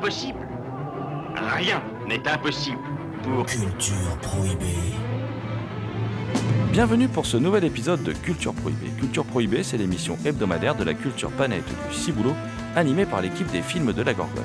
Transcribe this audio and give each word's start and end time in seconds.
Impossible 0.00 0.40
Rien 1.58 1.82
n'est 2.08 2.26
impossible 2.26 2.78
pour... 3.22 3.44
Culture 3.44 4.16
prohibée. 4.22 4.94
Bienvenue 6.72 7.06
pour 7.06 7.26
ce 7.26 7.36
nouvel 7.36 7.64
épisode 7.64 8.02
de 8.02 8.14
Culture 8.14 8.54
Prohibée. 8.54 8.88
Culture 8.98 9.26
Prohibée, 9.26 9.62
c'est 9.62 9.76
l'émission 9.76 10.16
hebdomadaire 10.24 10.74
de 10.74 10.84
la 10.84 10.94
culture 10.94 11.30
panette 11.30 11.68
du 11.90 11.94
Ciboulot, 11.94 12.34
animée 12.76 13.04
par 13.04 13.20
l'équipe 13.20 13.52
des 13.52 13.60
films 13.60 13.92
de 13.92 14.00
la 14.00 14.14
Gorgone. 14.14 14.42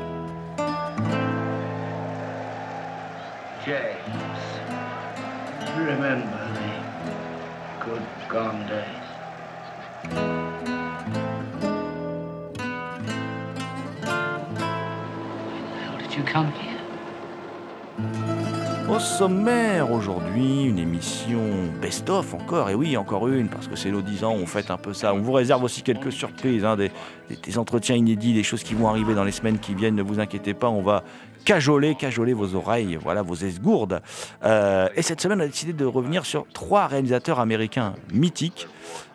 Au 18.89 18.99
sommaire 19.01 19.91
aujourd'hui, 19.91 20.65
une 20.65 20.79
émission 20.79 21.41
best-of 21.81 22.35
encore, 22.35 22.71
et 22.71 22.75
oui, 22.75 22.97
encore 22.97 23.27
une, 23.27 23.49
parce 23.49 23.67
que 23.67 23.75
c'est 23.75 23.91
nos 23.91 24.03
10 24.03 24.25
ans, 24.25 24.33
on 24.33 24.47
fait 24.47 24.71
un 24.71 24.77
peu 24.77 24.93
ça. 24.93 25.13
On 25.13 25.21
vous 25.21 25.33
réserve 25.33 25.65
aussi 25.65 25.83
quelques 25.83 26.13
surprises, 26.13 26.65
hein, 26.65 26.77
des 26.77 27.59
entretiens 27.59 27.97
inédits, 27.97 28.33
des 28.33 28.43
choses 28.43 28.63
qui 28.63 28.75
vont 28.75 28.89
arriver 28.89 29.15
dans 29.15 29.25
les 29.25 29.33
semaines 29.33 29.59
qui 29.59 29.75
viennent, 29.75 29.97
ne 29.97 30.03
vous 30.03 30.21
inquiétez 30.21 30.55
pas, 30.55 30.69
on 30.69 30.83
va 30.83 31.03
cajoler, 31.45 31.95
cajoler 31.95 32.33
vos 32.33 32.55
oreilles, 32.55 32.99
voilà, 33.03 33.23
vos 33.23 33.35
esgourdes. 33.35 34.03
Euh, 34.45 34.89
et 34.95 35.03
cette 35.03 35.21
semaine, 35.21 35.41
on 35.41 35.45
a 35.45 35.49
décidé 35.49 35.73
de 35.73 35.85
revenir 35.85 36.27
sur 36.27 36.47
trois 36.53 36.87
réalisateurs 36.87 37.41
américains 37.41 37.95
mythiques, 38.13 38.69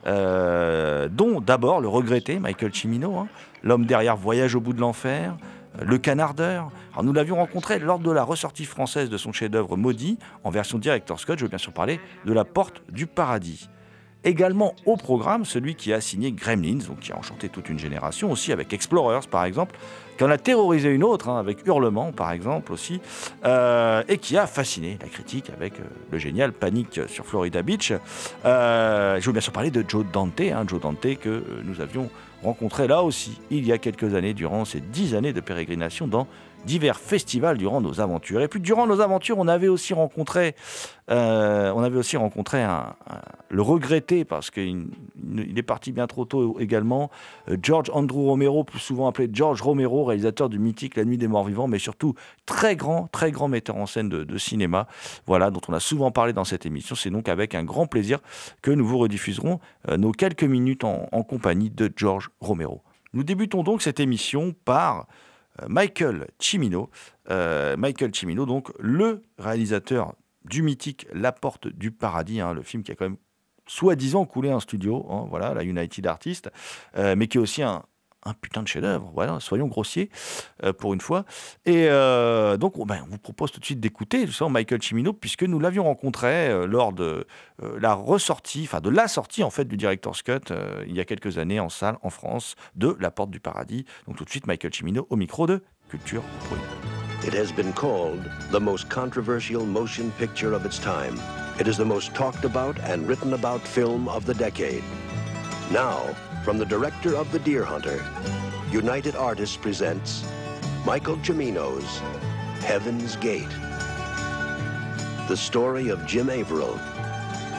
euh, 0.08 1.08
dont 1.09 1.39
d'abord 1.39 1.81
le 1.81 1.88
regretté 1.88 2.39
Michael 2.39 2.73
Cimino, 2.73 3.16
hein, 3.17 3.28
l'homme 3.63 3.85
derrière 3.85 4.17
Voyage 4.17 4.56
au 4.56 4.59
bout 4.59 4.73
de 4.73 4.81
l'enfer, 4.81 5.35
le 5.80 5.97
Canardeur. 5.97 6.69
Alors, 6.94 7.03
nous 7.03 7.14
l'avions 7.14 7.36
rencontré 7.36 7.80
lors 7.80 8.00
de 8.00 8.11
la 8.11 8.23
ressortie 8.23 8.66
française 8.66 9.09
de 9.09 9.17
son 9.17 9.31
chef-d'œuvre 9.31 9.78
Maudit, 9.78 10.17
en 10.44 10.50
version 10.50 10.78
Director's 10.78 11.25
Cut. 11.25 11.33
Je 11.38 11.44
veux 11.44 11.50
bien 11.50 11.58
sûr 11.58 11.73
parler 11.73 12.00
de 12.25 12.33
La 12.33 12.45
Porte 12.45 12.81
du 12.89 13.08
Paradis. 13.08 13.69
Également 14.23 14.75
au 14.86 14.97
programme, 14.97 15.45
celui 15.45 15.73
qui 15.73 15.91
a 15.94 16.00
signé 16.00 16.31
Gremlins, 16.31 16.86
donc 16.88 17.00
qui 17.00 17.11
a 17.11 17.17
enchanté 17.17 17.50
toute 17.50 17.69
une 17.69 17.80
génération, 17.80 18.31
aussi 18.31 18.51
avec 18.51 18.72
Explorers 18.72 19.28
par 19.28 19.46
exemple, 19.46 19.75
qui 20.16 20.23
en 20.23 20.29
a 20.29 20.38
terrorisé 20.38 20.90
une 20.90 21.03
autre, 21.03 21.29
hein, 21.29 21.40
avec 21.40 21.66
Hurlement 21.66 22.12
par 22.12 22.31
exemple 22.31 22.72
aussi, 22.72 23.01
euh, 23.46 24.03
et 24.07 24.19
qui 24.19 24.38
a 24.38 24.46
fasciné 24.46 25.00
la 25.01 25.07
critique 25.07 25.50
avec 25.50 25.79
euh, 25.79 25.84
le 26.12 26.19
génial 26.19 26.51
Panique 26.51 27.00
sur 27.07 27.25
Florida 27.25 27.63
Beach. 27.63 27.94
Euh, 28.46 29.19
je 29.19 29.25
veux 29.25 29.31
bien 29.31 29.41
sûr 29.41 29.53
parler 29.53 29.72
de 29.72 29.84
Joe 29.88 30.06
Dante, 30.13 30.40
hein, 30.40 30.66
Joe 30.67 30.79
Dante 30.79 31.17
que 31.17 31.44
nous 31.63 31.81
avions 31.81 32.07
rencontré 32.44 32.88
là 32.88 33.03
aussi 33.03 33.40
il 33.50 33.66
y 33.66 33.72
a 33.72 33.78
quelques 33.78 34.16
années, 34.16 34.34
durant 34.34 34.66
ces 34.66 34.81
dix 34.81 35.16
années 35.16 35.34
de 35.34 35.41
pérégrination 35.41 36.07
dans 36.07 36.28
divers 36.66 36.99
festivals 36.99 37.57
durant 37.57 37.81
nos 37.81 37.99
aventures. 38.01 38.41
Et 38.41 38.47
puis 38.47 38.59
durant 38.59 38.88
nos 38.88 39.01
aventures, 39.01 39.38
on 39.39 39.47
avait 39.47 39.67
aussi 39.67 39.94
rencontré, 39.94 40.55
euh, 41.09 41.72
on 41.75 41.83
avait 41.83 41.97
aussi 41.97 42.17
rencontré 42.17 42.66
le 43.49 43.61
regretté 43.61 44.25
parce 44.25 44.51
qu'il 44.51 44.88
il 45.38 45.57
est 45.57 45.63
parti 45.63 45.91
bien 45.91 46.07
trop 46.07 46.25
tôt 46.25 46.59
également, 46.59 47.09
euh, 47.49 47.57
George 47.61 47.89
Andrew 47.94 48.25
Romero, 48.25 48.63
plus 48.63 48.79
souvent 48.79 49.07
appelé 49.07 49.29
George 49.31 49.61
Romero, 49.61 50.03
réalisateur 50.03 50.49
du 50.49 50.59
mythique 50.59 50.95
La 50.95 51.05
Nuit 51.05 51.17
des 51.17 51.27
Morts 51.27 51.45
Vivants, 51.45 51.67
mais 51.67 51.79
surtout 51.79 52.16
très 52.45 52.75
grand, 52.75 53.07
très 53.11 53.31
grand 53.31 53.47
metteur 53.47 53.78
en 53.78 53.85
scène 53.85 54.09
de, 54.09 54.38
cinéma, 54.38 54.88
voilà, 55.28 55.51
dont 55.51 55.61
on 55.67 55.73
a 55.73 55.79
souvent 55.79 56.11
parlé 56.11 56.33
dans 56.33 56.43
cette 56.43 56.66
émission. 56.66 56.95
C'est 56.95 57.09
donc 57.09 57.29
avec 57.29 57.55
un 57.55 57.63
grand 57.63 57.88
plaisir 57.88 58.19
que 58.61 58.72
nous 58.72 58.85
vous 58.85 58.97
rediffuserons 58.97 59.59
euh, 59.89 59.97
nos 59.97 60.11
quelques 60.11 60.43
minutes 60.43 60.83
en, 60.83 61.07
compagnie 61.23 61.69
de 61.69 61.91
George 61.95 62.29
Romero. 62.39 62.81
Nous 63.13 63.23
débutons 63.23 63.63
donc 63.63 63.81
cette 63.81 63.99
émission 63.99 64.55
par 64.66 65.07
Michael 65.67 66.27
Cimino. 66.39 66.89
Euh, 67.29 67.77
Michael 67.77 68.11
Cimino, 68.13 68.45
donc 68.45 68.72
le 68.79 69.22
réalisateur 69.38 70.16
du 70.45 70.63
mythique 70.63 71.07
La 71.13 71.31
Porte 71.31 71.67
du 71.67 71.91
Paradis, 71.91 72.41
hein, 72.41 72.53
le 72.53 72.63
film 72.63 72.83
qui 72.83 72.91
a 72.91 72.95
quand 72.95 73.05
même 73.05 73.17
soi-disant 73.67 74.25
coulé 74.25 74.49
un 74.49 74.59
studio, 74.59 75.05
hein, 75.09 75.27
voilà, 75.29 75.53
la 75.53 75.63
United 75.63 76.05
Artists, 76.07 76.49
euh, 76.97 77.16
mais 77.16 77.27
qui 77.27 77.38
est 77.38 77.41
aussi 77.41 77.61
un, 77.61 77.83
un 78.24 78.34
putain 78.34 78.64
de 78.64 78.68
chef-d'œuvre, 78.68 79.12
voilà, 79.14 79.40
soyons 79.40 79.68
grossiers 79.68 80.09
euh, 80.64 80.74
pour 80.74 80.94
une 80.94 81.02
fois. 81.02 81.26
Et 81.66 81.88
euh, 81.90 82.58
donc, 82.58 82.78
on, 82.78 82.86
ben, 82.86 83.04
on 83.08 83.12
vous 83.12 83.18
propose 83.18 83.52
tout 83.52 83.59
de 83.59 83.66
suite 83.66 83.80
d'écouter 83.80 84.26
Michael 84.50 84.82
Cimino, 84.82 85.14
puisque 85.14 85.44
nous 85.44 85.59
l'avions 85.59 85.84
rencontré 85.84 86.50
euh, 86.50 86.66
lors 86.66 86.94
de 86.94 87.26
la 87.80 87.94
ressortie, 87.94 88.64
enfin 88.64 88.82
de 88.82 88.90
la 88.90 89.08
sortie 89.08 89.44
en 89.44 89.52
fait 89.52 89.66
du 89.66 89.78
Director's 89.78 90.24
Cut 90.24 90.52
il 90.88 90.96
y 90.96 91.00
a 91.00 91.06
quelques 91.06 91.38
années 91.38 91.59
en 91.59 91.70
salle 91.70 91.98
en 92.02 92.09
France 92.09 92.56
de 92.76 92.98
La 93.00 93.12
Porte 93.12 93.30
du 93.30 93.40
Paradis. 93.40 93.86
Donc 94.08 94.18
tout 94.18 94.26
de 94.26 94.30
suite 94.30 94.48
Michael 94.48 94.74
Cimino 94.74 95.06
au 95.12 95.16
micro 95.16 95.46
de 95.46 95.62
Culture. 95.90 96.24
It 97.24 97.36
has 97.36 97.52
been 97.52 97.72
called 97.74 98.20
the 98.52 98.59
most 98.59 98.90
controversial 98.90 99.64
motion 99.64 100.12
picture 100.18 100.53
of 100.56 100.66
its 100.66 100.80
time. 100.80 101.20
It 101.59 101.68
is 101.68 101.78
the 101.78 101.86
most 101.86 102.16
talked 102.16 102.46
about 102.46 102.80
and 102.80 103.08
written 103.08 103.34
about 103.34 103.62
film 103.62 104.09
of 104.09 104.26
the 104.26 104.34
decade. 104.34 104.84
Now, 105.72 106.16
from 106.44 106.57
the 106.57 106.66
director 106.66 107.16
of 107.16 107.31
The 107.31 107.40
Deer 107.40 107.63
Hunter, 107.63 108.03
United 108.72 109.16
Artists 109.16 109.56
presents 109.56 110.25
Michael 110.85 111.18
Cimino's 111.18 112.00
Heaven's 112.63 113.16
Gate. 113.18 113.50
The 115.28 115.38
story 115.38 115.90
of 115.90 116.07
Jim 116.07 116.31
Averill. 116.31 116.79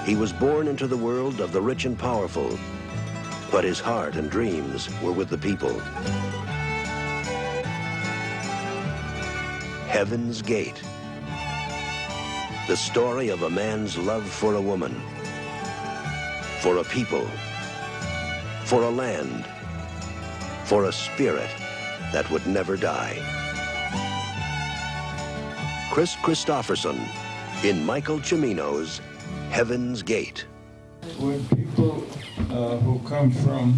He 0.05 0.17
was 0.17 0.33
born 0.33 0.67
into 0.67 0.89
the 0.89 0.97
world 0.97 1.41
of 1.41 1.53
the 1.53 1.61
rich 1.61 1.85
and 1.85 1.97
powerful, 1.97 2.59
but 3.53 3.63
his 3.63 3.79
heart 3.79 4.17
and 4.17 4.29
dreams 4.29 4.89
were 5.01 5.13
with 5.13 5.29
the 5.29 5.39
people. 5.39 5.79
Heaven's 9.87 10.43
Gate. 10.43 10.83
The 12.67 12.77
story 12.77 13.29
of 13.29 13.43
a 13.43 13.51
man's 13.51 13.97
love 13.97 14.29
for 14.29 14.57
a 14.57 14.61
woman, 14.61 15.01
for 16.61 16.79
a 16.79 16.85
people, 16.85 17.29
for 18.73 18.85
a 18.85 18.91
land, 18.91 19.45
for 20.65 20.87
a 20.87 20.93
spirit 20.93 21.51
that 22.11 22.25
would 22.31 22.47
never 22.47 22.75
die. 22.75 23.19
Chris 25.91 26.17
Christopherson 26.23 26.99
in 27.65 27.85
Michael 27.85 28.19
Cimino's 28.19 29.03
Heaven's 29.51 30.03
Gate. 30.03 30.47
when 31.19 31.45
people 31.49 32.03
uh, 32.49 32.79
who 32.79 32.99
come 33.07 33.31
from 33.31 33.77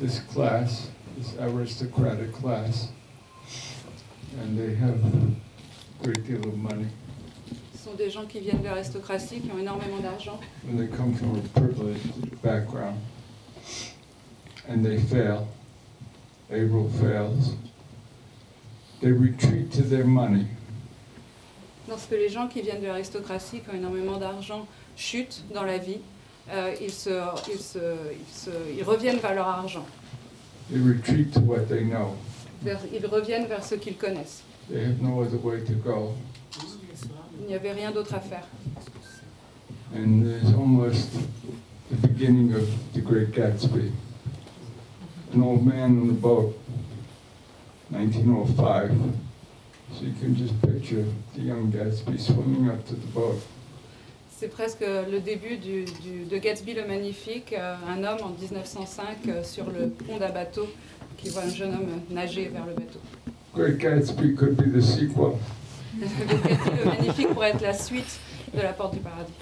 this 0.00 0.18
class, 0.18 0.90
this 1.16 1.36
aristocratic 1.38 2.32
class, 2.32 2.88
and 4.40 4.58
they 4.58 4.74
have 4.74 4.98
a 5.04 6.02
great 6.02 6.26
deal 6.26 6.42
of 6.48 6.58
money, 6.58 6.88
Ce 7.82 7.88
sont 7.90 7.96
des 7.96 8.10
gens 8.10 8.26
qui 8.26 8.38
viennent 8.38 8.60
de 8.60 8.66
l'aristocratie, 8.66 9.40
qui 9.40 9.50
ont 9.50 9.58
énormément 9.58 9.98
d'argent. 9.98 10.38
they 10.76 10.86
come 10.86 11.12
from 11.14 11.34
a 11.34 11.60
privileged 11.60 12.40
background, 12.40 12.96
and 14.68 14.84
they 14.84 14.98
fail, 14.98 15.48
April 16.48 16.88
fails, 17.00 17.56
they 19.00 19.10
retreat 19.10 19.72
to 19.72 19.82
their 19.82 20.04
money. 20.06 20.46
Lorsque 21.88 22.12
les 22.12 22.28
gens 22.28 22.46
qui 22.46 22.62
viennent 22.62 22.80
de 22.82 22.86
l'aristocratie, 22.86 23.58
qui 23.60 23.70
ont 23.70 23.76
énormément 23.76 24.16
d'argent, 24.18 24.68
chutent 24.96 25.42
dans 25.52 25.64
la 25.64 25.78
vie, 25.78 25.98
euh, 26.52 26.72
ils, 26.80 26.92
se, 26.92 27.10
ils, 27.52 27.58
se, 27.58 27.78
ils, 28.12 28.32
se- 28.32 28.76
ils 28.78 28.84
reviennent 28.84 29.18
vers 29.18 29.34
leur 29.34 29.48
argent. 29.48 29.84
They 30.70 30.78
retreat 30.80 31.32
to 31.34 31.40
what 31.40 31.66
they 31.68 31.82
know. 31.82 32.14
Vers- 32.62 32.78
ils 32.92 33.04
reviennent 33.06 33.46
vers 33.48 33.64
ce 33.64 33.74
qu'ils 33.74 33.96
connaissent. 33.96 34.42
They 34.70 34.84
have 34.84 35.02
no 35.02 35.20
other 35.20 35.38
way 35.44 35.64
to 35.64 35.72
go. 35.72 36.12
Il 37.52 37.60
n'y 37.60 37.68
avait 37.68 37.78
rien 37.82 37.90
d'autre 37.90 38.14
à 38.14 38.20
faire. 38.20 38.46
And 39.94 40.22
there's 40.24 40.54
almost 40.54 41.10
the 41.90 41.96
beginning 42.08 42.54
of 42.54 42.62
The 42.94 43.00
Great 43.04 43.32
Gatsby. 43.32 43.92
An 45.34 45.42
old 45.42 45.62
man 45.66 46.00
on 46.00 46.08
a 46.08 46.12
boat, 46.14 46.58
1905. 47.90 48.90
So 49.92 50.04
you 50.06 50.14
can 50.18 50.34
just 50.34 50.54
picture 50.62 51.04
the 51.34 51.42
young 51.42 51.70
Gatsby 51.70 52.18
swimming 52.18 52.70
up 52.70 52.86
to 52.86 52.94
the 52.94 53.06
boat. 53.12 53.38
C'est 54.30 54.48
presque 54.48 54.80
le 54.80 55.20
début 55.20 55.58
du, 55.58 55.84
du- 55.84 56.24
de 56.24 56.38
Gatsby 56.38 56.72
le 56.72 56.86
Magnifique, 56.86 57.52
euh, 57.52 57.74
un 57.86 57.98
homme 58.02 58.22
en 58.22 58.30
1905 58.30 59.28
euh, 59.28 59.44
sur 59.44 59.66
le 59.66 59.90
pont 59.90 60.16
d'un 60.16 60.30
bateau 60.32 60.66
qui 61.18 61.28
voit 61.28 61.42
un 61.42 61.50
jeune 61.50 61.74
homme 61.74 62.00
nager 62.08 62.48
vers 62.48 62.64
le 62.64 62.72
bateau. 62.72 62.98
Great 63.54 63.76
Gatsby 63.76 64.34
could 64.34 64.56
be 64.56 64.72
the 64.72 64.80
sequel. 64.80 65.36
Magnifique 66.84 67.28
pourrait 67.28 67.50
être 67.50 67.62
la 67.62 67.74
suite 67.74 68.20
de 68.54 68.60
la 68.60 68.72
Porte 68.72 68.94
du 68.94 69.00
Paradis. 69.00 69.32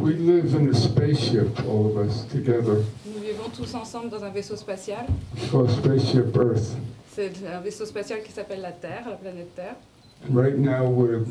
We 0.00 0.14
live 0.14 0.54
in 0.56 0.68
a 0.70 0.74
spaceship, 0.74 1.58
all 1.60 1.86
of 1.86 1.96
us 1.96 2.26
together. 2.26 2.84
Nous 3.06 3.20
vivons 3.20 3.48
tous 3.54 3.74
ensemble 3.74 4.10
dans 4.10 4.24
un 4.24 4.30
vaisseau 4.30 4.56
spatial. 4.56 5.06
It's 5.36 5.50
called 5.50 5.70
Spaceship 5.70 6.36
Earth. 6.36 6.76
C'est 7.14 7.32
un 7.46 7.60
vaisseau 7.60 7.86
spatial 7.86 8.22
qui 8.22 8.32
s'appelle 8.32 8.60
la 8.60 8.72
Terre, 8.72 9.04
la 9.08 9.16
planète 9.16 9.54
Terre. 9.54 9.76
And 10.28 10.34
right 10.34 10.58
now 10.58 10.84
we're 10.84 11.24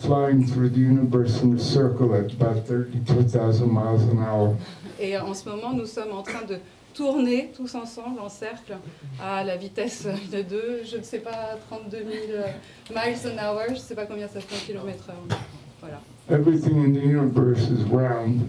flying 0.00 0.46
through 0.46 0.70
the 0.70 0.80
universe 0.80 1.42
in 1.42 1.54
a 1.54 1.58
circle 1.58 2.14
at 2.14 2.32
about 2.32 2.66
32,000 2.66 3.66
miles 3.66 4.02
an 4.02 4.18
hour. 4.18 4.56
Et 5.00 5.16
en 5.16 5.34
ce 5.34 5.48
moment, 5.48 5.72
nous 5.72 5.86
sommes 5.86 6.12
en 6.12 6.22
train 6.22 6.44
de 6.46 6.58
tourner 6.94 7.50
tous 7.56 7.74
ensemble 7.74 8.20
en 8.20 8.28
cercle 8.28 8.76
à 9.20 9.42
la 9.44 9.56
vitesse 9.56 10.06
de 10.32 10.42
2, 10.42 10.80
je 10.90 10.96
ne 10.98 11.02
sais 11.02 11.18
pas, 11.20 11.56
32 11.70 11.98
000 11.98 12.08
miles 12.90 13.18
an 13.38 13.44
hour, 13.54 13.62
je 13.68 13.72
ne 13.74 13.78
sais 13.78 13.94
pas 13.94 14.06
combien 14.06 14.28
ça 14.28 14.40
fait 14.40 14.54
en 14.54 14.66
kilomètres 14.66 15.08
heure. 15.08 15.38
Voilà. 15.80 16.00
Everything 16.30 16.78
in 16.84 16.92
the 16.92 17.02
universe 17.04 17.68
is 17.68 17.84
round. 17.90 18.42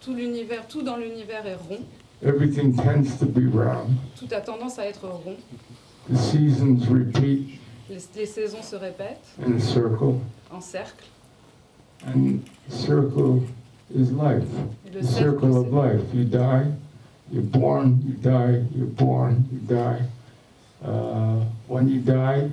Tout 0.00 0.14
l'univers, 0.14 0.66
tout 0.66 0.82
dans 0.82 0.96
l'univers 0.96 1.46
est 1.46 1.54
rond. 1.68 1.80
Everything 2.22 2.74
tends 2.74 3.16
to 3.18 3.26
be 3.26 3.48
round. 3.54 3.90
Tout 4.18 4.28
a 4.32 4.40
tendance 4.40 4.78
à 4.78 4.86
être 4.86 5.06
rond. 5.06 5.36
The 6.12 6.16
seasons 6.16 6.78
repeat 6.90 7.60
Les, 7.90 7.98
les 8.16 8.26
saisons 8.26 8.62
se 8.62 8.76
répètent 8.76 9.24
in 9.46 9.56
a 9.56 9.60
circle, 9.60 10.14
en 10.50 10.60
cercle. 10.60 11.04
and 12.06 12.38
circle 12.68 13.42
is 13.94 14.10
life. 14.12 14.44
Et 14.86 14.90
le 14.94 15.00
The 15.00 15.04
cercle, 15.04 15.40
circle 15.40 15.56
of 15.56 15.72
life. 15.72 16.02
You 16.14 16.24
die, 16.24 16.66
you're 17.30 17.42
born, 17.42 18.02
you 18.06 18.14
die, 18.14 18.64
you're 18.74 18.86
born, 18.86 19.48
you 19.52 19.58
die. 19.60 20.02
Uh, 20.84 21.44
when 21.66 21.88
you 21.88 22.00
die, 22.00 22.50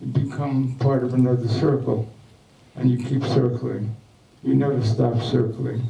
you 0.00 0.06
become 0.06 0.74
part 0.78 1.04
of 1.04 1.14
another 1.14 1.48
circle, 1.48 2.08
and 2.76 2.90
you 2.90 2.96
keep 3.04 3.22
circling. 3.24 3.94
You 4.42 4.54
never 4.54 4.82
stop 4.82 5.20
circling. 5.22 5.82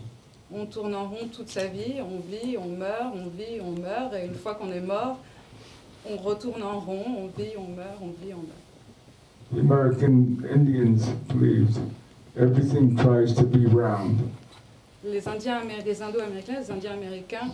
On 0.52 0.66
tourne 0.66 0.94
en 0.94 1.08
rond 1.08 1.32
toute 1.32 1.48
sa 1.48 1.68
vie, 1.68 2.00
on 2.00 2.20
vit, 2.28 2.56
on 2.56 2.76
meurt, 2.76 3.14
on 3.14 3.30
vit, 3.30 3.60
on 3.60 3.80
meurt, 3.80 4.12
et 4.14 4.26
une 4.26 4.34
fois 4.34 4.54
qu'on 4.54 4.72
est 4.72 4.80
mort, 4.80 5.20
on 6.04 6.16
retourne 6.16 6.62
en 6.62 6.80
rond, 6.80 7.04
on 7.06 7.26
vit, 7.28 7.52
on 7.56 7.68
meurt, 7.68 7.98
on 8.02 8.12
vit, 8.20 8.34
on 8.34 8.42
meurt. 8.42 8.60
The 9.52 9.60
American 9.60 10.44
Indians 10.52 11.08
believed 11.28 11.78
everything 12.36 12.96
tries 12.96 13.32
to 13.34 13.44
be 13.44 13.66
round. 13.66 14.20
Les 15.04 15.26
Indiens, 15.28 15.62
les 15.84 16.02
Indo-Américains, 16.02 16.58
les 16.58 16.70
Indiens 16.70 16.92
américains 16.92 17.52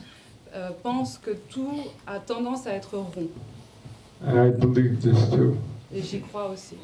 euh, 0.57 0.71
pensent 0.83 1.19
que 1.19 1.33
tout 1.51 1.85
a 2.07 2.19
tendance 2.19 2.67
à 2.67 2.73
être 2.73 2.97
rond. 2.97 3.29
And 4.25 4.39
I 4.39 4.51
believe 4.51 5.01
this 5.01 5.29
too. 5.31 5.57
Et 5.95 6.03
j'y 6.03 6.21
crois 6.21 6.51
aussi. 6.51 6.77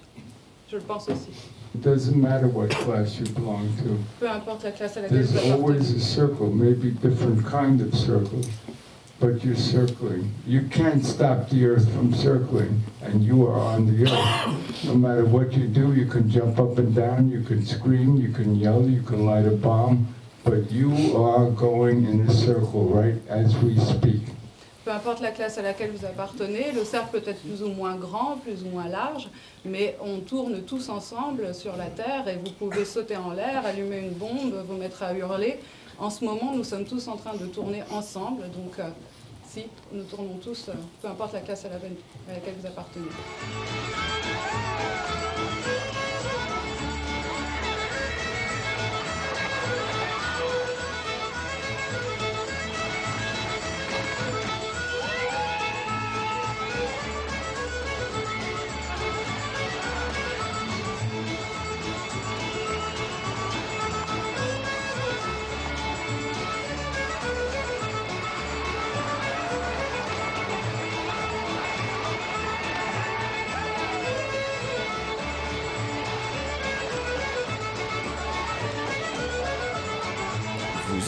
Je 0.70 0.76
le 0.76 0.82
pense 0.82 1.08
aussi. 1.08 1.30
It 1.74 1.80
doesn't 1.80 2.16
matter 2.16 2.46
what 2.46 2.68
class 2.68 3.18
you 3.18 3.24
belong 3.34 3.68
to. 3.78 3.96
Peu 4.20 4.28
importe 4.28 4.64
la 4.64 4.72
classe 4.72 4.98
à 4.98 5.02
laquelle 5.02 5.26
There's 5.26 5.32
vous 5.32 5.52
always 5.52 5.94
a 5.96 6.00
circle, 6.00 6.50
maybe 6.50 6.90
different 6.90 7.42
kind 7.46 7.80
of 7.80 7.94
circle, 7.94 8.42
but 9.18 9.42
you're 9.42 9.56
circling. 9.56 10.30
You 10.46 10.68
can't 10.68 11.02
stop 11.02 11.48
the 11.48 11.64
earth 11.64 11.90
from 11.94 12.12
circling, 12.12 12.82
and 13.02 13.24
you 13.24 13.46
are 13.46 13.58
on 13.58 13.86
the 13.86 14.04
earth. 14.04 14.84
No 14.84 14.94
matter 14.94 15.24
what 15.24 15.54
you 15.54 15.66
do, 15.66 15.94
you 15.94 16.04
can 16.04 16.28
jump 16.28 16.58
up 16.58 16.76
and 16.76 16.94
down, 16.94 17.30
you 17.30 17.40
can 17.40 17.64
scream, 17.64 18.16
you 18.16 18.28
can 18.32 18.54
yell, 18.54 18.82
you 18.86 19.00
can 19.00 19.24
light 19.24 19.46
a 19.46 19.56
bomb, 19.56 20.06
but 20.44 20.70
you 20.70 20.92
are 21.16 21.50
going 21.50 22.04
in 22.06 22.20
a 22.28 22.32
circle 22.32 22.84
right 22.84 23.16
as 23.28 23.54
we 23.62 23.78
speak. 23.78 24.22
Peu 24.84 24.90
importe 24.90 25.20
la 25.20 25.30
classe 25.30 25.58
à 25.58 25.62
laquelle 25.62 25.92
vous 25.92 26.04
appartenez, 26.04 26.72
le 26.72 26.84
cercle 26.84 27.20
peut 27.20 27.30
être 27.30 27.40
plus 27.40 27.62
ou 27.62 27.68
moins 27.68 27.94
grand, 27.94 28.38
plus 28.38 28.64
ou 28.64 28.68
moins 28.68 28.88
large, 28.88 29.28
mais 29.64 29.96
on 30.00 30.18
tourne 30.18 30.62
tous 30.62 30.88
ensemble 30.88 31.54
sur 31.54 31.76
la 31.76 31.86
Terre 31.86 32.26
et 32.26 32.36
vous 32.36 32.50
pouvez 32.58 32.84
sauter 32.84 33.16
en 33.16 33.32
l'air, 33.32 33.64
allumer 33.64 33.98
une 33.98 34.14
bombe, 34.14 34.52
vous 34.66 34.76
mettre 34.76 35.04
à 35.04 35.14
hurler. 35.14 35.60
En 36.00 36.10
ce 36.10 36.24
moment, 36.24 36.52
nous 36.52 36.64
sommes 36.64 36.84
tous 36.84 37.06
en 37.06 37.16
train 37.16 37.34
de 37.36 37.46
tourner 37.46 37.84
ensemble, 37.92 38.42
donc 38.50 38.80
euh, 38.80 38.88
si, 39.46 39.66
nous 39.92 40.02
tournons 40.02 40.38
tous, 40.42 40.68
euh, 40.68 40.72
peu 41.00 41.06
importe 41.06 41.34
la 41.34 41.40
classe 41.40 41.64
à 41.64 41.68
laquelle, 41.68 42.54
vous 42.60 42.66
appartenez. 42.66 43.06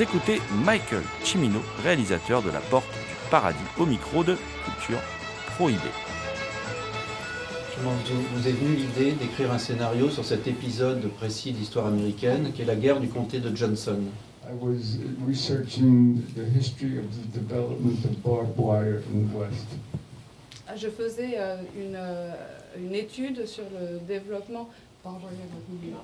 Écoutez 0.05 0.43
Michael 0.67 1.03
Cimino, 1.23 1.61
réalisateur 1.83 2.43
de 2.43 2.51
La 2.51 2.61
Porte 2.61 2.85
du 2.93 3.31
Paradis, 3.31 3.56
au 3.79 3.87
micro 3.87 4.23
de 4.23 4.37
Culture 4.67 5.01
Prohibée. 5.56 5.81
Comment 7.75 7.93
vous 7.93 8.23
vous 8.37 8.47
est 8.47 8.53
venue 8.53 8.77
l'idée 8.77 9.12
d'écrire 9.12 9.51
un 9.51 9.56
scénario 9.56 10.11
sur 10.11 10.23
cet 10.23 10.47
épisode 10.47 11.08
précis 11.13 11.53
d'histoire 11.53 11.87
américaine 11.87 12.53
qui 12.55 12.61
est 12.61 12.67
la 12.67 12.77
guerre 12.77 13.01
du 13.01 13.08
comté 13.08 13.41
de 13.41 13.56
Johnson 13.56 13.96
I 14.46 14.53
was 14.61 14.99
researching 15.27 16.20
the 16.37 16.44
history 16.55 16.99
of 16.99 17.06
the 17.11 17.39
development 17.39 18.05
of 18.05 18.23
barbed 18.23 18.58
wire 18.58 19.01
in 19.11 19.27
the 19.27 19.34
West. 19.34 19.69
Je 20.77 20.89
faisais 20.89 21.37
euh, 21.39 21.56
une, 21.79 21.96
euh, 21.96 22.34
une 22.77 22.94
étude 22.94 23.46
sur 23.46 23.65
le 23.73 24.01
développement. 24.06 24.69
Barbed 25.05 25.23
wire, 25.23 25.32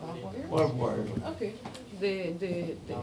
barbed 0.02 0.22
wire 0.22 0.48
Barbed 0.50 0.78
wire. 0.78 1.30
Ok. 1.30 1.52
Des, 2.00 2.34
des, 2.38 2.76
des- 2.86 2.94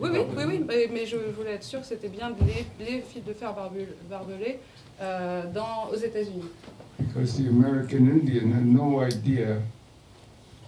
Oui, 0.00 0.08
oui, 0.12 0.18
oui, 0.36 0.44
oui, 0.46 0.64
mais, 0.66 0.88
mais 0.92 1.06
je 1.06 1.16
voulais 1.16 1.52
être 1.54 1.62
sûre 1.64 1.80
que 1.80 1.86
c'était 1.86 2.08
bien 2.08 2.34
les, 2.40 2.66
les 2.84 3.00
fils 3.00 3.24
de 3.24 3.32
fer 3.32 3.54
barbelés 3.54 4.58
euh, 5.00 5.42
dans, 5.52 5.88
aux 5.90 5.96
États-Unis. 5.96 6.50
Because 6.98 7.36
the 7.36 7.48
American 7.48 8.08
Indian 8.08 8.52
had 8.52 8.66
no 8.66 9.02
idea, 9.02 9.60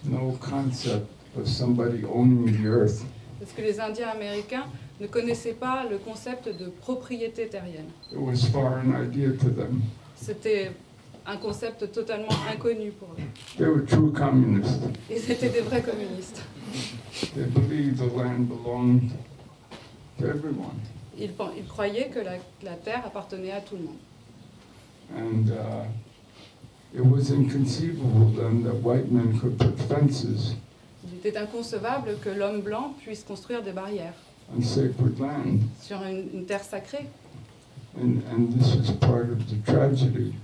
no 0.05 0.33
concept 0.41 1.07
of 1.39 1.47
somebody 1.47 2.05
owning 2.05 2.47
the 2.63 2.67
earth. 2.67 3.03
Parce 3.39 3.53
que 3.53 3.63
les 3.63 3.79
Indiens 3.81 4.09
américains 4.09 4.67
ne 5.01 5.07
connaissaient 5.07 5.55
pas 5.55 5.85
le 5.89 5.99
concept 5.99 6.49
de 6.49 6.69
propriété 6.71 7.49
terrienne. 7.49 7.89
It 8.13 8.19
was 8.19 8.45
foreign 8.51 8.93
idea 8.95 9.31
to 9.33 9.51
them. 9.51 9.83
C'était 10.17 10.73
un 11.29 11.37
concept 11.37 11.93
totalement 11.93 12.29
inconnu 12.51 12.91
pour 12.91 13.09
eux. 13.11 13.23
They 13.59 13.67
were 13.67 13.85
true 13.85 14.13
communists. 14.13 14.81
Ils 15.11 15.31
étaient 15.31 15.51
des 15.51 15.61
vrais 15.61 15.83
communistes. 15.83 16.43
They 17.35 17.45
believed 17.45 17.99
the 17.99 18.11
land 18.17 18.49
belonged 18.49 19.13
to 20.19 20.27
everyone. 20.27 20.81
Ils, 21.19 21.33
croyaient 21.69 22.09
que 22.09 22.21
la, 22.21 22.37
la 22.63 22.77
terre 22.77 23.05
appartenait 23.05 23.51
à 23.51 23.61
tout 23.61 23.77
le 23.77 23.83
monde. 23.83 23.99
And 25.17 25.51
uh, 25.51 25.85
it 26.95 27.05
was 27.05 27.31
inconceivable 27.31 28.31
then 28.37 28.63
that 28.65 28.83
white 28.83 29.11
men 29.11 29.39
could 29.39 29.59
put 29.59 29.79
fences 29.89 30.55
Il 31.05 31.19
était 31.19 31.39
inconcevable 31.39 32.19
que 32.23 32.29
l'homme 32.29 32.61
blanc 32.61 32.95
puisse 33.03 33.25
construire 33.25 33.63
des 33.63 33.73
barrières 33.73 34.15
on 34.57 34.63
sacred 34.63 35.19
land. 35.19 35.61
sur 35.81 36.03
une, 36.03 36.29
une 36.33 36.47
terre 36.47 36.63
sacrée. 36.65 37.07
And, 38.01 38.23
and 38.31 38.53
this 38.53 38.77
was 38.77 38.91
part 38.93 39.31
of 39.31 39.49
the 39.49 39.57
tragedy 39.67 40.35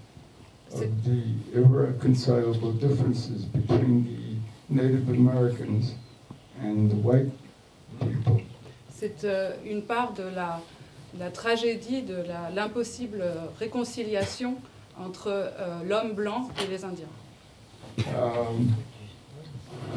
of 0.82 1.04
the 1.04 1.22
irreconcilable 1.54 2.72
differences 2.72 3.44
between 3.44 4.04
the 4.04 4.74
Native 4.74 5.08
Americans 5.08 5.94
and 6.60 6.90
the 6.90 6.96
white 6.96 7.30
people. 8.00 8.40
C'est 8.88 9.24
euh, 9.24 9.52
une 9.64 9.82
part 9.82 10.14
de 10.14 10.22
la, 10.22 10.60
la 11.18 11.30
tragédie, 11.30 12.02
de 12.02 12.24
l'impossible 12.54 13.22
réconciliation 13.58 14.56
entre 14.98 15.28
euh, 15.28 15.82
l'homme 15.84 16.14
blanc 16.14 16.48
et 16.62 16.66
les 16.68 16.84
Indiens. 16.84 17.06
Um, 17.98 18.74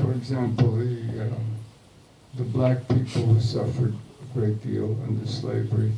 for 0.01 0.11
example, 0.13 0.71
the, 0.77 1.21
uh, 1.21 2.37
the 2.37 2.43
black 2.43 2.87
people 2.87 3.23
who 3.23 3.39
suffered 3.39 3.93
a 3.93 4.37
great 4.37 4.61
deal 4.61 4.95
under 5.07 5.25
slavery 5.25 5.91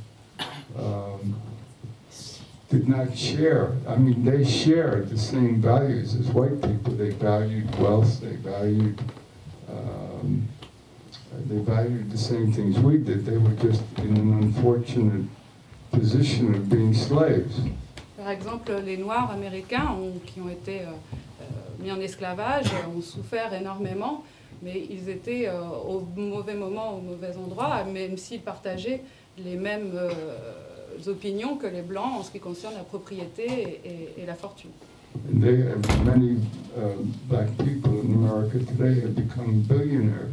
um, 0.78 1.36
did 2.70 2.88
not 2.88 3.18
share. 3.18 3.72
I 3.88 3.96
mean, 3.98 4.24
they 4.24 4.44
shared 4.44 5.10
the 5.10 5.18
same 5.18 5.60
values 5.62 6.16
as 6.16 6.28
white 6.28 6.62
people. 6.62 6.94
They 6.94 7.10
valued 7.10 7.68
wealth, 7.80 8.22
they 8.22 8.36
valued, 8.36 9.02
um, 9.70 10.48
they 11.48 11.58
valued 11.58 12.12
the 12.12 12.18
same 12.18 12.52
things 12.54 12.78
we 12.80 12.98
did. 12.98 13.26
They 13.26 13.38
were 13.38 13.56
just 13.62 13.82
in 13.98 14.16
an 14.18 14.34
unfortunate 14.44 15.26
position 15.92 16.54
of 16.54 16.70
being 16.70 16.94
slaves. 16.94 17.56
Par 18.18 18.30
exemple, 18.32 18.72
les 18.86 18.98
Noirs 18.98 19.32
américains 19.32 19.88
ont- 19.92 20.20
qui 20.26 20.40
ont 20.42 20.50
été 20.50 20.82
euh, 20.82 20.92
euh, 21.42 21.46
mis 21.84 21.92
en 21.92 22.00
esclavage 22.00 22.68
ont 22.96 23.02
souffert 23.02 23.52
énormément, 23.54 24.24
mais 24.62 24.84
ils 24.90 25.10
étaient 25.10 25.48
euh, 25.48 25.62
au 25.62 26.02
mauvais 26.16 26.54
moment, 26.54 26.98
au 26.98 27.02
mauvais 27.02 27.36
endroit, 27.38 27.84
même 27.86 28.18
s'ils 28.18 28.42
partageaient 28.42 29.02
les 29.38 29.56
mêmes 29.56 29.92
euh, 29.96 30.12
opinions 31.08 31.56
que 31.58 31.68
les 31.68 31.82
Blancs 31.82 32.20
en 32.20 32.24
ce 32.24 32.32
qui 32.32 32.40
concerne 32.40 32.74
la 32.76 32.84
propriété 32.84 33.46
et, 33.46 33.82
et- 33.86 34.24
et 34.24 34.26
la 34.26 34.36
fortune. 34.36 34.72
And 35.32 35.42
they 35.42 35.64
have, 35.64 36.06
many 36.06 36.38
uh, 36.78 37.02
black 37.30 37.48
people 37.58 37.92
in 38.04 38.14
America 38.14 38.60
today 38.60 39.02
have 39.02 39.16
become 39.16 39.62
billionaires. 39.68 40.30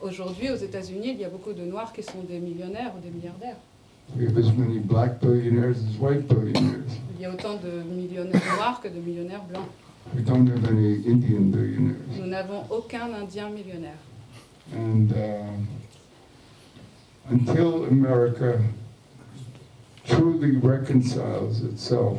Aujourd'hui, 0.00 0.50
aux 0.50 0.56
États-Unis, 0.56 1.10
il 1.12 1.20
y 1.20 1.24
a 1.24 1.28
beaucoup 1.28 1.52
de 1.52 1.62
Noirs 1.64 1.92
qui 1.92 2.02
sont 2.02 2.22
des 2.28 2.38
millionnaires 2.38 2.92
ou 2.96 3.00
des 3.00 3.10
milliardaires. 3.10 3.56
We 4.16 4.26
have 4.28 4.36
as 4.38 4.52
many 4.56 4.78
black 4.78 5.18
billionaires 5.20 5.76
as 5.76 5.98
white 5.98 6.26
billionaires. 6.28 6.84
Il 7.16 7.22
y 7.22 7.24
a 7.26 7.30
autant 7.32 7.54
de 7.54 7.82
millionnaires 7.94 8.42
noirs 8.56 8.80
que 8.82 8.88
de 8.88 9.00
millionnaires 9.00 9.42
blancs. 9.48 9.66
We 10.14 10.22
don't 10.22 10.46
have 10.48 10.64
any 10.70 11.02
Indian 11.06 11.50
billionaires. 11.50 11.96
Nous 12.18 12.26
n'avons 12.26 12.64
aucun 12.70 13.12
Indien 13.14 13.48
millionnaire. 13.50 13.96
And 14.74 15.10
uh, 15.12 15.56
until 17.30 17.84
America 17.86 18.58
truly 20.06 20.56
reconciles 20.56 21.62
itself 21.62 22.18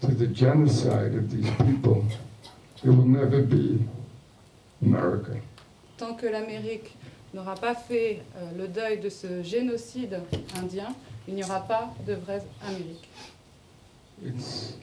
to 0.00 0.08
the 0.08 0.26
genocide 0.26 1.14
of 1.14 1.30
these 1.30 1.50
people, 1.64 2.04
there 2.82 2.92
will 2.92 3.06
never 3.06 3.42
be 3.42 3.78
America. 4.82 5.40
Tant 5.98 6.14
que 6.16 6.26
l'Amérique 6.26 6.96
n'aura 7.32 7.54
pas 7.54 7.74
fait 7.74 8.22
euh, 8.36 8.50
le 8.56 8.68
deuil 8.68 8.98
de 8.98 9.08
ce 9.08 9.42
génocide 9.42 10.20
indien, 10.56 10.94
il 11.28 11.34
n'y 11.34 11.44
aura 11.44 11.60
pas 11.60 11.94
de 12.06 12.14
vraie 12.14 12.42
Amérique. 12.66 13.08
It's 14.24 14.74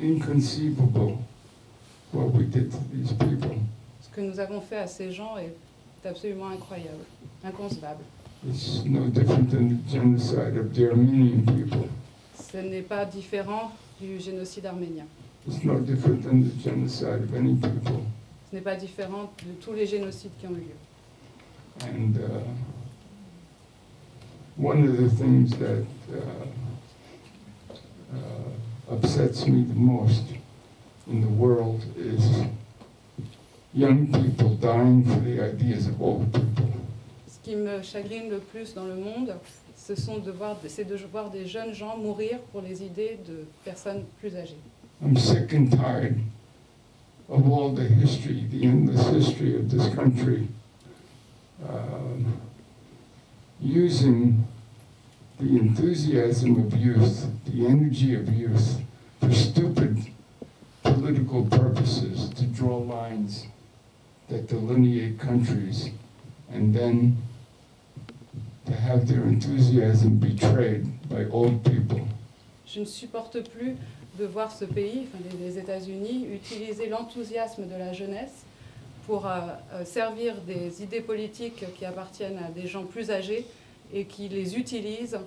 inconceivable 0.00 1.18
what 2.12 2.32
we 2.32 2.44
did 2.44 2.70
to 2.70 2.78
these 2.92 3.12
people. 3.12 3.56
Ce 4.02 4.08
que 4.14 4.20
nous 4.20 4.38
avons 4.38 4.60
fait 4.60 4.78
à 4.78 4.86
ces 4.86 5.10
gens 5.10 5.36
est 5.38 5.54
absolument 6.06 6.48
incroyable, 6.48 7.04
inconcevable. 7.42 8.04
It's 8.46 8.84
no 8.84 9.08
different 9.08 9.50
than 9.50 9.68
the 9.68 9.90
genocide 9.90 10.56
of 10.58 10.74
the 10.74 10.90
Armenian 10.90 11.46
people. 11.46 11.88
Ce 12.34 12.58
n'est 12.58 12.82
pas 12.82 13.06
différent 13.06 13.72
du 13.98 14.20
génocide 14.20 14.66
arménien. 14.66 15.06
It's 15.48 15.64
no 15.64 15.80
different 15.80 16.22
than 16.22 16.42
the 16.42 16.50
genocide 16.62 17.22
of 17.22 17.34
any 17.34 17.54
people. 17.54 18.02
Ce 18.50 18.56
n'est 18.56 18.62
pas 18.62 18.76
différent 18.76 19.32
de 19.46 19.52
tous 19.64 19.72
les 19.72 19.86
génocides 19.86 20.32
qui 20.38 20.46
ont 20.46 20.50
eu 20.50 20.60
lieu. 20.60 20.76
And 21.80 22.18
uh, 22.18 22.42
one 24.58 24.84
of 24.84 24.98
the 24.98 25.08
things 25.08 25.56
that 25.58 25.86
uh, 26.12 26.46
uh, 28.14 28.94
upsets 28.94 29.46
me 29.46 29.64
the 29.64 29.74
most 29.74 30.22
in 31.08 31.22
the 31.22 31.28
world 31.28 31.82
is 31.96 32.44
young 33.72 34.06
people 34.12 34.50
dying 34.56 35.02
for 35.02 35.18
the 35.20 35.40
ideas 35.40 35.86
of 35.86 36.00
old 36.02 36.30
people. 36.32 36.73
Qui 37.44 37.56
me 37.56 37.82
chagrine 37.82 38.30
le 38.30 38.38
plus 38.38 38.72
dans 38.72 38.86
le 38.86 38.94
monde, 38.94 39.34
ce 39.76 39.92
de 39.92 40.32
c'est 40.66 40.84
de 40.84 40.96
voir 41.12 41.30
des 41.30 41.46
jeunes 41.46 41.74
gens 41.74 41.94
mourir 41.98 42.38
pour 42.50 42.62
les 42.62 42.82
idées 42.82 43.18
de 43.28 43.44
personnes 43.66 44.04
plus 44.18 44.34
âgées. 44.34 44.56
I'm 45.02 45.14
sick 45.14 45.52
and 45.52 45.66
tired 45.70 46.20
of 47.28 47.46
all 47.46 47.74
the 47.74 47.86
history, 47.86 48.46
the 48.50 48.64
endless 48.64 49.08
history 49.08 49.56
of 49.56 49.68
this 49.68 49.94
country, 49.94 50.48
um, 51.68 52.40
using 53.60 54.42
the 55.38 55.58
enthusiasm 55.58 56.58
of 56.58 56.74
youth, 56.74 57.26
the 57.44 57.66
energy 57.66 58.14
of 58.14 58.32
youth, 58.32 58.80
for 59.20 59.30
stupid 59.30 59.98
political 60.82 61.44
purposes 61.44 62.30
to 62.30 62.44
draw 62.46 62.78
lines 62.78 63.48
that 64.30 64.48
delineate 64.48 65.18
countries, 65.20 65.90
and 66.50 66.74
then 66.74 67.18
to 68.74 68.80
have 68.80 69.06
their 69.06 69.22
enthusiasm 69.24 70.18
betrayed 70.18 70.86
by 71.08 71.24
old 71.30 71.62
people. 71.64 72.00
Je 72.66 72.80
ne 72.80 72.84
supporte 72.84 73.40
plus 73.50 73.76
de 74.18 74.24
voir 74.24 74.50
ce 74.50 74.64
pays, 74.64 75.06
enfin 75.06 75.22
les, 75.40 75.58
États-Unis, 75.58 76.26
utiliser 76.32 76.88
l'enthousiasme 76.88 77.66
de 77.66 77.76
la 77.76 77.92
jeunesse 77.92 78.44
pour 79.06 79.26
euh, 79.26 79.40
euh, 79.74 79.84
servir 79.84 80.34
des 80.46 80.82
idées 80.82 81.00
politiques 81.00 81.64
qui 81.76 81.84
appartiennent 81.84 82.38
à 82.38 82.50
des 82.50 82.66
gens 82.66 82.84
plus 82.84 83.10
âgés 83.10 83.46
et 83.92 84.04
qui 84.04 84.28
les 84.28 84.56
utilisent 84.56 85.18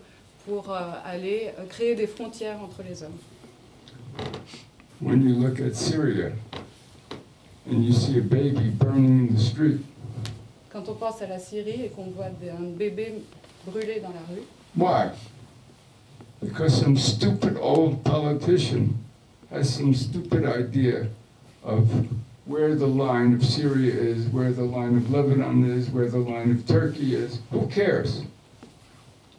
pour 0.46 0.72
euh, 0.72 0.80
aller 1.06 1.52
créer 1.70 1.96
des 1.96 2.08
frontières 2.08 2.62
entre 2.62 2.84
les 2.88 3.04
hommes. 3.04 3.18
when 5.00 5.22
you 5.22 5.36
look 5.36 5.60
at 5.60 5.76
Syria 5.76 6.32
and 7.70 7.86
you 7.86 7.94
see 7.94 8.18
a 8.18 8.22
baby 8.22 8.70
burning 8.72 9.28
in 9.28 9.36
the 9.36 9.40
street, 9.40 9.80
Quand 10.78 10.92
on 10.92 10.94
pense 10.94 11.24
à 11.24 11.28
la 11.28 11.40
Syrie 11.40 11.86
et 11.86 11.90
qu'on 11.90 12.12
voit 12.16 12.26
un 12.26 12.78
bébé 12.78 13.24
brûlé 13.66 14.00
dans 14.00 14.10
la 14.10 14.22
rue, 14.30 14.44
why? 14.76 15.10
Because 16.40 16.80
some 16.80 16.96
stupid 16.96 17.58
old 17.60 18.04
politician 18.04 18.90
has 19.50 19.64
some 19.64 19.96
stupid 19.96 20.46
idea 20.46 21.08
of 21.64 21.90
where 22.46 22.76
the 22.76 22.86
line 22.86 23.34
of 23.34 23.44
Syria 23.44 23.92
is, 23.92 24.28
where 24.32 24.52
the 24.52 24.62
line 24.62 24.96
of 24.96 25.10
Lebanon 25.10 25.64
is, 25.66 25.90
where 25.90 26.12
the 26.12 26.20
line 26.20 26.52
of 26.52 26.68
Turkey 26.68 27.16
is. 27.16 27.40
Who 27.50 27.66
cares? 27.66 28.22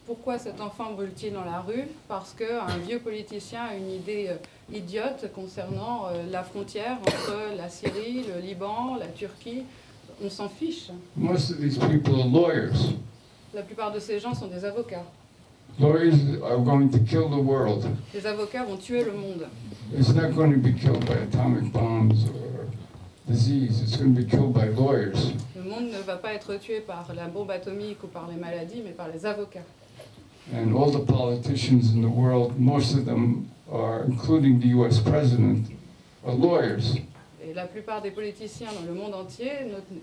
Pourquoi 0.09 0.40
cet 0.40 0.61
enfant 0.61 0.95
brûle-t-il 0.95 1.35
dans 1.35 1.45
la 1.45 1.61
rue? 1.61 1.85
Parce 2.09 2.35
qu'un 2.35 2.78
vieux 2.85 2.99
politicien 2.99 3.62
a 3.62 3.75
une 3.76 3.90
idée 3.90 4.26
euh, 4.30 4.75
idiote 4.76 5.30
concernant 5.33 6.09
euh, 6.09 6.25
la 6.33 6.42
frontière 6.42 6.99
entre 7.02 7.54
la 7.57 7.68
Syrie, 7.68 8.25
le 8.25 8.40
Liban, 8.40 8.97
la 8.99 9.07
Turquie. 9.07 9.62
On 10.22 10.28
s'en 10.28 10.48
fiche. 10.48 10.90
Most 11.16 11.50
of 11.50 11.60
these 11.60 11.78
people 11.78 12.20
are 12.20 12.26
lawyers. 12.26 12.94
La 13.54 13.62
plupart 13.62 13.92
de 13.92 14.00
ces 14.00 14.18
gens 14.18 14.34
sont 14.34 14.48
des 14.48 14.64
avocats. 14.64 15.04
Lawyers 15.78 16.42
are 16.42 16.58
going 16.58 16.90
to 16.90 16.98
kill 16.98 17.28
the 17.28 17.40
world. 17.40 17.87
Les 18.12 18.26
avocats 18.26 18.64
vont 18.64 18.78
tuer 18.78 19.04
le 19.04 19.12
monde. 19.12 19.46
It's 19.96 20.12
not 20.12 20.34
going 20.34 20.52
to 20.52 20.58
be 20.58 20.72
killed 20.72 21.06
by 21.06 21.14
atomic 21.14 21.72
bombs 21.72 22.25
or 22.30 22.66
disease. 23.28 23.80
It's 23.80 23.96
going 23.96 24.14
to 24.14 24.22
be 24.22 24.28
killed 24.28 24.52
by 24.52 24.68
lawyers. 24.70 25.32
Le 25.54 25.62
monde 25.62 25.92
ne 25.92 26.00
va 26.00 26.16
pas 26.16 26.34
être 26.34 26.56
tué 26.56 26.80
par 26.80 27.06
la 27.14 27.28
bombe 27.28 27.52
atomique 27.52 28.02
ou 28.02 28.08
par 28.08 28.28
les 28.28 28.37
maladies, 28.37 28.82
mais 28.84 28.92
par 28.92 29.08
les 29.08 29.25
avocats. 29.25 29.64
And 30.52 30.75
all 30.75 30.90
the 30.90 31.04
politicians 31.04 31.92
in 31.94 32.02
the 32.02 32.08
world, 32.08 32.58
most 32.58 32.94
of 32.94 33.04
them 33.04 33.48
are, 33.70 34.02
including 34.04 34.58
the 34.60 34.68
US 34.68 34.98
president, 34.98 35.68
are 36.26 36.32
lawyers. 36.34 36.96
Et 37.48 37.54
la 37.54 37.66
plupart 37.66 38.02
des 38.02 38.10
politiciens 38.10 38.68
dans 38.74 38.86
le 38.86 38.92
monde 38.92 39.14
entier, 39.14 39.50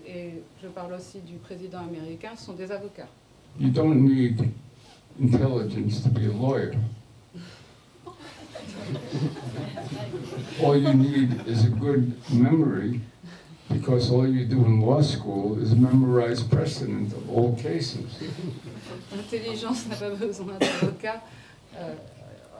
et 0.04 0.42
je 0.60 0.66
parle 0.66 0.94
aussi 0.94 1.20
du 1.20 1.34
président 1.34 1.78
américain, 1.78 2.34
sont 2.36 2.54
des 2.54 2.72
avocats. 2.72 3.06
You 3.60 3.70
don't 3.70 4.02
need 4.02 4.50
intelligence 5.22 6.02
to 6.02 6.08
be 6.08 6.26
a 6.26 6.32
lawyer. 6.32 6.74
all 10.62 10.76
you 10.76 10.92
need 10.92 11.46
is 11.46 11.64
a 11.64 11.68
good 11.68 12.12
memory 12.32 13.00
because 13.70 14.10
all 14.10 14.26
you 14.26 14.44
do 14.44 14.64
in 14.64 14.80
law 14.80 15.00
school 15.00 15.58
is 15.62 15.74
memorize 15.74 16.42
precedent 16.42 17.12
of 17.12 17.30
all 17.30 17.54
cases. 17.54 18.18
L'intelligence 19.14 19.86
n'a 19.88 19.94
pas 19.94 20.10
besoin 20.10 20.58
d'avocat. 20.58 21.22
Euh, 21.76 21.94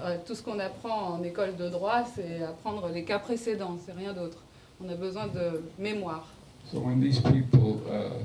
euh, 0.02 0.16
tout 0.24 0.34
ce 0.36 0.42
qu'on 0.42 0.60
apprend 0.60 1.14
en 1.14 1.22
école 1.24 1.56
de 1.56 1.68
droit, 1.68 2.04
c'est 2.14 2.42
apprendre 2.44 2.88
les 2.92 3.02
cas 3.02 3.18
précédents, 3.18 3.76
c'est 3.84 3.92
rien 3.92 4.12
d'autre. 4.12 4.45
On 4.82 4.88
a 4.90 4.94
besoin 4.94 5.26
de 5.28 5.62
mémoire. 5.78 6.26
So 6.70 6.80
when 6.80 7.00
these 7.00 7.20
people 7.20 7.80
uh, 7.88 8.18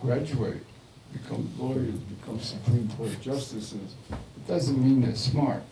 graduate, 0.00 0.62
become 1.12 1.48
lawyers, 1.58 1.94
become 2.08 2.38
Supreme 2.40 2.88
Court 2.96 3.10
justices, 3.20 3.94
it 4.10 4.46
doesn't 4.48 4.78
mean 4.78 5.02
they're 5.02 5.14
smart. 5.16 5.62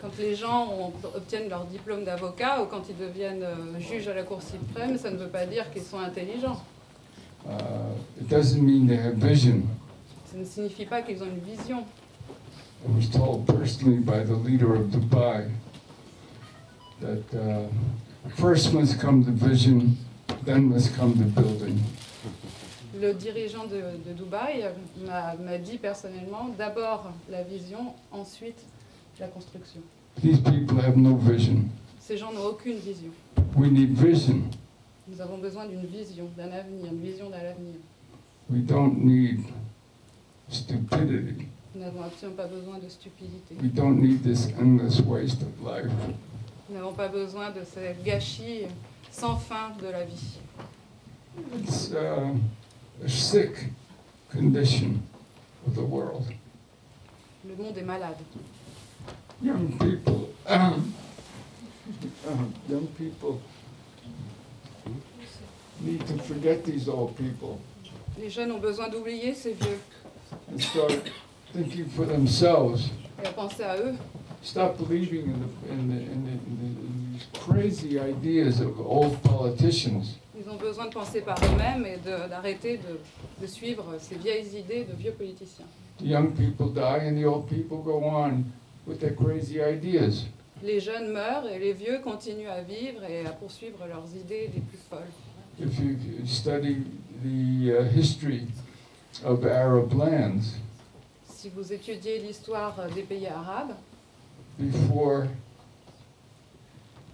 Quand 0.00 0.16
les 0.16 0.36
gens 0.36 0.68
ont- 0.70 0.92
obtiennent 1.16 1.48
leur 1.48 1.64
diplôme 1.66 2.04
d'avocat 2.04 2.62
ou 2.62 2.66
quand 2.66 2.82
ils 2.88 2.96
deviennent 2.96 3.42
euh, 3.42 3.78
juges 3.80 4.06
à 4.08 4.14
la 4.14 4.22
Cour 4.22 4.40
suprême, 4.42 4.96
ça 4.96 5.10
ne 5.10 5.16
veut 5.16 5.28
pas 5.28 5.44
dire 5.44 5.68
qu'ils 5.72 5.82
sont 5.82 5.98
intelligents. 5.98 6.62
Uh, 7.44 7.50
it 8.20 8.28
doesn't 8.28 8.62
mean 8.62 8.86
they 8.86 8.96
have 8.96 9.14
vision. 9.16 9.62
Ça 10.30 10.36
ne 10.38 10.44
signifie 10.44 10.86
pas 10.86 11.02
qu'ils 11.02 11.20
ont 11.22 11.26
une 11.26 11.40
vision. 11.40 11.84
I 12.86 12.96
was 12.96 13.08
told 13.10 13.44
personally 13.46 13.98
by 13.98 14.22
the 14.24 14.36
leader 14.36 14.72
of 14.76 14.86
Dubai 14.92 15.50
that 17.00 17.24
uh, 17.34 17.66
first 18.36 18.72
must 18.72 19.00
come 19.00 19.24
the 19.24 19.32
vision, 19.32 19.96
then 20.44 20.68
must 20.68 20.94
come 20.96 21.14
the 21.16 21.24
building. 21.24 21.78
Le 23.00 23.14
dirigeant 23.14 23.66
de, 23.66 23.80
de 24.04 24.12
Dubaï 24.12 24.64
m'a 25.06 25.34
m'a 25.36 25.58
dit 25.58 25.78
personnellement 25.78 26.48
d'abord 26.58 27.12
la 27.30 27.42
vision, 27.42 27.94
ensuite 28.10 28.64
la 29.20 29.28
construction. 29.28 29.80
These 30.20 30.40
people 30.40 30.80
have 30.80 30.96
no 30.96 31.16
vision. 31.16 31.68
Ces 32.00 32.16
gens 32.16 32.32
n'ont 32.32 32.46
aucune 32.46 32.78
vision. 32.78 33.10
We 33.56 33.70
need 33.70 33.96
vision. 33.96 34.42
Nous 35.06 35.20
avons 35.20 35.38
besoin 35.38 35.66
d'une 35.66 35.86
vision, 35.86 36.28
d'un 36.36 36.50
avenir, 36.50 36.92
une 36.92 37.00
vision 37.00 37.30
d'un 37.30 37.38
avenir. 37.38 37.76
We 38.50 38.60
don't 38.62 39.04
need 39.04 39.44
stupidity. 40.48 41.46
Nous 41.74 41.82
n'avons 41.82 42.02
absolument 42.02 42.36
pas 42.36 42.46
besoin 42.48 42.78
de 42.78 42.88
stupidité. 42.88 43.54
We 43.62 43.70
don't 43.72 44.00
need 44.00 44.22
this 44.22 44.48
endless 44.58 45.00
waste 45.00 45.42
of 45.42 45.62
life. 45.62 45.90
Nous 46.68 46.76
n'avons 46.76 46.92
pas 46.92 47.08
besoin 47.08 47.50
de 47.50 47.60
ce 47.64 47.80
gâchis 48.04 48.66
sans 49.10 49.36
fin 49.36 49.70
de 49.80 49.88
la 49.88 50.04
vie. 50.04 50.38
It's 51.62 51.92
uh, 51.92 52.34
a 53.04 53.08
sick 53.08 53.52
condition 54.30 55.00
of 55.66 55.74
the 55.74 55.82
world. 55.82 56.24
Le 57.48 57.54
monde 57.56 57.78
est 57.78 57.82
malade. 57.82 58.16
Young 59.42 59.78
people, 59.78 60.28
um, 60.46 60.92
uh, 62.28 62.32
young 62.68 62.86
people 62.98 63.40
need 65.80 66.04
to 66.06 66.18
forget 66.24 66.64
these 66.64 66.88
old 66.88 67.16
people 67.16 67.58
Les 68.18 68.28
jeunes 68.28 68.50
ont 68.50 68.58
besoin 68.58 68.88
d'oublier 68.88 69.32
ces 69.32 69.52
vieux 69.52 69.78
and 70.52 70.58
start 70.60 70.92
thinking 71.54 71.88
for 71.88 72.04
themselves. 72.04 72.90
et 73.22 73.26
à 73.26 73.32
penser 73.32 73.62
à 73.62 73.76
eux. 73.78 73.94
Stop 74.42 74.78
believing 74.78 75.26
in, 75.26 75.40
the, 75.40 75.72
in, 75.72 75.88
the, 75.88 75.96
in, 75.96 76.24
the, 76.24 76.30
in, 76.30 76.56
the, 76.58 76.80
in 76.80 77.12
these 77.12 77.26
crazy 77.44 77.98
ideas 77.98 78.60
of 78.60 78.78
old 78.80 79.20
politicians. 79.22 80.16
Ils 80.38 80.48
ont 80.48 80.56
besoin 80.58 80.86
de 80.86 80.94
penser 80.94 81.20
par 81.20 81.36
eux-mêmes 81.42 81.84
et 81.84 81.98
d'arrêter 81.98 82.78
de, 82.78 83.00
de 83.40 83.46
suivre 83.46 83.84
ces 83.98 84.14
vieilles 84.16 84.56
idées 84.56 84.84
de 84.84 84.94
vieux 84.96 85.12
politiciens. 85.12 85.66
The 85.98 86.04
young 86.06 86.30
people 86.32 86.68
die 86.68 87.08
and 87.08 87.16
the 87.16 87.26
old 87.26 87.48
people 87.48 87.78
go 87.78 88.04
on 88.04 88.44
with 88.86 89.00
their 89.00 89.14
crazy 89.14 89.58
ideas. 89.60 90.26
Les 90.62 90.80
jeunes 90.80 91.12
meurent 91.12 91.48
et 91.48 91.58
les 91.58 91.72
vieux 91.72 91.98
continuent 92.02 92.48
à 92.48 92.62
vivre 92.62 93.02
et 93.04 93.26
à 93.26 93.30
poursuivre 93.30 93.84
leurs 93.88 94.06
idées 94.16 94.50
les 94.54 94.60
plus 94.60 94.78
folles. 94.88 95.12
If 95.60 95.78
you 95.80 95.96
study 96.24 96.84
the 97.24 97.80
uh, 97.80 97.84
history 97.92 98.46
of 99.24 99.44
Arab 99.44 99.92
lands, 99.92 100.54
Si 101.28 101.50
vous 101.50 101.72
étudiez 101.72 102.18
l'histoire 102.18 102.74
des 102.94 103.02
pays 103.02 103.28
arabes, 103.28 103.74
before 104.58 105.28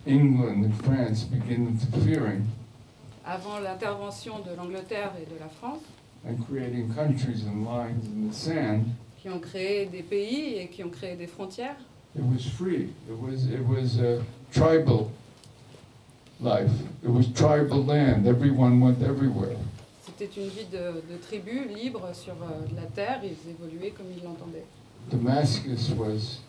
England 0.06 0.64
and 0.64 0.84
France 0.84 1.24
began 1.24 1.66
interfering 1.68 2.46
avant 3.26 3.60
l'intervention 3.60 4.40
de 4.40 4.54
l'Angleterre 4.54 5.12
et 5.20 5.24
de 5.24 5.38
la 5.40 5.48
France, 5.48 5.80
and 6.26 6.36
creating 6.46 6.92
countries 6.94 7.44
and 7.46 7.64
lines 7.64 8.04
in 8.06 8.28
the 8.28 8.34
sand, 8.34 8.84
qui 9.20 9.28
ont 9.30 9.38
créé 9.40 9.86
des 9.86 10.02
pays 10.02 10.58
et 10.58 10.68
qui 10.68 10.84
ont 10.84 10.90
créé 10.90 11.16
des 11.16 11.26
frontières, 11.26 11.76
it 12.14 12.22
was 12.22 12.46
free. 12.46 12.92
It 13.08 13.18
was 13.18 13.46
it 13.46 13.66
was 13.66 13.98
a 13.98 14.22
tribal 14.52 15.10
life. 16.40 16.70
It 17.02 17.10
was 17.10 17.26
tribal 17.34 17.82
land. 17.82 18.26
Everyone 18.26 18.80
went 18.80 19.02
everywhere. 19.02 19.56
c'était 20.16 20.40
une 20.40 20.48
vie 20.48 20.66
de, 20.70 21.02
de 21.10 21.16
tribu 21.20 21.64
libre 21.74 22.14
sur 22.14 22.34
euh, 22.34 22.66
la 22.76 22.86
terre, 22.86 23.20
ils 23.24 23.50
évoluaient 23.50 23.90
comme 23.90 24.06
ils 24.16 24.22
l'entendaient. 24.22 24.66
Damascus 25.10 25.90
was 25.96 26.40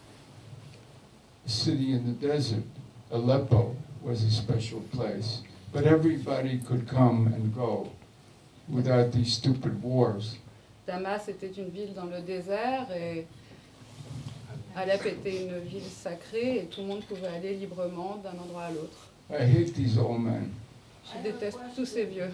city 1.45 1.93
in 1.93 2.05
the 2.05 2.27
desert. 2.27 2.63
Aleppo 3.11 3.75
was 4.01 4.23
a 4.23 4.31
special 4.31 4.81
place. 4.91 5.41
But 5.71 5.85
everybody 5.85 6.59
could 6.59 6.87
come 6.87 7.27
and 7.27 7.53
go 7.53 7.89
without 8.69 9.11
these 9.11 9.33
stupid 9.33 9.81
wars. 9.83 10.37
Damas 10.87 11.27
était 11.27 11.57
une 11.57 11.69
ville 11.69 11.93
dans 11.93 12.05
le 12.05 12.21
désert 12.21 12.87
et 12.91 13.25
Alep 14.75 15.05
était 15.05 15.45
une 15.45 15.59
ville 15.59 15.89
sacrée 15.89 16.57
et 16.59 16.65
tout 16.65 16.81
le 16.81 16.87
monde 16.87 17.03
pouvait 17.05 17.27
aller 17.27 17.55
librement 17.55 18.21
d'un 18.23 18.37
endroit 18.39 18.63
à 18.63 18.71
l'autre. 18.71 19.09
I 19.29 19.43
hate 19.43 19.73
these 19.73 19.97
old 19.97 20.21
men. 20.21 20.51
Je 21.05 21.23
déteste 21.23 21.59
tous 21.75 21.85
ces 21.85 22.05
vieux. 22.05 22.29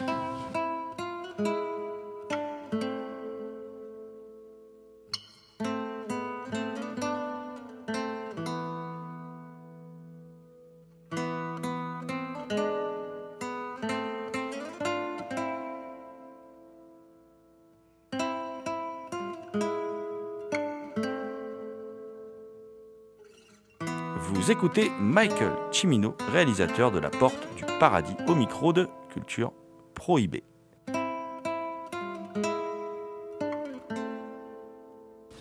Vous 24.51 24.57
écoutez 24.57 24.91
Michael 24.99 25.53
Cimino, 25.71 26.13
réalisateur 26.29 26.91
de 26.91 26.99
La 26.99 27.09
Porte 27.09 27.47
du 27.55 27.63
Paradis, 27.79 28.17
au 28.27 28.35
micro 28.35 28.73
de 28.73 28.89
Culture 29.13 29.53
Prohibée. 29.95 30.43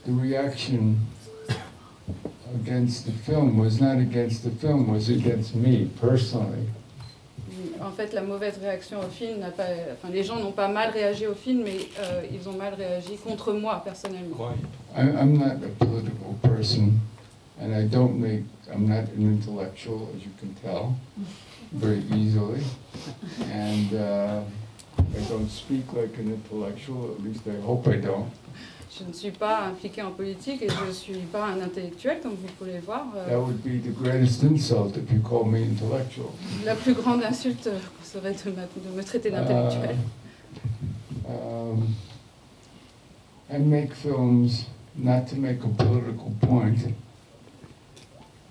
The 0.07 0.13
reaction 0.17 0.95
against 2.55 3.05
the 3.05 3.11
film 3.25 3.59
was 3.59 3.81
not 3.81 3.99
against 3.99 4.45
the 4.45 4.51
film, 4.61 4.89
was 4.89 5.11
against 5.11 5.57
me 5.57 5.87
personally. 6.01 6.69
En 7.81 7.91
fait, 7.91 8.13
la 8.13 8.23
mauvaise 8.23 8.59
réaction 8.63 9.01
au 9.01 9.11
film 9.11 9.41
n'a 9.41 9.51
pas. 9.51 9.65
Enfin, 9.93 10.13
les 10.13 10.23
gens 10.23 10.37
n'ont 10.37 10.53
pas 10.53 10.69
mal 10.69 10.91
réagi 10.91 11.27
au 11.27 11.35
film, 11.35 11.63
mais 11.65 11.79
euh, 11.99 12.23
ils 12.33 12.49
ont 12.49 12.57
mal 12.57 12.75
réagi 12.75 13.17
contre 13.17 13.55
moi 13.55 13.83
personnellement. 13.85 14.53
I, 14.97 15.01
I'm 15.01 15.37
not 15.37 15.65
a 15.65 15.85
political 15.85 16.37
person, 16.43 16.93
and 17.61 17.75
I 17.75 17.87
don't 17.87 18.19
make, 18.21 18.45
I'm 18.73 18.89
not 18.89 19.05
an 19.17 19.23
intellectual, 19.23 20.09
as 20.17 20.23
you 20.25 20.31
can 20.39 20.55
tell, 20.55 20.97
very 21.73 22.03
easily. 22.15 22.63
And 23.53 23.95
uh, 23.95 24.41
I 24.99 25.21
don't 25.29 25.49
speak 25.51 25.93
like 25.93 26.17
an 26.19 26.33
intellectual, 26.33 27.15
at 27.15 27.23
least 27.23 27.43
I 27.47 27.61
hope 27.61 27.87
I 27.89 27.97
don't. 28.01 28.31
Je 28.99 29.05
ne 29.05 29.13
suis 29.13 29.31
pas 29.31 29.67
impliquée 29.69 30.03
en 30.03 30.11
politique 30.11 30.63
et 30.63 30.69
je 30.69 30.85
ne 30.85 30.93
suis 30.93 31.15
pas 31.33 31.47
un 31.47 31.61
intellectuel, 31.61 32.21
comme 32.21 32.33
vous 32.35 32.49
pouvez 32.59 32.73
le 32.75 32.81
voir. 32.81 33.07
Euh, 33.17 33.29
That 33.29 33.39
would 33.41 33.63
be 33.63 33.79
the 33.81 33.93
greatest 33.95 34.43
insult 34.43 34.97
if 34.97 35.11
you 35.13 35.21
call 35.21 35.45
me 35.45 35.59
intellectual. 35.63 36.31
la 36.65 36.75
plus 36.75 36.95
grande 36.95 37.23
insulte 37.23 37.69
euh, 37.69 37.79
serait 38.03 38.33
de, 38.33 38.51
ma- 38.51 38.63
de 38.67 38.97
me 38.97 39.03
traiter 39.05 39.31
d'intellectuel. 39.31 39.97
Uh, 41.25 41.73
um, 41.73 41.95
I 43.49 43.59
make 43.59 43.95
films 43.95 44.67
not 44.97 45.27
to 45.29 45.37
make 45.37 45.63
a 45.63 45.69
political 45.69 46.33
point, 46.41 46.93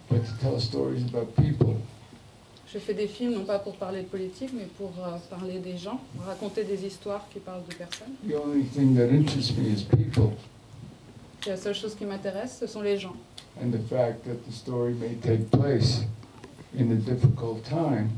but 0.09 0.25
to 0.25 0.31
tell 0.41 0.59
stories 0.59 1.03
about 1.03 1.35
people. 1.35 1.75
Je 2.71 2.77
fais 2.77 2.93
des 2.93 3.07
films 3.07 3.33
non 3.33 3.45
pas 3.45 3.57
pour 3.59 3.75
parler 3.77 4.03
de 4.03 4.07
politique, 4.07 4.51
mais 4.53 4.67
pour 4.77 4.91
euh, 4.99 5.17
parler 5.29 5.57
des 5.59 5.75
gens, 5.77 5.99
raconter 6.23 6.63
des 6.63 6.85
histoires 6.85 7.25
qui 7.33 7.39
parlent 7.39 7.63
de 7.67 7.73
personnes. 7.73 8.13
The 8.27 8.35
only 8.35 8.63
thing 8.65 8.95
that 8.95 9.09
interests 9.09 9.57
me 9.57 9.67
is 9.71 9.83
people 9.83 10.33
Et 11.47 11.49
la 11.49 11.57
seule 11.57 11.73
chose 11.73 11.95
qui 11.95 12.05
m'intéresse, 12.05 12.57
ce 12.59 12.67
sont 12.67 12.81
les 12.81 12.97
gens. 12.97 13.15
and 13.61 13.71
the 13.73 13.79
fact 13.89 14.23
that 14.25 14.45
the 14.45 14.51
story 14.53 14.93
may 14.93 15.15
take 15.15 15.49
place 15.51 16.03
in 16.77 16.91
a 16.91 16.95
difficult 16.95 17.63
time. 17.65 18.09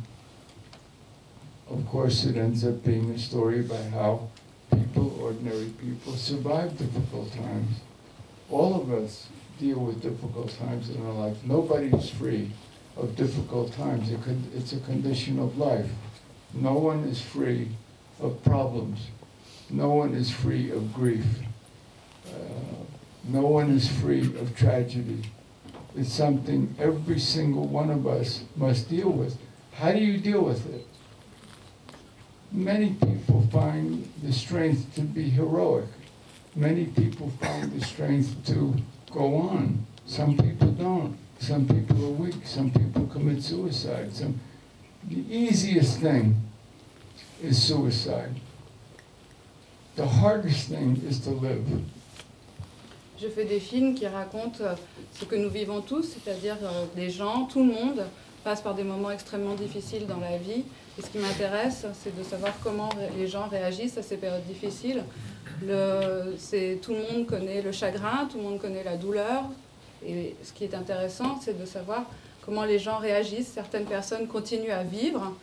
Of 1.69 1.87
course, 1.87 2.25
it 2.25 2.35
ends 2.35 2.65
up 2.65 2.83
being 2.83 3.09
a 3.11 3.17
story 3.17 3.61
about 3.61 3.85
how 3.93 4.27
people, 4.77 5.17
ordinary 5.21 5.69
people, 5.79 6.13
survive 6.17 6.77
difficult 6.77 7.31
times. 7.31 7.79
All 8.51 8.75
of 8.75 8.91
us 8.91 9.27
deal 9.61 9.77
with 9.77 10.01
difficult 10.01 10.49
times 10.57 10.89
in 10.89 11.05
our 11.05 11.13
life. 11.13 11.37
Nobody 11.45 11.87
is 11.95 12.09
free 12.09 12.49
of 12.97 13.15
difficult 13.15 13.71
times. 13.73 14.09
It 14.09 14.21
could, 14.23 14.41
it's 14.55 14.73
a 14.73 14.79
condition 14.79 15.37
of 15.37 15.55
life. 15.57 15.87
No 16.55 16.73
one 16.73 17.03
is 17.03 17.21
free 17.21 17.69
of 18.19 18.43
problems. 18.43 19.07
No 19.69 19.93
one 19.93 20.15
is 20.15 20.31
free 20.31 20.71
of 20.71 20.91
grief. 20.93 21.25
Uh, 22.27 22.31
no 23.25 23.41
one 23.41 23.69
is 23.69 23.87
free 23.87 24.21
of 24.39 24.55
tragedy. 24.57 25.21
It's 25.95 26.11
something 26.11 26.75
every 26.79 27.19
single 27.19 27.67
one 27.67 27.91
of 27.91 28.07
us 28.07 28.43
must 28.55 28.89
deal 28.89 29.09
with. 29.09 29.37
How 29.73 29.91
do 29.91 29.99
you 29.99 30.17
deal 30.17 30.41
with 30.41 30.65
it? 30.73 30.87
Many 32.51 32.93
people 32.93 33.47
find 33.51 34.11
the 34.23 34.33
strength 34.33 34.95
to 34.95 35.01
be 35.01 35.29
heroic. 35.29 35.85
Many 36.55 36.85
people 36.85 37.29
find 37.39 37.71
the 37.71 37.85
strength 37.85 38.43
to 38.47 38.75
go 39.11 39.49
on. 39.49 39.85
Some 40.05 40.35
people 40.37 40.71
don't. 40.71 41.15
Some 41.39 41.65
people 41.65 42.05
are 42.05 42.11
weak. 42.11 42.45
Some 42.45 42.71
people 42.71 43.05
commit 43.07 43.43
suicide. 43.43 44.13
Some, 44.13 44.39
the 45.07 45.23
easiest 45.29 45.99
thing 45.99 46.35
is 47.41 47.61
suicide. 47.61 48.35
The 49.95 50.05
hardest 50.05 50.69
thing 50.69 51.01
is 51.07 51.19
to 51.21 51.31
live. 51.31 51.65
Je 53.19 53.27
fais 53.27 53.45
des 53.45 53.59
films 53.59 53.93
qui 53.93 54.07
racontent 54.07 54.61
euh, 54.61 54.73
ce 55.13 55.25
que 55.25 55.35
nous 55.35 55.49
vivons 55.49 55.81
tous, 55.81 56.03
c'est-à-dire 56.03 56.57
euh, 56.63 56.85
des 56.95 57.11
gens, 57.11 57.45
tout 57.45 57.59
le 57.59 57.71
monde 57.71 58.03
passent 58.43 58.61
par 58.61 58.73
des 58.73 58.83
moments 58.83 59.11
extrêmement 59.11 59.53
difficiles 59.53 60.07
dans 60.07 60.19
la 60.19 60.37
vie. 60.37 60.63
Et 60.97 61.01
ce 61.03 61.07
qui 61.07 61.19
m'intéresse, 61.19 61.85
c'est 62.01 62.17
de 62.17 62.23
savoir 62.23 62.53
comment 62.63 62.89
les 63.15 63.27
gens 63.27 63.47
réagissent 63.47 63.97
à 63.99 64.01
ces 64.01 64.17
périodes 64.17 64.45
difficiles. 64.47 65.03
Le, 65.61 66.35
tout 66.81 66.93
le 66.93 67.11
monde 67.11 67.27
connaît 67.27 67.61
le 67.61 67.71
chagrin, 67.71 68.27
tout 68.31 68.37
le 68.37 68.43
monde 68.43 68.59
connaît 68.59 68.83
la 68.83 68.97
douleur. 68.97 69.43
Et 70.05 70.35
ce 70.43 70.51
qui 70.53 70.63
est 70.63 70.73
intéressant, 70.73 71.39
c'est 71.39 71.59
de 71.59 71.65
savoir 71.65 72.05
comment 72.43 72.63
les 72.63 72.79
gens 72.79 72.97
réagissent. 72.97 73.51
Certaines 73.53 73.85
personnes 73.85 74.27
continuent 74.27 74.71
à 74.71 74.83
vivre, 74.83 75.35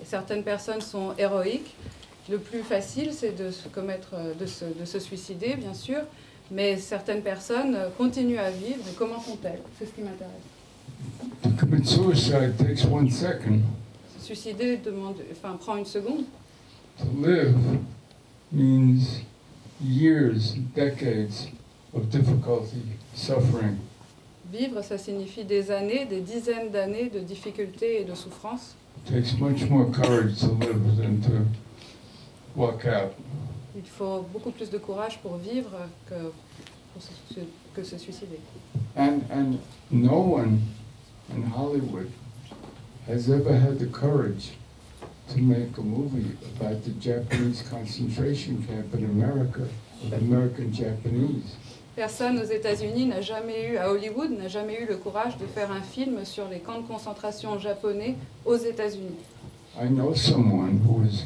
et 0.00 0.04
certaines 0.04 0.44
personnes 0.44 0.80
sont 0.80 1.14
héroïques. 1.18 1.74
Le 2.28 2.38
plus 2.38 2.62
facile, 2.62 3.12
c'est 3.12 3.36
de 3.36 3.50
se 3.50 3.68
commettre, 3.68 4.14
de 4.38 4.46
se, 4.46 4.64
de 4.64 4.84
se, 4.84 4.98
suicider, 4.98 5.54
bien 5.54 5.74
sûr, 5.74 6.00
mais 6.50 6.76
certaines 6.76 7.22
personnes 7.22 7.76
continuent 7.96 8.38
à 8.38 8.50
vivre. 8.50 8.84
Et 8.88 8.94
comment 8.96 9.20
font-elles? 9.20 9.62
C'est 9.78 9.86
ce 9.86 9.92
qui 9.92 10.02
m'intéresse. 10.02 10.32
To 11.42 11.50
commit 11.58 11.84
suicide 11.84 12.56
takes 12.56 12.84
one 12.84 13.10
second. 13.10 13.60
Se 14.18 14.26
suicider 14.26 14.76
demande, 14.78 15.16
enfin, 15.30 15.56
prend 15.56 15.76
une 15.76 15.84
seconde. 15.84 16.24
To 16.98 17.04
live 17.20 17.54
means 18.52 19.22
years, 19.80 20.54
decades 20.74 21.48
of 21.94 22.10
difficulty, 22.10 22.82
suffering. 23.14 23.78
Vivre, 24.50 24.82
ça 24.82 24.96
signifie 24.96 25.44
des 25.44 25.70
années, 25.70 26.06
des 26.06 26.20
dizaines 26.20 26.70
d'années 26.70 27.10
de 27.10 27.20
difficultés 27.20 28.00
et 28.00 28.04
de 28.04 28.14
souffrances. 28.14 28.74
It 29.04 29.12
takes 29.12 29.38
much 29.38 29.68
more 29.68 29.86
courage 29.90 30.38
to 30.40 30.52
live 30.52 30.96
than 30.96 31.20
to 31.22 31.46
walk 32.54 32.86
out. 32.86 33.12
Il 33.74 33.84
faut 33.84 34.26
beaucoup 34.32 34.52
plus 34.52 34.70
de 34.70 34.78
courage 34.78 35.18
pour 35.18 35.36
vivre 35.36 35.88
que, 36.08 36.32
pour 36.92 37.02
se, 37.02 37.40
que 37.74 37.82
se 37.84 37.98
suicider. 37.98 38.40
And, 38.96 39.20
and 39.30 39.58
no 39.90 40.18
one 40.18 40.60
in 41.34 41.42
Hollywood 41.42 42.10
has 43.06 43.28
ever 43.28 43.52
had 43.52 43.78
the 43.78 43.86
courage 43.86 44.52
to 45.32 45.38
make 45.38 45.76
a 45.78 45.82
movie 45.82 46.36
about 46.56 46.82
the 46.84 46.90
Japanese 47.00 47.62
concentration 47.68 48.62
camp 48.66 48.94
in 48.94 49.04
America, 49.04 49.66
American 50.12 50.72
Japanese. 50.72 51.56
Personne 51.96 52.38
aux 52.38 52.44
États-Unis 52.44 53.06
n'a 53.06 53.22
jamais 53.22 53.70
eu, 53.70 53.76
à 53.78 53.90
Hollywood, 53.90 54.30
n'a 54.30 54.48
jamais 54.48 54.82
eu 54.82 54.86
le 54.86 54.96
courage 54.96 55.38
de 55.38 55.46
faire 55.46 55.72
un 55.72 55.80
film 55.80 56.24
sur 56.24 56.46
les 56.48 56.58
camps 56.58 56.80
de 56.80 56.86
concentration 56.86 57.58
japonais 57.58 58.16
aux 58.44 58.56
États-Unis. 58.56 59.16
I 59.78 59.88
know 59.88 60.14
someone 60.14 60.80
who 60.86 61.02
is 61.04 61.24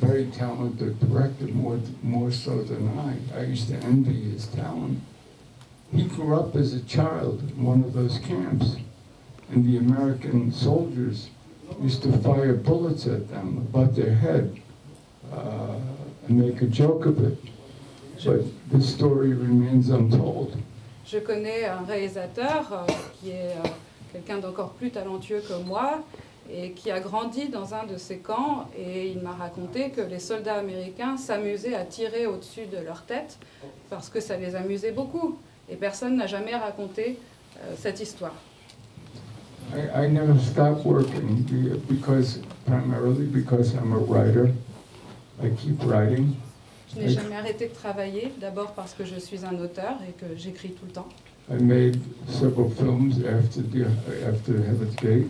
very 0.00 0.26
talented 0.26 0.98
director, 1.00 1.46
more, 1.52 1.78
more 2.02 2.30
so 2.30 2.62
than 2.62 2.88
I. 2.98 3.38
I 3.38 3.44
used 3.44 3.68
to 3.68 3.76
envy 3.86 4.30
his 4.32 4.46
talent. 4.46 4.98
He 5.92 6.04
grew 6.04 6.34
up 6.34 6.56
as 6.56 6.72
a 6.72 6.80
child 6.80 7.42
in 7.56 7.64
one 7.64 7.84
of 7.84 7.94
those 7.94 8.18
camps, 8.18 8.76
and 9.50 9.64
the 9.64 9.76
American 9.76 10.52
soldiers 10.52 11.30
used 11.82 12.02
to 12.02 12.12
fire 12.18 12.54
bullets 12.54 13.06
at 13.06 13.28
them 13.28 13.58
above 13.58 13.94
their 13.94 14.14
head 14.14 14.60
uh, 15.32 15.76
and 16.28 16.38
make 16.38 16.62
a 16.62 16.66
joke 16.66 17.06
of 17.06 17.18
it. 17.24 17.38
But 18.24 18.44
the 18.70 18.80
story 18.80 19.34
remains 19.34 19.90
untold. 19.90 20.56
Je 21.04 21.18
connais 21.18 21.66
un 21.66 21.84
réalisateur 21.84 22.72
euh, 22.72 22.92
qui 23.20 23.30
est 23.30 23.52
euh, 23.52 23.68
quelqu'un 24.12 24.38
d'encore 24.38 24.70
plus 24.70 24.90
talentueux 24.90 25.42
que 25.46 25.62
moi 25.66 26.02
et 26.50 26.70
qui 26.72 26.90
a 26.90 27.00
grandi 27.00 27.48
dans 27.48 27.74
un 27.74 27.84
de 27.84 27.96
ces 27.98 28.18
camps 28.18 28.66
et 28.76 29.08
il 29.08 29.20
m'a 29.20 29.32
raconté 29.32 29.90
que 29.90 30.00
les 30.00 30.18
soldats 30.18 30.56
américains 30.56 31.16
s'amusaient 31.16 31.74
à 31.74 31.84
tirer 31.84 32.26
au-dessus 32.26 32.66
de 32.66 32.78
leur 32.78 33.02
tête 33.02 33.38
parce 33.90 34.08
que 34.08 34.20
ça 34.20 34.36
les 34.36 34.54
amusait 34.54 34.92
beaucoup 34.92 35.38
et 35.68 35.76
personne 35.76 36.16
n'a 36.16 36.26
jamais 36.26 36.54
raconté 36.54 37.18
euh, 37.58 37.74
cette 37.78 38.00
histoire. 38.00 38.34
I, 39.72 40.04
I 40.04 40.08
never 40.08 40.38
stopped 40.38 40.84
working 40.84 41.42
because 41.88 42.38
primarily 42.66 43.26
because 43.26 43.74
I'm 43.74 43.92
a 43.92 43.98
writer. 43.98 44.52
I 45.42 45.50
keep 45.50 45.82
writing. 45.84 46.36
Je 46.94 47.00
n'ai 47.00 47.08
jamais 47.08 47.34
arrêté 47.34 47.68
de 47.68 47.74
travailler, 47.74 48.32
d'abord 48.40 48.72
parce 48.72 48.94
que 48.94 49.04
je 49.04 49.18
suis 49.18 49.44
un 49.44 49.58
auteur 49.58 49.98
et 50.08 50.12
que 50.12 50.36
j'écris 50.36 50.70
tout 50.70 50.86
le 50.86 50.92
temps. 50.92 51.08
I 51.50 51.60
made 51.60 52.00
several 52.28 52.70
films 52.70 53.22
after 53.26 53.62
the, 53.62 53.86
after 54.26 54.52
Heaven's 54.62 54.94
Gate, 54.96 55.28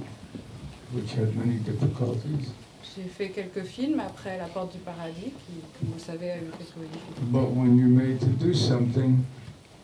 which 0.93 1.13
had 1.15 1.35
many 1.37 1.57
difficulties. 1.59 2.51
J'ai 2.97 3.09
fait 3.09 3.31
quelques 3.31 3.65
films 3.65 3.99
après 3.99 4.37
La 4.39 4.45
Porte 4.45 4.73
du 4.73 4.79
Paradis, 4.79 5.33
qui, 5.33 5.55
comme 5.79 5.89
vous 5.89 5.95
le 5.95 6.01
savez, 6.01 6.31
a 6.31 6.37
eu 6.37 6.51
quelques 6.59 6.87
difficultés. 6.93 7.33
But 7.33 7.51
when 7.57 7.79
you're 7.79 7.89
made 7.89 8.21
to 8.21 8.27
do 8.27 8.53
something, 8.53 9.25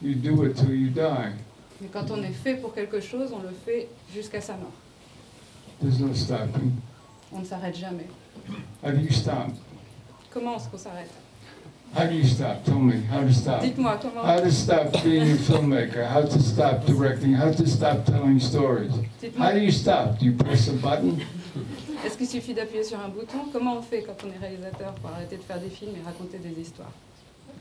you 0.03 0.15
do 0.15 0.45
it 0.45 0.57
till 0.57 0.75
you 0.75 0.91
die. 0.91 1.33
Mais 1.81 1.89
quand 1.93 2.11
on 2.11 2.23
est 2.23 2.33
fait 2.33 2.55
pour 2.55 2.75
quelque 2.75 3.01
chose, 3.01 3.31
on 3.33 3.43
le 3.43 3.55
fait 3.65 3.89
jusqu'à 4.13 4.41
sa 4.41 4.55
mort. 4.55 4.73
There's 5.81 5.99
no 5.99 6.13
stopping. 6.15 6.73
On 7.33 7.39
ne 7.39 7.45
s'arrête 7.45 7.77
jamais. 7.77 8.07
How 8.85 8.91
do 8.91 8.99
you 8.99 9.13
stop? 9.13 9.49
Comment 10.31 10.57
est-ce 10.57 10.69
qu'on 10.69 10.79
s'arrête? 10.79 11.11
How 11.97 12.07
do 12.07 12.13
you 12.13 12.25
stop? 12.25 12.63
Tell 12.65 12.79
me 12.79 13.03
how 13.11 13.27
to 13.27 13.33
stop? 13.33 13.63
Dites-moi 13.63 13.99
comment? 14.01 14.23
How 14.23 14.41
to 14.41 14.51
stop 14.51 14.93
being 15.03 15.33
a 15.33 15.37
filmmaker, 15.37 16.07
how 16.07 16.23
to 16.23 16.39
stop 16.39 16.85
directing, 16.87 17.35
how 17.35 17.51
to 17.51 17.67
stop 17.67 18.05
telling 18.05 18.39
stories? 18.39 18.93
How 19.39 19.53
do 19.53 19.59
you 19.59 19.73
stop? 19.73 20.19
Do 20.19 20.27
you 20.27 20.35
press 20.35 20.69
a 20.69 20.73
button? 20.73 21.19
Est-ce 22.05 22.17
qu'il 22.17 22.29
suffit 22.29 22.55
d'appuyer 22.55 22.85
sur 22.85 22.99
un 23.01 23.09
bouton? 23.09 23.39
Comment 23.53 23.77
on 23.79 23.83
fait 23.83 24.03
quand 24.03 24.17
on 24.25 24.29
est 24.29 24.39
réalisateur 24.39 24.93
pour 24.95 25.11
arrêter 25.11 25.37
de 25.37 25.43
faire 25.43 25.59
des 25.59 25.69
films 25.69 25.93
et 26.01 26.05
raconter 26.05 26.39
des 26.39 26.61
histoires? 26.61 26.93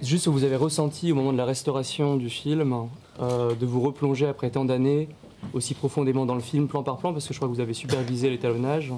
Juste 0.02 0.26
ce 0.26 0.30
que 0.30 0.34
vous 0.34 0.44
avez 0.44 0.56
ressenti 0.56 1.12
au 1.12 1.16
moment 1.16 1.34
de 1.34 1.38
la 1.38 1.46
restauration 1.46 2.16
du 2.16 2.30
film, 2.30 2.88
euh, 3.22 3.54
de 3.56 3.66
vous 3.66 3.82
replonger 3.82 4.28
après 4.28 4.50
tant 4.50 4.66
d'années 4.66 5.10
aussi 5.54 5.74
profondément 5.74 6.26
dans 6.26 6.36
le 6.36 6.42
film, 6.42 6.68
plan 6.68 6.84
par 6.84 6.98
plan, 6.98 7.14
parce 7.14 7.26
que 7.28 7.34
je 7.34 7.40
crois 7.40 7.48
que 7.48 7.54
vous 7.54 7.62
avez 7.62 7.74
supervisé 7.74 8.30
l'étalonnage. 8.30 8.92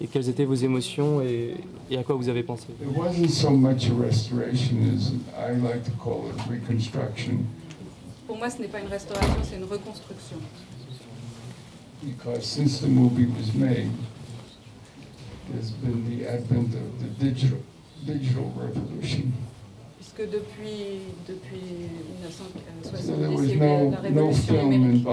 Et 0.00 0.06
quelles 0.06 0.28
étaient 0.28 0.44
vos 0.44 0.54
émotions 0.54 1.20
et, 1.20 1.54
et 1.90 1.96
à 1.98 2.02
quoi 2.02 2.14
vous 2.16 2.28
avez 2.28 2.42
pensé 2.42 2.66
It 2.82 2.96
wasn't 2.96 3.28
so 3.28 3.50
much 3.50 3.88
a 3.90 3.94
restoration 3.94 4.76
as 4.94 5.12
I 5.38 5.54
like 5.60 5.84
to 5.84 5.90
call 6.02 6.24
it 6.30 6.40
reconstruction, 6.50 7.38
Pour 8.26 8.36
moi, 8.38 8.50
ce 8.50 8.60
n'est 8.60 8.68
pas 8.68 8.80
une 8.80 8.88
restauration, 8.88 9.34
c'est 9.42 9.56
une 9.56 9.64
reconstruction. 9.64 10.36
because 12.02 12.44
since 12.44 12.80
the 12.80 12.86
movie 12.88 13.26
was 13.26 13.54
made, 13.54 13.90
there's 15.50 15.70
been 15.70 16.04
the 16.18 16.26
advent 16.26 16.74
of 16.74 17.00
the 17.00 17.24
digital 17.24 17.58
digital 18.04 18.52
revolution. 18.56 19.32
Puisque 20.04 20.30
depuis, 20.30 21.00
depuis 21.26 21.60
So 22.92 23.12
there 23.16 23.28
1970, 23.30 23.36
was 23.36 23.44
il 23.44 23.58
y 23.58 23.62
a 23.62 23.84
eu 23.84 23.90
la 23.90 24.00
révolution 24.00 24.54
film 24.54 24.68
numérique. 24.70 25.06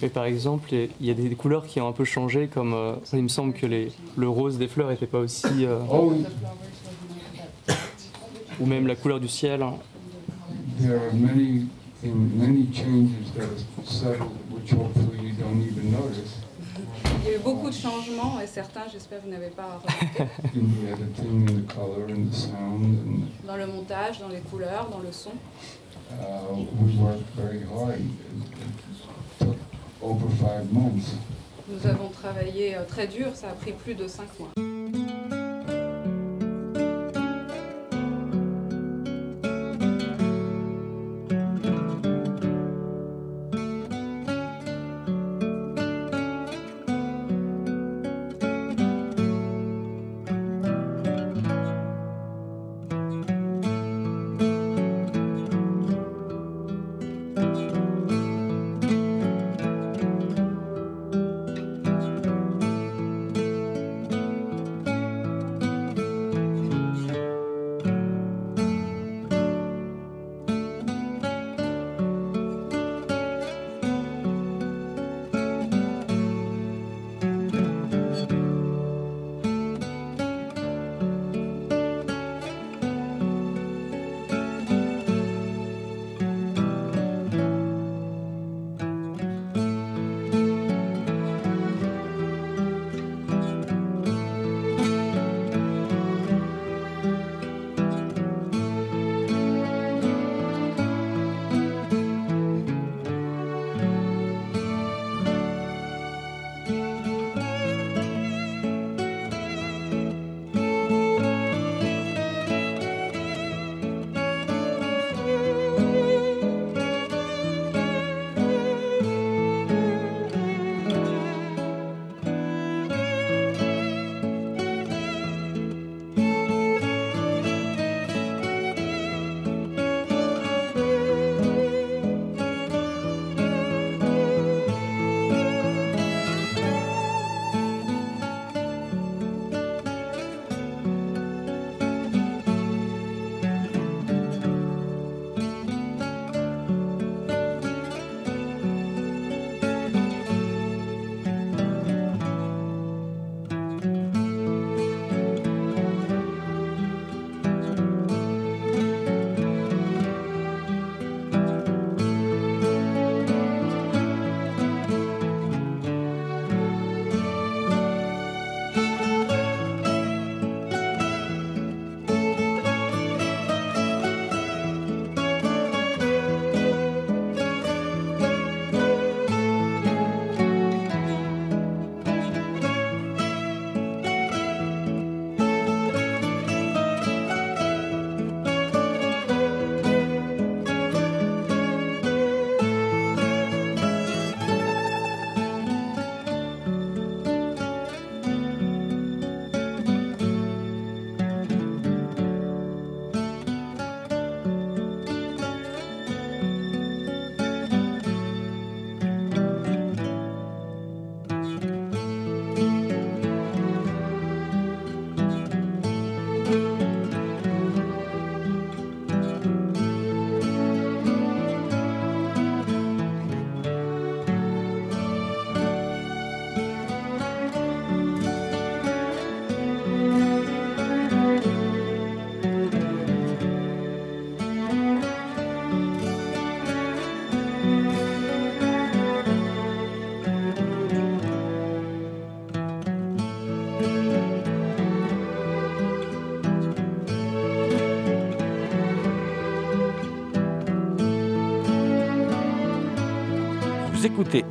Mais 0.00 0.08
par 0.08 0.24
exemple, 0.26 0.72
il 0.72 1.06
y 1.06 1.10
a 1.10 1.14
des 1.14 1.34
couleurs 1.34 1.66
qui 1.66 1.80
ont 1.80 1.88
un 1.88 1.92
peu 1.92 2.04
changé, 2.04 2.46
comme 2.46 2.72
euh, 2.74 2.94
il 3.12 3.22
me 3.22 3.28
semble 3.28 3.52
que 3.52 3.66
les, 3.66 3.90
le 4.16 4.28
rose 4.28 4.56
des 4.58 4.68
fleurs 4.68 4.90
n'était 4.90 5.06
pas 5.08 5.18
aussi. 5.18 5.46
euh, 5.64 5.80
Oh, 5.90 6.12
ou 8.60 8.66
même 8.66 8.86
la 8.86 8.94
couleur 8.94 9.18
du 9.20 9.28
ciel. 9.28 9.62
hein. 9.62 9.74
there 10.80 10.96
are 10.96 11.12
many, 11.12 11.66
many 12.04 12.68
changes 12.72 13.32
that 13.34 13.42
are 13.42 13.84
subtle, 13.84 14.28
which 14.52 14.72
hopefully 14.72 15.18
you 15.28 15.32
don't 15.32 15.60
even 15.60 15.90
notice 15.90 16.37
Il 17.20 17.30
y 17.30 17.34
a 17.34 17.36
eu 17.36 17.40
beaucoup 17.40 17.68
de 17.68 17.74
changements 17.74 18.40
et 18.40 18.46
certains, 18.46 18.82
j'espère, 18.92 19.18
vous 19.24 19.30
n'avez 19.30 19.50
pas 19.50 19.64
remarqué. 19.64 20.24
dans 23.46 23.56
le 23.56 23.66
montage, 23.66 24.20
dans 24.20 24.28
les 24.28 24.40
couleurs, 24.40 24.88
dans 24.90 25.00
le 25.00 25.12
son. 25.12 25.30
uh, 26.10 26.14
we 26.80 26.94
worked 26.96 27.26
very 27.36 27.62
hard. 27.64 28.00
It 28.00 29.38
took 29.38 29.56
over 30.02 30.28
five 30.36 30.72
months. 30.72 31.14
Nous 31.68 31.86
avons 31.86 32.08
travaillé 32.08 32.76
euh, 32.76 32.84
très 32.88 33.06
dur, 33.06 33.26
ça 33.34 33.50
a 33.50 33.52
pris 33.52 33.72
plus 33.72 33.94
de 33.94 34.08
cinq 34.08 34.28
mois. 34.38 34.48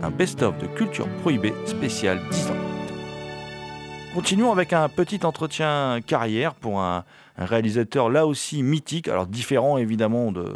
Un 0.02 0.12
best-of 0.12 0.58
de 0.60 0.68
Culture 0.68 1.10
Prohibée 1.22 1.54
spécial 1.66 2.22
10 2.32 2.52
ans. 2.52 2.56
Continuons 4.14 4.52
avec 4.54 4.72
un 4.72 4.88
petit 4.88 5.26
entretien 5.26 6.00
carrière 6.06 6.56
pour 6.56 6.80
un, 6.80 7.04
réalisateur 7.38 8.10
là 8.10 8.26
aussi 8.26 8.64
mythique, 8.64 9.10
alors 9.10 9.28
différent 9.28 9.78
évidemment 9.78 10.32
de, 10.32 10.56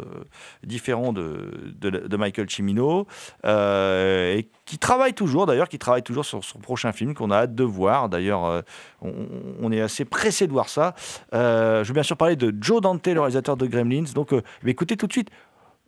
différent 0.64 1.12
de, 1.12 1.74
de, 1.78 2.16
Michael 2.16 2.48
Cimino, 2.50 3.06
euh, 3.44 4.34
et 4.34 4.48
qui 4.64 4.78
travaille 4.78 5.12
toujours 5.12 5.44
d'ailleurs, 5.46 5.68
qui 5.68 5.78
travaille 5.78 6.02
toujours 6.02 6.24
sur 6.24 6.42
son 6.42 6.58
prochain 6.58 6.92
film 6.92 7.14
qu'on 7.14 7.30
a 7.30 7.36
hâte 7.36 7.54
de 7.54 7.64
voir. 7.64 8.08
D'ailleurs, 8.08 8.46
euh, 8.46 8.62
on, 9.02 9.70
est 9.70 9.80
assez 9.82 10.06
pressé 10.06 10.46
de 10.46 10.52
voir 10.52 10.70
ça. 10.70 10.94
Euh, 11.34 11.84
je 11.84 11.88
veux 11.88 11.94
bien 11.94 12.02
sûr 12.02 12.16
parler 12.16 12.34
de 12.34 12.52
Joe 12.60 12.80
Dante, 12.80 13.06
le 13.06 13.20
réalisateur 13.20 13.56
de 13.58 13.66
Gremlins. 13.66 14.10
Donc, 14.14 14.32
euh, 14.32 14.42
écoutez 14.66 14.96
tout 14.96 15.06
de 15.06 15.12
suite 15.12 15.28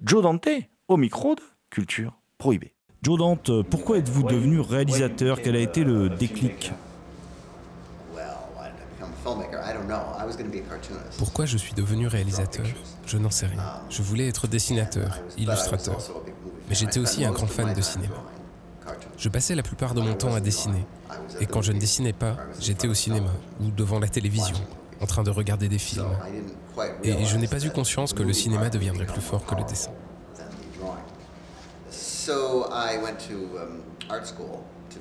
Joe 0.03 0.23
Dante 0.23 0.49
au 0.87 0.99
micro 0.99 1.35
de 1.35 1.43
Culture 1.71 2.13
Prohibée. 2.39 2.74
Joe 3.05 3.19
Dante, 3.19 3.63
pourquoi 3.65 3.99
êtes-vous 3.99 4.23
devenu 4.23 4.61
réalisateur? 4.61 5.43
Quel 5.43 5.57
a 5.57 5.59
été 5.59 5.85
le 5.85 6.09
déclic? 6.09 6.73
Pourquoi 11.19 11.45
je 11.45 11.59
suis 11.59 11.75
devenu 11.75 12.07
réalisateur? 12.07 12.65
Je 13.05 13.19
n'en 13.19 13.31
sais 13.31 13.45
rien. 13.45 13.63
Je 13.91 14.01
voulais 14.01 14.27
être 14.27 14.49
dessinateur, 14.49 15.21
illustrateur. 15.37 15.99
Mais 16.71 16.75
j'étais 16.75 16.99
aussi 16.99 17.27
un 17.27 17.33
grand 17.33 17.47
fan 17.47 17.75
de 17.75 17.83
cinéma. 17.83 18.15
Je 19.19 19.29
passais 19.29 19.55
la 19.55 19.63
plupart 19.63 19.93
de 19.93 20.01
mon 20.01 20.15
temps 20.15 20.35
à 20.35 20.41
dessiner. 20.41 20.87
Et 21.41 21.47
quand 21.47 21.61
je 21.61 21.73
ne 21.73 21.79
dessinais 21.79 22.15
pas, 22.15 22.39
j'étais 22.59 22.89
au 22.89 22.95
cinéma 22.95 23.31
ou 23.61 23.71
devant 23.71 23.99
la 23.99 24.09
télévision, 24.09 24.57
en 25.03 25.07
train 25.07 25.23
de 25.23 25.31
regarder 25.31 25.69
des 25.69 25.79
films. 25.79 26.09
Et 27.03 27.23
je 27.27 27.37
n'ai 27.37 27.49
pas 27.49 27.63
eu 27.63 27.71
conscience 27.71 28.15
que 28.15 28.23
le 28.23 28.33
cinéma 28.33 28.71
deviendrait 28.71 29.05
plus 29.05 29.21
fort 29.21 29.45
que 29.45 29.57
le 29.57 29.65
dessin. 29.65 29.91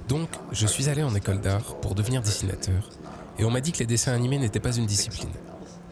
Donc, 0.08 0.30
je 0.52 0.68
suis 0.68 0.90
allé 0.90 1.04
en 1.04 1.14
école 1.16 1.40
d'art 1.40 1.76
pour 1.82 1.96
devenir 1.96 2.22
dessinateur. 2.22 2.90
Et 3.38 3.46
on 3.46 3.52
m'a 3.52 3.62
dit 3.62 3.72
que 3.72 3.80
les 3.80 3.86
dessins 3.86 4.14
animés 4.14 4.38
n'étaient 4.38 4.60
pas 4.60 4.76
une 4.76 4.86
discipline. 4.86 5.30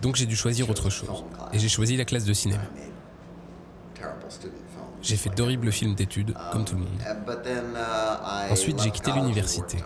Donc 0.02 0.15
j'ai 0.15 0.26
dû 0.26 0.36
choisir 0.36 0.70
autre 0.70 0.89
chose. 0.89 1.24
Et 1.54 1.60
j'ai 1.60 1.70
choisi 1.70 1.96
la 1.96 2.06
classe 2.06 2.26
de 2.26 2.34
cinéma. 2.34 2.63
J'ai 5.02 5.15
fait 5.15 5.30
d'horribles 5.30 5.72
films 5.72 5.96
d'études, 5.96 6.34
comme 6.52 6.65
tout 6.65 6.76
le 6.76 6.82
monde. 6.82 7.00
Ensuite, 8.50 8.82
j'ai 8.82 8.91
quitté 8.91 9.12
l'université. 9.12 9.78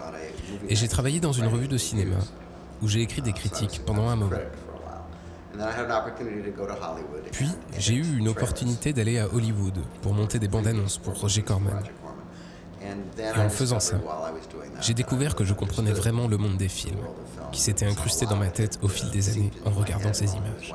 Et 0.68 0.76
j'ai 0.76 0.88
travaillé 0.88 1.20
dans 1.20 1.32
une 1.32 1.48
revue 1.48 1.68
de 1.68 1.78
cinéma, 1.78 2.18
où 2.82 2.88
j'ai 2.88 3.02
écrit 3.02 3.22
des 3.22 3.34
critiques 3.34 3.82
pendant 3.86 4.10
un 4.10 4.16
moment. 4.16 4.38
Puis, 7.32 7.50
j'ai 7.78 7.96
eu 7.96 8.18
une 8.18 8.28
opportunité 8.28 8.94
d'aller 8.94 9.20
à 9.20 9.28
Hollywood 9.34 9.80
pour 10.02 10.14
monter 10.14 10.40
des 10.40 10.48
bandes 10.48 10.68
annonces 10.68 10.98
pour 10.98 11.20
Roger 11.20 11.42
Corman. 11.42 11.82
Et 13.18 13.40
en 13.40 13.50
faisant 13.50 13.80
ça, 13.80 13.98
j'ai 14.82 14.94
découvert 14.94 15.36
que 15.36 15.44
je 15.44 15.54
comprenais 15.54 15.92
vraiment 15.92 16.28
le 16.28 16.38
monde 16.38 16.58
des 16.58 16.68
films, 16.68 17.00
qui 17.52 17.62
s'était 17.62 17.86
incrusté 17.86 18.26
dans 18.26 18.36
ma 18.36 18.50
tête 18.50 18.80
au 18.82 18.88
fil 18.88 19.10
des 19.10 19.30
années 19.30 19.52
en 19.66 19.72
regardant 19.72 20.14
ces 20.14 20.34
images. 20.36 20.74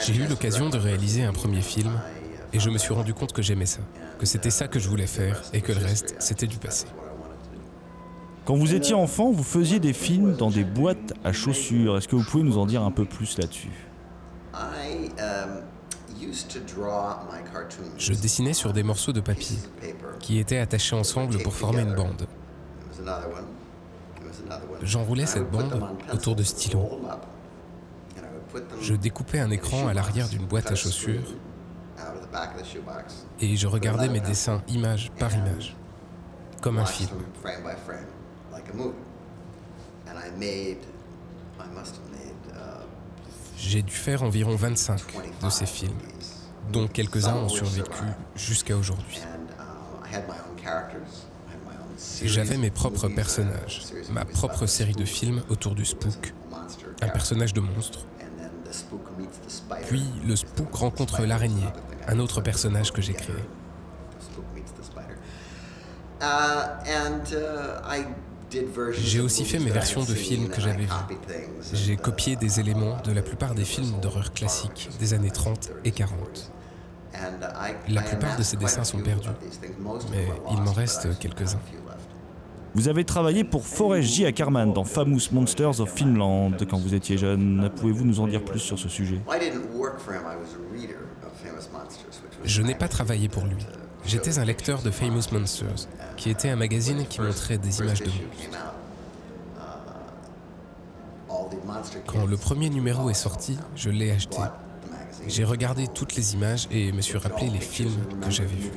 J'ai 0.00 0.14
eu 0.14 0.26
l'occasion 0.26 0.68
de 0.68 0.78
réaliser 0.78 1.24
un 1.24 1.32
premier 1.32 1.62
film 1.62 1.92
et 2.52 2.60
je 2.60 2.70
me 2.70 2.78
suis 2.78 2.92
rendu 2.92 3.14
compte 3.14 3.32
que 3.32 3.42
j'aimais 3.42 3.66
ça, 3.66 3.80
que 4.18 4.26
c'était 4.26 4.50
ça 4.50 4.68
que 4.68 4.78
je 4.78 4.88
voulais 4.88 5.06
faire 5.06 5.40
et 5.52 5.60
que 5.60 5.72
le 5.72 5.78
reste, 5.78 6.16
c'était 6.18 6.46
du 6.46 6.58
passé. 6.58 6.86
Quand 8.44 8.56
vous 8.56 8.74
étiez 8.74 8.94
enfant, 8.94 9.30
vous 9.30 9.44
faisiez 9.44 9.78
des 9.78 9.92
films 9.92 10.34
dans 10.34 10.50
des 10.50 10.64
boîtes 10.64 11.12
à 11.22 11.32
chaussures. 11.32 11.96
Est-ce 11.96 12.08
que 12.08 12.16
vous 12.16 12.24
pouvez 12.24 12.42
nous 12.42 12.58
en 12.58 12.66
dire 12.66 12.82
un 12.82 12.90
peu 12.90 13.04
plus 13.04 13.38
là-dessus? 13.38 13.70
Je 17.98 18.12
dessinais 18.14 18.52
sur 18.52 18.72
des 18.72 18.82
morceaux 18.82 19.12
de 19.12 19.20
papier 19.20 19.58
qui 20.18 20.38
étaient 20.38 20.58
attachés 20.58 20.96
ensemble 20.96 21.38
pour 21.42 21.54
former 21.54 21.82
une 21.82 21.94
bande. 21.94 22.26
J'enroulais 24.82 25.26
cette 25.26 25.50
bande 25.50 25.80
autour 26.12 26.34
de 26.34 26.42
stylos. 26.42 27.00
Je 28.80 28.94
découpais 28.94 29.38
un 29.38 29.50
écran 29.50 29.86
à 29.86 29.94
l'arrière 29.94 30.28
d'une 30.28 30.46
boîte 30.46 30.70
à 30.70 30.74
chaussures 30.74 31.34
et 33.40 33.56
je 33.56 33.66
regardais 33.66 34.08
mes 34.08 34.20
dessins 34.20 34.62
image 34.68 35.12
par 35.18 35.32
image, 35.32 35.76
comme 36.60 36.78
un 36.78 36.86
film. 36.86 37.10
J'ai 43.56 43.82
dû 43.82 43.92
faire 43.92 44.22
environ 44.22 44.56
25 44.56 45.00
de 45.42 45.50
ces 45.50 45.66
films, 45.66 45.98
dont 46.72 46.88
quelques-uns 46.88 47.36
ont 47.36 47.48
survécu 47.48 48.02
jusqu'à 48.34 48.76
aujourd'hui. 48.76 49.20
J'avais 52.24 52.56
mes 52.56 52.70
propres 52.70 53.08
personnages, 53.08 53.82
ma 54.10 54.24
propre 54.24 54.66
série 54.66 54.94
de 54.94 55.04
films 55.04 55.42
autour 55.48 55.74
du 55.74 55.84
spook, 55.84 56.34
un 57.00 57.08
personnage 57.08 57.52
de 57.54 57.60
monstre. 57.60 58.06
Puis 59.86 60.04
le 60.26 60.36
spook 60.36 60.74
rencontre 60.74 61.22
l'araignée, 61.22 61.68
un 62.08 62.18
autre 62.18 62.40
personnage 62.40 62.92
que 62.92 63.02
j'ai 63.02 63.14
créé. 63.14 63.36
J'ai 68.92 69.20
aussi 69.20 69.44
fait 69.44 69.58
mes 69.58 69.70
versions 69.70 70.02
de 70.02 70.14
films 70.14 70.48
que 70.48 70.60
j'avais 70.60 70.84
vus. 70.84 71.16
J'ai 71.72 71.96
copié 71.96 72.36
des 72.36 72.60
éléments 72.60 72.98
de 73.04 73.12
la 73.12 73.22
plupart 73.22 73.54
des 73.54 73.64
films 73.64 74.00
d'horreur 74.00 74.32
classiques 74.32 74.90
des 74.98 75.14
années 75.14 75.30
30 75.30 75.70
et 75.84 75.90
40. 75.90 76.52
La 77.88 78.02
plupart 78.02 78.36
de 78.36 78.42
ces 78.42 78.56
dessins 78.56 78.84
sont 78.84 79.00
perdus, 79.00 79.28
mais 80.10 80.26
il 80.50 80.60
m'en 80.62 80.72
reste 80.72 81.18
quelques-uns. 81.18 81.60
Vous 82.74 82.88
avez 82.88 83.04
travaillé 83.04 83.44
pour 83.44 83.66
Forrest 83.66 84.08
J. 84.08 84.24
Ackerman 84.24 84.72
dans 84.72 84.84
Famous 84.84 85.20
Monsters 85.30 85.80
of 85.80 85.92
Finland 85.92 86.56
quand 86.70 86.78
vous 86.78 86.94
étiez 86.94 87.18
jeune. 87.18 87.70
Pouvez-vous 87.76 88.06
nous 88.06 88.20
en 88.20 88.26
dire 88.26 88.42
plus 88.42 88.60
sur 88.60 88.78
ce 88.78 88.88
sujet? 88.88 89.20
Je 92.44 92.62
n'ai 92.62 92.74
pas 92.74 92.88
travaillé 92.88 93.28
pour 93.28 93.44
lui. 93.44 93.58
J'étais 94.04 94.38
un 94.38 94.44
lecteur 94.44 94.82
de 94.82 94.90
Famous 94.90 95.22
Monsters, 95.32 95.88
qui 96.16 96.30
était 96.30 96.50
un 96.50 96.56
magazine 96.56 97.06
qui 97.06 97.20
montrait 97.20 97.58
des 97.58 97.80
images 97.80 98.02
de 98.02 98.06
monstres. 98.06 98.22
Quand 102.06 102.26
le 102.26 102.36
premier 102.36 102.70
numéro 102.70 103.10
est 103.10 103.14
sorti, 103.14 103.58
je 103.76 103.90
l'ai 103.90 104.10
acheté. 104.10 104.38
J'ai 105.26 105.44
regardé 105.44 105.86
toutes 105.88 106.16
les 106.16 106.34
images 106.34 106.66
et 106.70 106.92
me 106.92 107.00
suis 107.00 107.18
rappelé 107.18 107.48
les 107.48 107.60
films 107.60 108.04
que 108.20 108.30
j'avais 108.30 108.56
vus. 108.56 108.70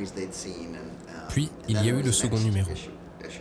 Puis, 1.30 1.50
il 1.68 1.84
y 1.84 1.90
a 1.90 1.94
eu 1.94 2.02
le 2.02 2.12
second 2.12 2.40
numéro, 2.40 2.72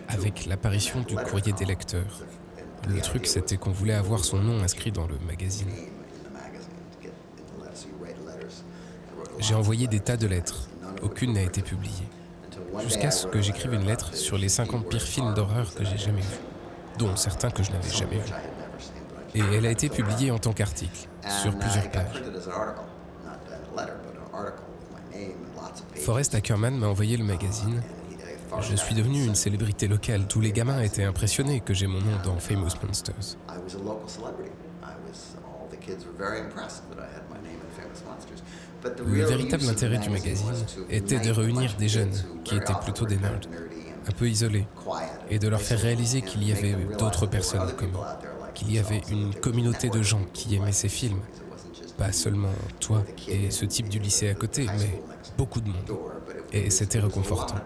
avec 0.09 0.47
l'apparition 0.47 1.01
du 1.01 1.15
courrier 1.15 1.53
des 1.53 1.65
lecteurs. 1.65 2.23
Le 2.89 3.01
truc, 3.01 3.27
c'était 3.27 3.57
qu'on 3.57 3.71
voulait 3.71 3.95
avoir 3.95 4.25
son 4.25 4.39
nom 4.39 4.63
inscrit 4.63 4.93
dans 4.93 5.07
le 5.07 5.19
magazine. 5.27 5.69
J'ai 9.39 9.55
envoyé 9.55 9.87
des 9.87 10.01
tas 10.01 10.17
de 10.17 10.27
lettres. 10.27 10.69
Aucune 11.05 11.35
n'a 11.35 11.43
été 11.43 11.61
publiée. 11.61 12.09
Jusqu'à 12.83 13.11
ce 13.11 13.27
que 13.27 13.41
j'écrive 13.41 13.75
une 13.75 13.85
lettre 13.85 14.15
sur 14.15 14.39
les 14.39 14.49
50 14.49 14.89
pires 14.89 15.03
films 15.03 15.35
d'horreur 15.35 15.75
que 15.75 15.85
j'ai 15.85 15.99
jamais 15.99 16.23
vus, 16.23 16.41
dont 16.99 17.15
certains 17.17 17.51
que 17.51 17.63
je 17.63 17.71
n'avais 17.71 17.91
jamais 17.91 18.19
vus. 18.19 18.33
Et 19.35 19.41
elle 19.41 19.67
a 19.67 19.71
été 19.71 19.89
publiée 19.89 20.31
en 20.31 20.39
tant 20.39 20.53
qu'article, 20.53 21.09
sur 21.43 21.57
plusieurs 21.57 21.91
pages. 21.91 22.23
Forrest 25.97 26.35
Ackerman 26.35 26.77
m'a 26.77 26.87
envoyé 26.87 27.17
le 27.17 27.25
magazine. 27.25 27.83
Je 28.61 28.77
suis 28.77 28.95
devenu 28.95 29.25
une 29.25 29.35
célébrité 29.35 29.89
locale. 29.89 30.27
Tous 30.29 30.41
les 30.41 30.53
gamins 30.53 30.81
étaient 30.81 31.05
impressionnés 31.05 31.61
que 31.61 31.75
j'ai 31.75 31.87
mon 31.87 32.01
nom 32.01 32.17
dans 32.25 32.39
Famous 32.39 32.71
Monsters. 32.83 33.37
Le 38.85 39.25
véritable 39.25 39.69
intérêt 39.69 39.99
du 39.99 40.11
magazine 40.11 40.53
était 40.91 41.21
de 41.21 41.31
réunir 41.31 41.75
des 41.79 41.89
jeunes 41.89 42.13
qui 42.45 42.57
étaient 42.57 42.75
plutôt 42.83 43.07
des 43.07 43.17
nerds, 43.17 43.41
un 44.07 44.13
peu 44.13 44.29
isolés, 44.29 44.67
et 45.31 45.39
de 45.39 45.49
leur 45.49 45.61
faire 45.61 45.79
réaliser 45.79 46.23
qu'il 46.23 46.47
y 46.47 46.53
avait 46.53 46.77
d'autres 46.99 47.27
personnes 47.27 47.73
comme 47.77 47.91
eux, 47.91 48.53
qu'il 48.55 48.73
y 48.73 48.79
avait 48.79 49.01
une 49.11 49.35
communauté 49.35 49.89
de 49.89 50.03
gens 50.03 50.23
qui 50.33 50.55
aimaient 50.55 50.73
ces 50.73 50.89
films. 50.89 51.21
Pas 51.97 52.13
seulement 52.13 52.53
toi 52.81 53.05
et 53.29 53.51
ce 53.51 53.65
type 53.65 53.89
du 53.89 53.99
lycée 53.99 54.29
à 54.29 54.35
côté, 54.35 54.67
mais 54.67 55.01
beaucoup 55.39 55.61
de 55.61 55.69
monde. 55.69 55.99
Et 56.53 56.69
c'était 56.71 56.99
réconfortant. 56.99 57.57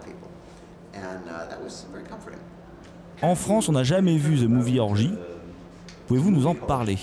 En 3.21 3.35
France, 3.35 3.67
on 3.67 3.73
n'a 3.73 3.83
jamais 3.83 4.17
vu 4.17 4.37
The 4.37 4.47
Movie 4.47 4.79
Orgy. 4.79 5.11
Pouvez-vous 6.07 6.31
nous 6.31 6.47
en 6.47 6.55
parler? 6.55 6.97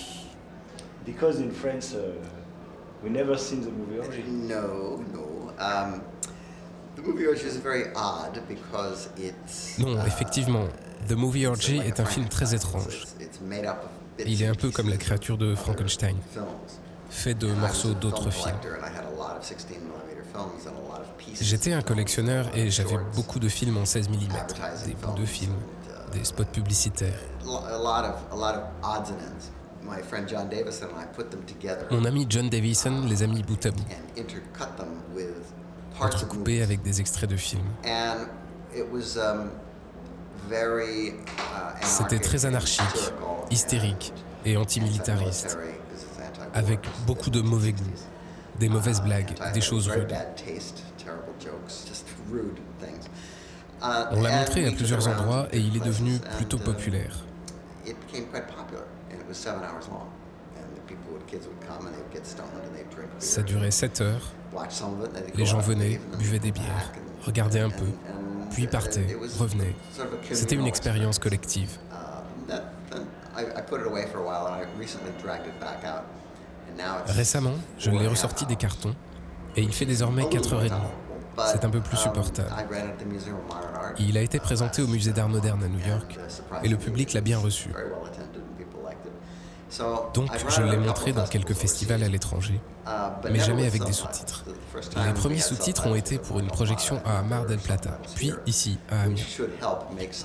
We 3.02 3.10
never 3.10 3.36
seen 3.36 3.62
the 3.62 3.70
movie 3.70 3.98
Orgy. 3.98 4.22
No, 4.26 5.04
no. 5.12 5.52
Um, 5.58 6.02
the 6.96 7.02
movie 7.02 7.26
Orgy 7.26 7.46
is 7.46 7.56
very 7.56 7.92
odd 7.94 8.40
because 8.48 9.08
it's. 9.16 9.78
Non, 9.78 9.98
effectivement, 10.06 10.68
The 11.08 11.12
Movie 11.12 11.46
Orgy 11.46 11.78
est 11.78 12.00
un 12.00 12.04
film 12.04 12.28
très 12.28 12.54
étrange. 12.54 13.04
Il 14.26 14.42
est 14.42 14.46
un 14.46 14.54
peu 14.54 14.70
comme 14.70 14.88
la 14.88 14.96
créature 14.96 15.38
de 15.38 15.54
Frankenstein. 15.54 16.16
fait 17.10 17.34
de 17.34 17.46
morceaux 17.52 17.94
d'autres 17.94 18.30
films. 18.30 18.56
J'étais 21.40 21.72
un 21.72 21.82
collectionneur 21.82 22.46
et 22.54 22.70
j'avais 22.70 22.98
beaucoup 23.14 23.38
de 23.38 23.48
films 23.48 23.76
en 23.78 23.84
16 23.84 24.08
mm, 24.08 24.14
des 24.86 24.94
bouts 24.94 25.18
de 25.18 25.24
films, 25.24 25.54
des 26.12 26.24
spots 26.24 26.44
publicitaires. 26.44 27.18
Mon 31.90 32.04
ami 32.04 32.26
John 32.28 32.48
Davison 32.48 33.04
les 33.08 33.22
a 33.22 33.26
mis 33.26 33.42
bout 33.42 33.64
à 33.66 33.70
bout, 33.70 33.84
entrecoupés 36.00 36.62
avec 36.62 36.82
des 36.82 37.00
extraits 37.00 37.30
de 37.30 37.36
films. 37.36 37.68
C'était 41.82 42.18
très 42.18 42.44
anarchique, 42.46 43.12
hystérique 43.50 44.12
et 44.44 44.56
antimilitariste, 44.56 45.58
avec 46.54 46.80
beaucoup 47.06 47.30
de 47.30 47.40
mauvais 47.40 47.72
goût, 47.72 47.84
des 48.58 48.68
mauvaises 48.68 49.00
blagues, 49.02 49.34
des 49.54 49.60
choses 49.60 49.88
rudes. 49.88 50.14
On 54.10 54.22
l'a 54.22 54.38
montré 54.38 54.66
à 54.66 54.72
plusieurs 54.72 55.06
endroits 55.08 55.48
et 55.52 55.58
il 55.58 55.76
est 55.76 55.84
devenu 55.84 56.18
plutôt 56.36 56.58
populaire. 56.58 57.24
Ça 63.18 63.42
durait 63.42 63.70
7 63.70 64.00
heures. 64.00 64.32
Les 65.34 65.46
gens 65.46 65.58
venaient, 65.58 66.00
buvaient 66.18 66.38
des 66.38 66.52
bières, 66.52 66.92
regardaient 67.24 67.60
un 67.60 67.70
peu, 67.70 67.86
puis 68.50 68.66
partaient, 68.66 69.16
revenaient. 69.38 69.74
C'était 70.32 70.54
une 70.54 70.66
expérience 70.66 71.18
collective. 71.18 71.78
Récemment, 77.06 77.54
je 77.78 77.90
l'ai 77.90 78.06
ressorti 78.06 78.46
des 78.46 78.56
cartons 78.56 78.94
et 79.56 79.62
il 79.62 79.72
fait 79.72 79.86
désormais 79.86 80.24
4h30. 80.24 80.72
C'est 81.52 81.64
un 81.64 81.70
peu 81.70 81.80
plus 81.80 81.98
supportable. 81.98 82.48
Il 83.98 84.16
a 84.16 84.22
été 84.22 84.38
présenté 84.38 84.80
au 84.82 84.86
Musée 84.86 85.12
d'Art 85.12 85.28
moderne 85.28 85.62
à 85.64 85.68
New 85.68 85.86
York 85.86 86.18
et 86.62 86.68
le 86.68 86.76
public 86.76 87.12
l'a 87.12 87.20
bien 87.20 87.38
reçu. 87.38 87.70
Donc 90.14 90.30
je 90.48 90.62
l'ai 90.62 90.76
montré 90.76 91.12
dans 91.12 91.26
quelques 91.26 91.54
festivals 91.54 92.02
à 92.02 92.08
l'étranger, 92.08 92.60
mais 93.30 93.38
jamais 93.38 93.66
avec 93.66 93.84
des 93.84 93.92
sous-titres. 93.92 94.44
Les 95.04 95.12
premiers 95.12 95.40
sous-titres 95.40 95.86
ont 95.86 95.94
été 95.94 96.18
pour 96.18 96.38
une 96.38 96.48
projection 96.48 97.00
à 97.04 97.22
Mar 97.22 97.46
del 97.46 97.58
Plata, 97.58 97.98
puis 98.14 98.32
ici, 98.46 98.78
à 98.90 99.02
Amiens. 99.02 99.22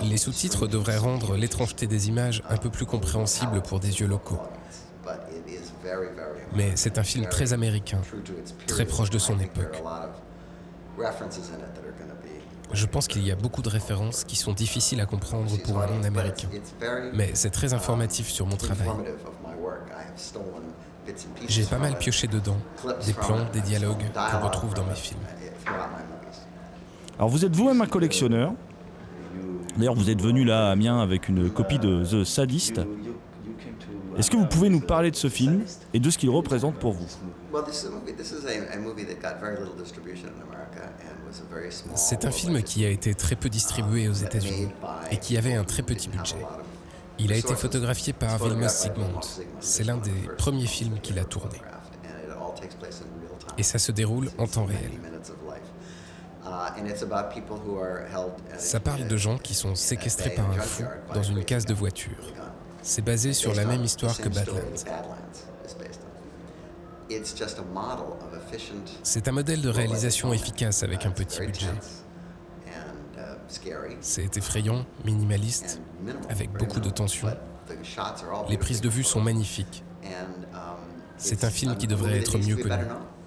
Les 0.03 0.17
sous-titres 0.17 0.67
devraient 0.67 0.97
rendre 0.97 1.35
l'étrangeté 1.35 1.87
des 1.87 2.07
images 2.07 2.43
un 2.49 2.57
peu 2.57 2.69
plus 2.69 2.85
compréhensible 2.85 3.61
pour 3.61 3.79
des 3.79 3.99
yeux 3.99 4.07
locaux. 4.07 4.39
Mais 6.55 6.71
c'est 6.75 6.97
un 6.97 7.03
film 7.03 7.27
très 7.27 7.53
américain, 7.53 8.01
très 8.67 8.85
proche 8.85 9.09
de 9.09 9.19
son 9.19 9.39
époque. 9.39 9.81
Je 12.73 12.85
pense 12.85 13.07
qu'il 13.07 13.25
y 13.25 13.31
a 13.31 13.35
beaucoup 13.35 13.61
de 13.61 13.69
références 13.69 14.23
qui 14.23 14.35
sont 14.35 14.53
difficiles 14.53 15.01
à 15.01 15.05
comprendre 15.05 15.57
pour 15.63 15.81
un 15.81 15.87
non-américain. 15.87 16.47
Mais 17.13 17.31
c'est 17.33 17.49
très 17.49 17.73
informatif 17.73 18.29
sur 18.29 18.45
mon 18.45 18.55
travail. 18.55 18.89
J'ai 21.47 21.63
pas 21.63 21.77
mal 21.77 21.97
pioché 21.97 22.27
dedans, 22.27 22.57
des 23.05 23.13
plans, 23.13 23.45
des 23.51 23.61
dialogues 23.61 24.03
qu'on 24.13 24.45
retrouve 24.45 24.73
dans 24.73 24.85
mes 24.85 24.95
films. 24.95 25.19
Alors 27.17 27.29
vous 27.29 27.45
êtes 27.45 27.55
vous-même 27.55 27.81
un 27.81 27.87
collectionneur. 27.87 28.53
D'ailleurs, 29.77 29.95
vous 29.95 30.09
êtes 30.09 30.21
venu 30.21 30.43
là 30.43 30.67
à 30.67 30.71
Amiens 30.71 30.99
avec 30.99 31.29
une 31.29 31.49
copie 31.49 31.79
de 31.79 32.03
The 32.03 32.23
Sadist. 32.23 32.81
Est-ce 34.17 34.29
que 34.29 34.35
vous 34.35 34.45
pouvez 34.45 34.69
nous 34.69 34.81
parler 34.81 35.09
de 35.11 35.15
ce 35.15 35.29
film 35.29 35.63
et 35.93 35.99
de 35.99 36.09
ce 36.09 36.17
qu'il 36.17 36.29
représente 36.29 36.75
pour 36.75 36.91
vous 36.91 37.07
C'est 41.95 42.25
un 42.25 42.31
film 42.31 42.61
qui 42.61 42.85
a 42.85 42.89
été 42.89 43.15
très 43.15 43.35
peu 43.35 43.49
distribué 43.49 44.09
aux 44.09 44.13
États-Unis 44.13 44.69
et 45.11 45.17
qui 45.17 45.37
avait 45.37 45.55
un 45.55 45.63
très 45.63 45.83
petit 45.83 46.09
budget. 46.09 46.35
Il 47.23 47.31
a 47.31 47.37
été 47.37 47.55
photographié 47.55 48.13
par 48.13 48.43
Vilmos 48.43 48.67
Zsigmond. 48.67 49.19
C'est 49.59 49.83
l'un 49.83 49.97
des 49.97 50.27
premiers 50.37 50.65
films 50.65 50.99
qu'il 50.99 51.19
a 51.19 51.23
tourné. 51.23 51.61
Et 53.57 53.63
ça 53.63 53.77
se 53.77 53.91
déroule 53.91 54.31
en 54.39 54.47
temps 54.47 54.65
réel. 54.65 54.91
Ça 58.57 58.79
parle 58.79 59.07
de 59.07 59.17
gens 59.17 59.37
qui 59.37 59.53
sont 59.53 59.75
séquestrés 59.75 60.31
par 60.31 60.49
un 60.49 60.59
fou 60.59 60.83
dans 61.13 61.21
une 61.21 61.45
case 61.45 61.65
de 61.65 61.73
voiture. 61.73 62.33
C'est 62.81 63.03
basé 63.03 63.33
sur 63.33 63.53
la 63.53 63.65
même 63.65 63.83
histoire 63.83 64.17
que 64.17 64.29
Badlands. 64.29 64.59
C'est 69.03 69.27
un 69.27 69.31
modèle 69.31 69.61
de 69.61 69.69
réalisation 69.69 70.33
efficace 70.33 70.81
avec 70.81 71.05
un 71.05 71.11
petit 71.11 71.39
budget. 71.41 71.67
C'est 74.01 74.37
effrayant, 74.37 74.85
minimaliste, 75.05 75.81
avec 76.29 76.51
beaucoup 76.51 76.79
de 76.79 76.89
tension. 76.89 77.27
Les 78.49 78.57
prises 78.57 78.81
de 78.81 78.89
vue 78.89 79.03
sont 79.03 79.21
magnifiques. 79.21 79.83
C'est 81.17 81.43
un 81.43 81.49
film 81.49 81.75
qui 81.77 81.87
devrait 81.87 82.19
être 82.19 82.37
mieux 82.37 82.57
connu. 82.57 82.83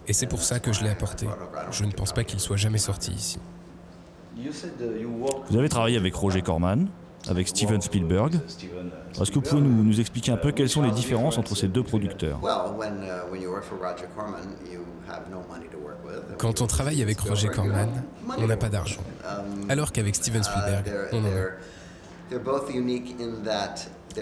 Et 0.06 0.12
c'est 0.12 0.26
pour 0.26 0.42
ça 0.42 0.60
que 0.60 0.72
je 0.72 0.82
l'ai 0.82 0.90
apporté. 0.90 1.26
Je 1.70 1.84
ne 1.84 1.92
pense 1.92 2.12
pas 2.12 2.24
qu'il 2.24 2.40
soit 2.40 2.56
jamais 2.56 2.78
sorti 2.78 3.12
ici. 3.12 3.38
Vous 4.36 5.56
avez 5.56 5.68
travaillé 5.68 5.96
avec 5.96 6.14
Roger 6.14 6.42
Corman, 6.42 6.88
avec 7.28 7.48
Steven 7.48 7.80
Spielberg. 7.80 8.34
Est-ce 9.20 9.30
que 9.30 9.34
vous 9.34 9.40
pouvez 9.40 9.60
nous, 9.60 9.82
nous, 9.82 10.00
expliquer 10.00 10.32
un 10.32 10.36
peu 10.36 10.52
quelles 10.52 10.68
sont 10.68 10.82
les 10.82 10.90
différences 10.90 11.38
entre 11.38 11.56
ces 11.56 11.68
deux 11.68 11.82
producteurs? 11.82 12.40
Quand 16.38 16.60
on 16.60 16.66
travaille 16.66 17.02
avec 17.02 17.20
Roger 17.20 17.48
Corman, 17.48 17.90
on 18.38 18.46
n'a 18.46 18.56
pas 18.56 18.68
d'argent. 18.68 19.02
Alors 19.68 19.92
qu'avec 19.92 20.14
Steven 20.14 20.42
Spielberg, 20.42 20.90
on 21.12 21.18
en 21.18 21.24
a. 21.24 22.34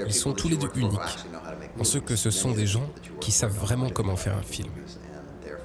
Ils 0.06 0.14
sont 0.14 0.32
tous 0.32 0.48
les 0.48 0.56
deux 0.56 0.70
uniques, 0.74 0.98
en 1.78 1.84
ce 1.84 1.98
que 1.98 2.16
ce 2.16 2.30
sont 2.30 2.52
des 2.52 2.66
gens 2.66 2.88
qui 3.20 3.30
savent 3.30 3.56
vraiment 3.56 3.90
comment 3.90 4.16
faire 4.16 4.36
un 4.36 4.42
film. 4.42 4.70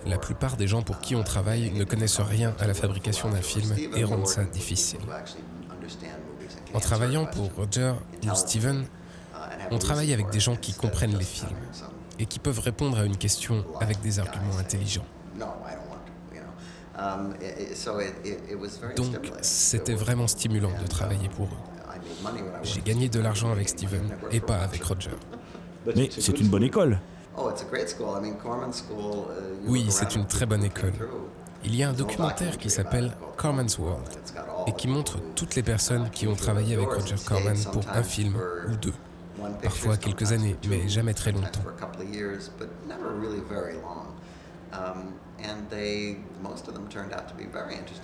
La 0.05 0.17
plupart 0.17 0.55
des 0.57 0.67
gens 0.67 0.81
pour 0.81 0.99
qui 0.99 1.15
on 1.15 1.23
travaille 1.23 1.71
ne 1.71 1.83
connaissent 1.83 2.21
rien 2.21 2.53
à 2.59 2.67
la 2.67 2.73
fabrication 2.73 3.29
d'un 3.29 3.41
film 3.41 3.75
et 3.95 4.03
rendent 4.03 4.27
ça 4.27 4.43
difficile. 4.43 4.99
En 6.77 6.79
travaillant 6.79 7.25
pour 7.25 7.51
Roger 7.55 7.93
ou 8.23 8.35
Steven, 8.35 8.85
on 9.71 9.79
travaille 9.79 10.13
avec 10.13 10.29
des 10.29 10.39
gens 10.39 10.55
qui 10.55 10.73
comprennent 10.73 11.17
les 11.17 11.25
films 11.25 11.57
et 12.19 12.27
qui 12.27 12.37
peuvent 12.37 12.59
répondre 12.59 12.99
à 12.99 13.03
une 13.03 13.17
question 13.17 13.65
avec 13.81 13.99
des 14.01 14.19
arguments 14.19 14.59
intelligents. 14.59 15.05
Donc, 18.95 19.31
c'était 19.41 19.95
vraiment 19.95 20.27
stimulant 20.27 20.69
de 20.79 20.87
travailler 20.87 21.29
pour 21.29 21.47
eux. 21.47 22.01
J'ai 22.61 22.81
gagné 22.81 23.09
de 23.09 23.21
l'argent 23.21 23.51
avec 23.51 23.69
Steven 23.69 24.15
et 24.29 24.39
pas 24.39 24.57
avec 24.57 24.83
Roger. 24.83 25.17
Mais 25.95 26.11
c'est 26.11 26.39
une 26.39 26.49
bonne 26.49 26.63
école. 26.63 26.99
Oui, 29.65 29.87
c'est 29.89 30.13
une 30.13 30.27
très 30.27 30.45
bonne 30.45 30.63
école. 30.63 30.93
Il 31.65 31.75
y 31.75 31.81
a 31.81 31.89
un 31.89 31.93
documentaire 31.93 32.59
qui 32.59 32.69
s'appelle 32.69 33.17
Corman's 33.35 33.79
World 33.79 34.07
et 34.67 34.73
qui 34.73 34.87
montre 34.87 35.17
toutes 35.35 35.55
les 35.55 35.63
personnes 35.63 36.09
qui 36.11 36.27
ont 36.27 36.35
travaillé 36.35 36.75
avec 36.75 36.89
Roger 36.89 37.15
Corman 37.25 37.55
pour 37.71 37.83
un 37.89 38.03
film 38.03 38.35
ou 38.69 38.75
deux. 38.75 38.93
Parfois 39.63 39.97
quelques 39.97 40.31
années, 40.31 40.55
mais 40.69 40.87
jamais 40.89 41.13
très 41.13 41.31
longtemps. 41.31 41.61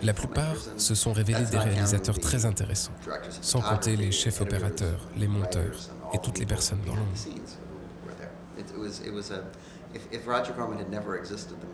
La 0.02 0.14
plupart 0.14 0.56
se 0.78 0.96
sont 0.96 1.12
révélés 1.12 1.46
des 1.46 1.58
réalisateurs 1.58 2.20
très 2.20 2.46
intéressants, 2.46 2.94
sans 3.42 3.62
compter 3.62 3.96
les 3.96 4.12
chefs 4.12 4.42
opérateurs, 4.42 5.08
les 5.18 5.28
monteurs 5.28 5.90
et 6.14 6.20
toutes 6.20 6.40
les 6.40 6.46
personnes 6.46 6.80
dans 6.86 6.96
l'ombre. 6.96 7.12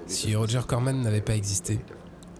Si 0.07 0.35
Roger 0.35 0.61
Corman 0.67 1.01
n'avait 1.01 1.21
pas 1.21 1.35
existé, 1.35 1.79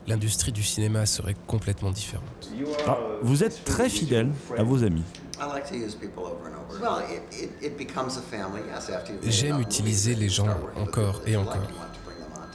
l'industrie 0.10 0.52
du 0.52 0.64
cinéma 0.64 1.06
serait 1.06 1.36
complètement 1.48 1.92
différente. 1.92 2.50
Ah, 2.88 2.98
vous 3.22 3.44
êtes 3.44 3.64
très 3.64 3.90
fidèle 3.90 4.32
à 4.58 4.64
vos 4.64 4.84
amis. 4.84 5.04
J'aime 9.24 9.62
utiliser 9.62 10.16
les 10.16 10.30
gens 10.30 10.48
encore 10.76 11.22
et 11.26 11.38
encore. 11.38 11.70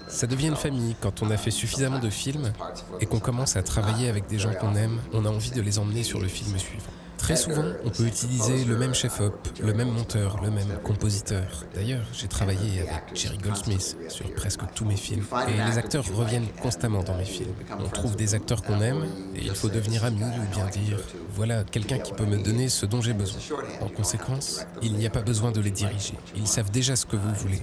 Ça 0.09 0.27
devient 0.27 0.49
une 0.49 0.57
famille 0.57 0.97
quand 1.01 1.23
on 1.23 1.31
a 1.31 1.37
fait 1.37 1.51
suffisamment 1.51 1.99
de 1.99 2.11
films 2.11 2.53
et 3.01 3.07
qu'on 3.07 3.21
commence 3.21 3.57
à 3.57 3.63
travailler 3.63 4.09
avec 4.09 4.27
des 4.27 4.39
gens 4.39 4.53
qu'on 4.53 4.75
aime, 4.75 5.01
on 5.13 5.25
a 5.25 5.29
envie 5.29 5.51
de 5.51 5.63
les 5.63 5.79
emmener 5.79 6.03
sur 6.03 6.21
le 6.21 6.29
film 6.29 6.59
suivant. 6.59 6.91
Très 7.25 7.37
souvent, 7.37 7.65
on 7.83 7.89
peut 7.89 8.05
utiliser 8.05 8.67
le 8.67 8.77
même 8.77 8.93
chef-op, 8.93 9.49
le 9.59 9.73
même 9.73 9.89
monteur, 9.89 10.43
le 10.43 10.51
même 10.51 10.79
compositeur. 10.83 11.65
D'ailleurs, 11.75 12.05
j'ai 12.13 12.29
travaillé 12.29 12.81
avec 12.81 13.15
Jerry 13.15 13.39
Goldsmith 13.39 13.97
sur 14.11 14.31
presque 14.35 14.61
tous 14.75 14.85
mes 14.85 14.97
films. 14.97 15.25
Et 15.49 15.71
les 15.71 15.79
acteurs 15.79 16.05
reviennent 16.15 16.49
constamment 16.61 17.03
dans 17.03 17.17
mes 17.17 17.25
films. 17.25 17.55
On 17.79 17.89
trouve 17.89 18.15
des 18.15 18.35
acteurs 18.35 18.63
qu'on 18.63 18.79
aime 18.83 19.07
et 19.35 19.41
il 19.41 19.55
faut 19.55 19.71
devenir 19.71 20.05
ami 20.05 20.21
ou 20.23 20.55
bien 20.55 20.67
dire 20.67 21.01
voilà 21.35 21.65
quelqu'un 21.65 21.99
qui 21.99 22.13
peut 22.13 22.27
me 22.27 22.37
donner 22.37 22.69
ce 22.69 22.85
dont 22.85 23.01
j'ai 23.01 23.15
besoin. 23.15 23.41
En 23.81 23.89
conséquence, 23.89 24.67
il 24.83 24.93
n'y 24.93 25.07
a 25.07 25.11
pas 25.11 25.23
besoin 25.23 25.51
de 25.51 25.61
les 25.63 25.71
diriger. 25.71 26.19
Ils 26.37 26.47
savent 26.47 26.71
déjà 26.71 26.95
ce 26.95 27.07
que 27.07 27.17
vous 27.17 27.35
voulez. 27.37 27.63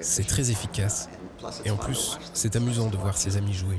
C'est 0.00 0.28
très 0.28 0.52
efficace. 0.52 1.08
Et 1.64 1.70
en 1.70 1.76
plus, 1.76 2.18
c'est 2.32 2.56
amusant 2.56 2.88
de 2.88 2.96
voir 2.96 3.16
ses 3.16 3.36
amis 3.36 3.52
jouer. 3.52 3.78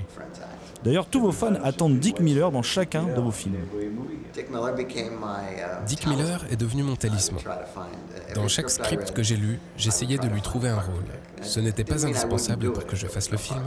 D'ailleurs, 0.84 1.06
tous 1.06 1.22
vos 1.22 1.32
fans 1.32 1.54
attendent 1.64 2.00
Dick 2.00 2.20
Miller 2.20 2.52
dans 2.52 2.62
chacun 2.62 3.04
de 3.04 3.22
vos 3.22 3.32
films. 3.32 3.56
Dick 5.86 6.08
Miller 6.08 6.44
est 6.52 6.58
devenu 6.58 6.84
mon 6.84 6.96
talisman. 6.96 7.42
Dans 8.36 8.48
chaque 8.48 8.70
script 8.70 9.12
que 9.12 9.24
j'ai 9.24 9.38
lu, 9.38 9.60
j'essayais 9.78 10.18
de 10.18 10.28
lui 10.28 10.42
trouver 10.42 10.70
un 10.70 10.80
rôle. 10.80 11.06
Ce 11.42 11.60
n'était 11.60 11.84
pas 11.84 12.06
indispensable 12.06 12.72
pour 12.74 12.86
que 12.86 12.96
je 12.96 13.08
fasse 13.08 13.32
le 13.32 13.38
film, 13.38 13.64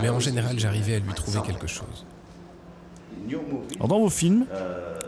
mais 0.00 0.08
en 0.10 0.20
général, 0.20 0.58
j'arrivais 0.58 0.96
à 0.96 0.98
lui 0.98 1.14
trouver 1.14 1.40
quelque 1.40 1.66
chose. 1.66 2.06
Alors 3.76 3.88
dans 3.88 4.00
vos 4.00 4.10
films, 4.10 4.46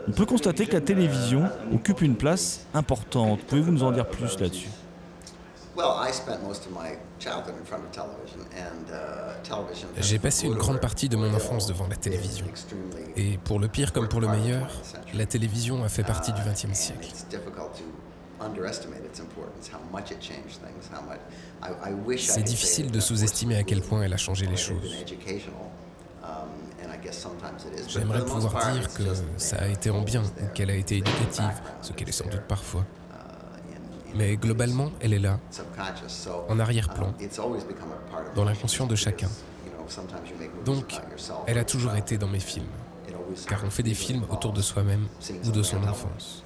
on 0.08 0.12
peut 0.12 0.26
constater 0.26 0.66
que 0.66 0.72
la 0.72 0.80
télévision 0.80 1.44
occupe 1.74 2.02
une 2.02 2.16
place 2.16 2.66
importante. 2.74 3.40
Pouvez-vous 3.40 3.72
nous 3.72 3.82
en 3.82 3.92
dire 3.92 4.06
plus 4.06 4.38
là-dessus? 4.38 4.68
J'ai 10.00 10.18
passé 10.18 10.46
une 10.46 10.54
grande 10.54 10.80
partie 10.80 11.08
de 11.08 11.16
mon 11.16 11.32
enfance 11.34 11.66
devant 11.66 11.88
la 11.88 11.96
télévision. 11.96 12.46
Et 13.16 13.38
pour 13.38 13.58
le 13.58 13.68
pire 13.68 13.92
comme 13.92 14.08
pour 14.08 14.20
le 14.20 14.28
meilleur, 14.28 14.68
la 15.14 15.26
télévision 15.26 15.82
a 15.84 15.88
fait 15.88 16.04
partie 16.04 16.32
du 16.32 16.40
XXe 16.42 16.72
siècle. 16.74 17.08
C'est 22.18 22.42
difficile 22.42 22.90
de 22.90 23.00
sous-estimer 23.00 23.56
à 23.56 23.62
quel 23.62 23.80
point 23.80 24.02
elle 24.02 24.12
a 24.12 24.16
changé 24.16 24.46
les 24.46 24.56
choses. 24.56 24.94
J'aimerais 27.88 28.24
pouvoir 28.24 28.72
dire 28.72 28.92
que 28.94 29.02
ça 29.36 29.56
a 29.62 29.68
été 29.68 29.90
en 29.90 30.02
bien 30.02 30.22
ou 30.22 30.46
qu'elle 30.54 30.70
a 30.70 30.74
été 30.74 30.98
éducative, 30.98 31.60
ce 31.80 31.92
qu'elle 31.92 32.08
est 32.08 32.12
sans 32.12 32.28
doute 32.28 32.42
parfois. 32.48 32.84
Mais 34.14 34.36
globalement, 34.36 34.90
elle 35.00 35.14
est 35.14 35.18
là, 35.18 35.38
en 36.48 36.58
arrière-plan, 36.58 37.14
dans 38.34 38.44
l'inconscient 38.44 38.86
de 38.86 38.94
chacun. 38.94 39.28
Donc, 40.64 41.00
elle 41.46 41.58
a 41.58 41.64
toujours 41.64 41.94
été 41.94 42.18
dans 42.18 42.28
mes 42.28 42.40
films, 42.40 42.66
car 43.48 43.62
on 43.64 43.70
fait 43.70 43.82
des 43.82 43.94
films 43.94 44.24
autour 44.30 44.52
de 44.52 44.62
soi-même 44.62 45.06
ou 45.46 45.50
de 45.50 45.62
son 45.62 45.82
enfance. 45.84 46.42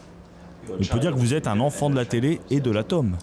On 0.68 0.84
peut 0.84 0.98
dire 0.98 1.12
que 1.12 1.18
vous 1.18 1.34
êtes 1.34 1.46
un 1.46 1.60
enfant 1.60 1.90
de 1.90 1.96
la 1.96 2.04
télé 2.04 2.40
et 2.50 2.60
de 2.60 2.70
l'atome. 2.70 3.16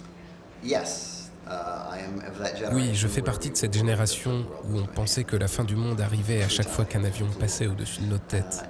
Oui, 2.71 2.91
je 2.93 3.07
fais 3.07 3.21
partie 3.21 3.49
de 3.49 3.57
cette 3.57 3.73
génération 3.73 4.45
où 4.65 4.77
on 4.77 4.85
pensait 4.85 5.23
que 5.23 5.35
la 5.35 5.47
fin 5.47 5.63
du 5.63 5.75
monde 5.75 5.99
arrivait 6.01 6.41
à 6.43 6.49
chaque 6.49 6.69
fois 6.69 6.85
qu'un 6.85 7.03
avion 7.03 7.27
passait 7.39 7.67
au-dessus 7.67 8.01
de 8.01 8.07
notre 8.07 8.25
tête. 8.25 8.63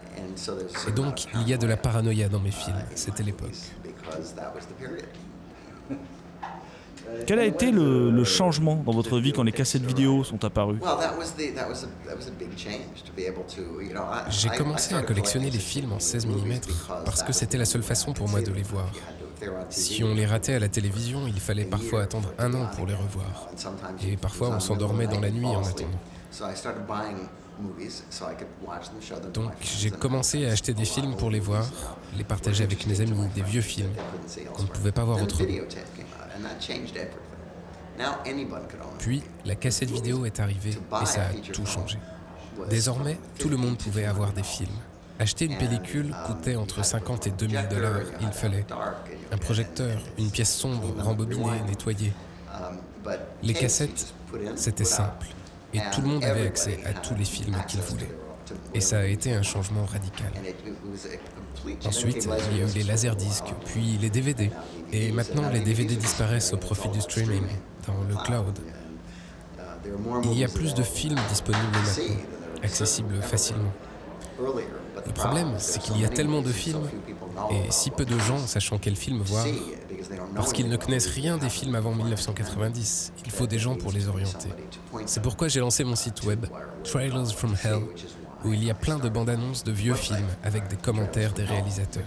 Et 0.88 0.92
donc, 0.92 1.26
il 1.36 1.48
y 1.48 1.54
a 1.54 1.58
de 1.58 1.68
la 1.68 1.78
paranoïa 1.78 2.30
dans 2.30 2.40
mes 2.40 2.52
films. 2.52 2.84
C'était 2.96 3.24
l'époque. 3.24 3.52
Quel 7.26 7.40
a 7.40 7.46
été 7.46 7.72
le, 7.72 8.12
le, 8.12 8.24
changement 8.24 8.76
dans 8.86 8.92
votre 8.92 9.20
vie 9.20 9.34
quand 9.34 9.44
les 9.44 9.52
cassettes 9.52 9.84
vidéo 9.84 10.24
sont 10.24 10.44
apparues 10.44 10.80
J'ai 14.30 14.50
commencé 14.50 14.96
à 14.96 15.02
collectionner 15.02 15.50
les 15.50 15.60
films 15.60 15.94
en 15.94 16.00
16 16.00 16.28
mm 16.28 16.54
parce 17.06 17.24
que 17.24 17.34
c'était 17.34 17.58
la 17.58 17.66
seule 17.66 17.84
façon 17.84 18.14
pour 18.14 18.28
moi 18.30 18.42
de 18.42 18.52
les 18.52 18.64
voir. 18.64 18.90
Si 19.70 20.04
on 20.04 20.14
les 20.14 20.26
ratait 20.26 20.54
à 20.54 20.60
la 20.60 20.70
télévision, 20.70 21.28
il 21.28 21.40
fallait 21.40 21.66
parfois 21.66 22.04
attendre 22.04 22.34
un 22.40 22.54
an 22.54 22.68
pour 22.76 22.86
les 22.86 22.94
revoir. 22.94 23.50
Et 24.08 24.18
parfois 24.18 24.50
on 24.50 24.60
s'endormait 24.60 25.08
dans 25.08 25.20
la 25.20 25.32
nuit 25.32 25.46
en 25.46 25.64
attendant. 25.64 26.00
Donc 29.34 29.52
j'ai 29.62 29.92
commencé 29.92 30.48
à 30.48 30.52
acheter 30.52 30.74
des 30.74 30.86
films 30.86 31.16
pour 31.16 31.30
les 31.30 31.40
voir, 31.40 31.66
les 32.18 32.24
partager 32.24 32.64
avec 32.64 32.88
mes 32.88 33.02
amis, 33.02 33.28
des 33.36 33.44
vieux 33.44 33.62
films 33.62 33.92
qu'on 34.54 34.64
ne 34.64 34.68
pouvait 34.68 34.92
pas 34.92 35.04
voir 35.04 35.22
autrement. 35.22 35.48
Puis 39.00 39.24
la 39.46 39.56
cassette 39.56 39.92
vidéo 39.92 40.26
est 40.26 40.40
arrivée 40.40 40.78
et 41.02 41.06
ça 41.06 41.22
a 41.22 41.52
tout 41.52 41.66
changé. 41.66 41.98
Désormais, 42.70 43.18
tout 43.40 43.50
le 43.50 43.58
monde 43.58 43.78
pouvait 43.78 44.06
avoir 44.06 44.32
des 44.34 44.44
films. 44.44 44.70
Acheter 45.20 45.46
une 45.46 45.58
pellicule 45.58 46.14
coûtait 46.26 46.56
entre 46.56 46.84
50 46.84 47.28
et 47.28 47.32
2000 47.32 47.68
dollars. 47.70 48.02
Il 48.22 48.32
fallait 48.32 48.66
un 49.32 49.38
projecteur, 49.38 50.02
une 50.18 50.32
pièce 50.32 50.54
sombre, 50.54 50.94
rembobinée, 51.00 51.62
nettoyée. 51.68 52.14
Les 53.42 53.54
cassettes, 53.54 54.14
c'était 54.56 54.86
simple. 54.86 55.28
Et 55.74 55.80
tout 55.92 56.02
le 56.02 56.08
monde 56.08 56.24
avait 56.24 56.48
accès 56.48 56.80
à 56.86 56.94
tous 56.94 57.16
les 57.16 57.26
films 57.26 57.58
qu'il 57.68 57.82
voulait. 57.82 58.10
Et 58.74 58.82
ça 58.82 59.00
a 59.00 59.06
été 59.06 59.34
un 59.34 59.42
changement 59.42 59.86
radical. 59.86 60.32
Ensuite, 61.86 62.28
il 62.52 62.58
y 62.58 62.62
a 62.62 62.66
eu 62.66 62.74
les 62.74 62.84
laserdiscs, 62.84 63.54
puis 63.66 63.98
les 64.02 64.10
DVD. 64.10 64.52
Et 64.94 65.12
maintenant, 65.12 65.50
les 65.50 65.60
DVD 65.60 65.96
disparaissent 65.96 66.54
au 66.54 66.58
profit 66.58 66.90
du 66.90 67.02
streaming, 67.02 67.44
dans 67.88 67.96
le 68.08 68.16
cloud. 68.24 68.60
Il 70.26 70.38
y 70.38 70.44
a 70.44 70.48
plus 70.48 70.74
de 70.76 70.84
films 70.84 71.20
disponibles 71.30 71.64
maintenant, 71.74 72.16
accessibles 72.64 73.22
facilement. 73.22 73.74
Le 74.40 75.12
problème, 75.14 75.56
c'est 75.58 75.82
qu'il 75.82 76.00
y 76.00 76.06
a 76.06 76.10
tellement 76.10 76.42
de 76.42 76.52
films 76.52 76.88
et 77.52 77.72
si 77.72 77.90
peu 77.90 78.06
de 78.06 78.18
gens 78.20 78.38
sachant 78.38 78.78
quel 78.78 78.96
film 78.96 79.22
voir, 79.22 79.46
parce 80.36 80.54
qu'ils 80.54 80.70
ne 80.70 80.78
connaissent 80.78 81.08
rien 81.08 81.38
des 81.38 81.50
films 81.50 81.76
avant 81.76 81.94
1990. 81.94 83.14
Il 83.26 83.32
faut 83.32 83.48
des 83.48 83.60
gens 83.60 83.76
pour 83.76 83.92
les 83.92 84.08
orienter. 84.08 84.50
C'est 85.06 85.22
pourquoi 85.22 85.48
j'ai 85.48 85.60
lancé 85.60 85.84
mon 85.84 85.96
site 85.96 86.24
web, 86.24 86.46
Trailers 86.84 87.34
from 87.34 87.56
Hell, 87.64 87.82
où 88.46 88.54
il 88.54 88.64
y 88.64 88.70
a 88.70 88.74
plein 88.74 88.98
de 88.98 89.10
bandes 89.10 89.30
annonces 89.30 89.64
de 89.64 89.72
vieux 89.72 89.94
films 89.94 90.28
avec 90.44 90.68
des 90.68 90.76
commentaires 90.76 91.34
des 91.34 91.44
réalisateurs. 91.44 92.04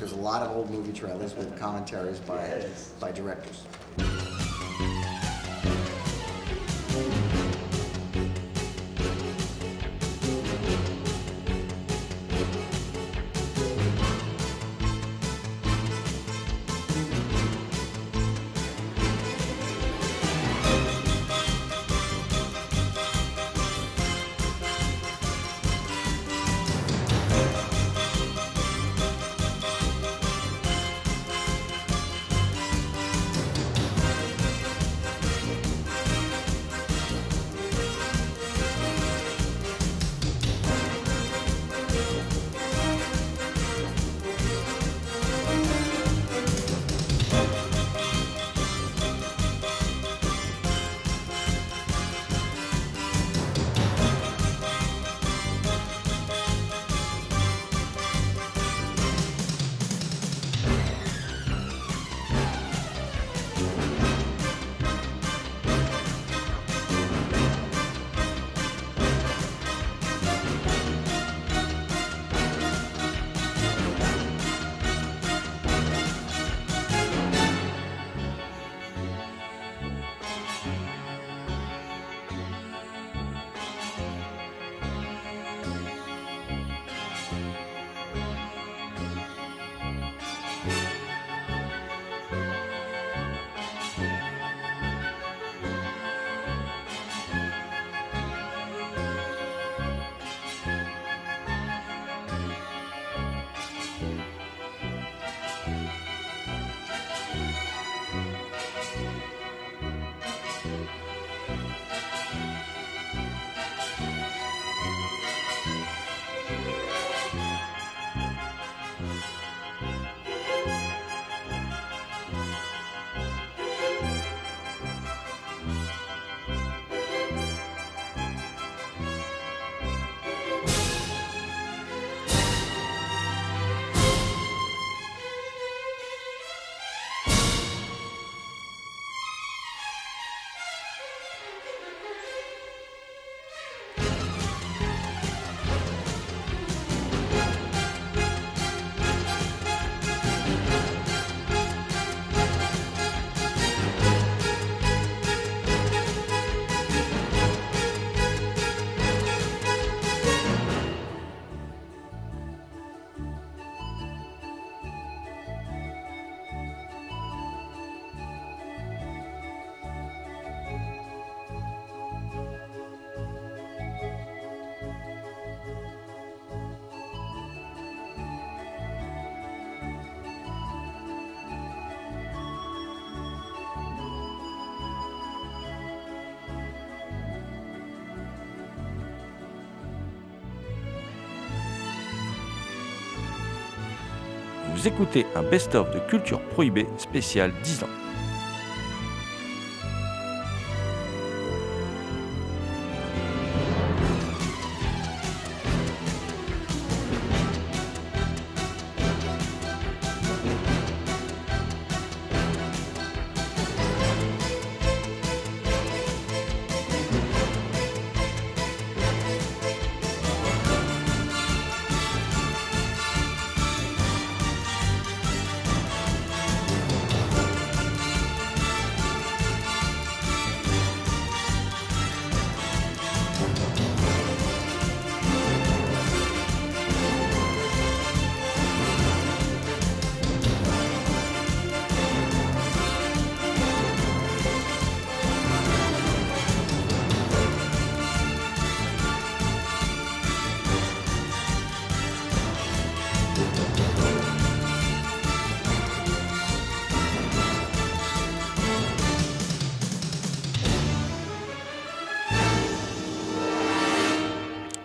Écoutez 194.86 195.26
un 195.34 195.42
best-of 195.42 195.90
de 195.92 195.98
Culture 196.08 196.40
Prohibée 196.50 196.86
spécial 196.96 197.52
10 197.64 197.82
ans. 197.82 198.05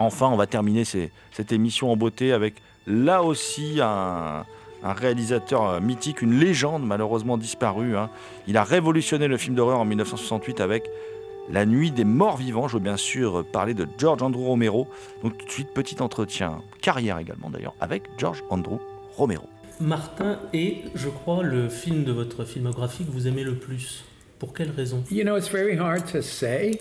Enfin, 0.01 0.27
on 0.27 0.35
va 0.37 0.47
terminer 0.47 0.83
ces- 0.83 1.11
cette 1.31 1.51
émission 1.51 1.91
en 1.91 1.95
beauté 1.97 2.33
avec 2.33 2.55
là 2.87 3.23
aussi 3.23 3.79
un, 3.81 4.45
un 4.83 4.93
réalisateur 4.93 5.67
euh, 5.69 5.79
mythique, 5.79 6.21
une 6.21 6.39
légende 6.39 6.83
malheureusement 6.85 7.37
disparue. 7.37 7.95
hein. 7.95 8.09
Il 8.47 8.57
a 8.57 8.63
révolutionné 8.63 9.27
le 9.27 9.37
film 9.37 9.55
d'horreur 9.55 9.79
en 9.79 9.85
1968 9.85 10.59
avec 10.61 10.89
La 11.49 11.65
Nuit 11.65 11.91
des 11.91 12.03
Morts 12.05 12.37
Vivants. 12.37 12.67
Je 12.67 12.73
veux 12.77 12.83
bien 12.83 12.97
sûr 12.97 13.45
parler 13.51 13.73
de 13.73 13.87
George 13.97 14.21
Andrew 14.23 14.43
Romero. 14.45 14.87
Donc 15.23 15.37
tout 15.37 15.45
de 15.45 15.51
suite, 15.51 15.69
petit 15.73 16.01
entretien, 16.01 16.61
carrière 16.81 17.17
également 17.19 17.49
d'ailleurs, 17.49 17.75
avec 17.79 18.03
George 18.17 18.43
Andrew 18.49 18.77
Romero. 19.15 19.47
Martin 19.79 20.39
est, 20.53 20.83
je 20.95 21.09
crois, 21.09 21.41
le 21.43 21.67
film 21.67 22.03
de 22.03 22.11
votre 22.11 22.45
filmographie 22.45 23.03
que 23.05 23.11
vous 23.11 23.27
aimez 23.27 23.43
le 23.43 23.55
plus. 23.55 24.03
Pour 24.37 24.53
quelle 24.53 24.71
raison? 24.71 25.03
You 25.11 25.23
know, 25.23 25.37
it's 25.37 25.49
very 25.51 25.77
hard 25.77 26.05
to 26.11 26.21
say. 26.21 26.79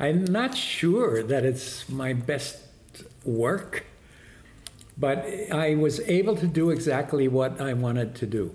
I'm 0.00 0.24
not 0.24 0.56
sure 0.56 1.22
that 1.24 1.44
it's 1.44 1.88
my 1.88 2.12
best 2.12 2.58
work, 3.24 3.84
but 4.96 5.26
I 5.50 5.74
was 5.74 5.98
able 6.00 6.36
to 6.36 6.46
do 6.46 6.70
exactly 6.70 7.26
what 7.26 7.60
I 7.60 7.72
wanted 7.72 8.14
to 8.16 8.26
do. 8.26 8.54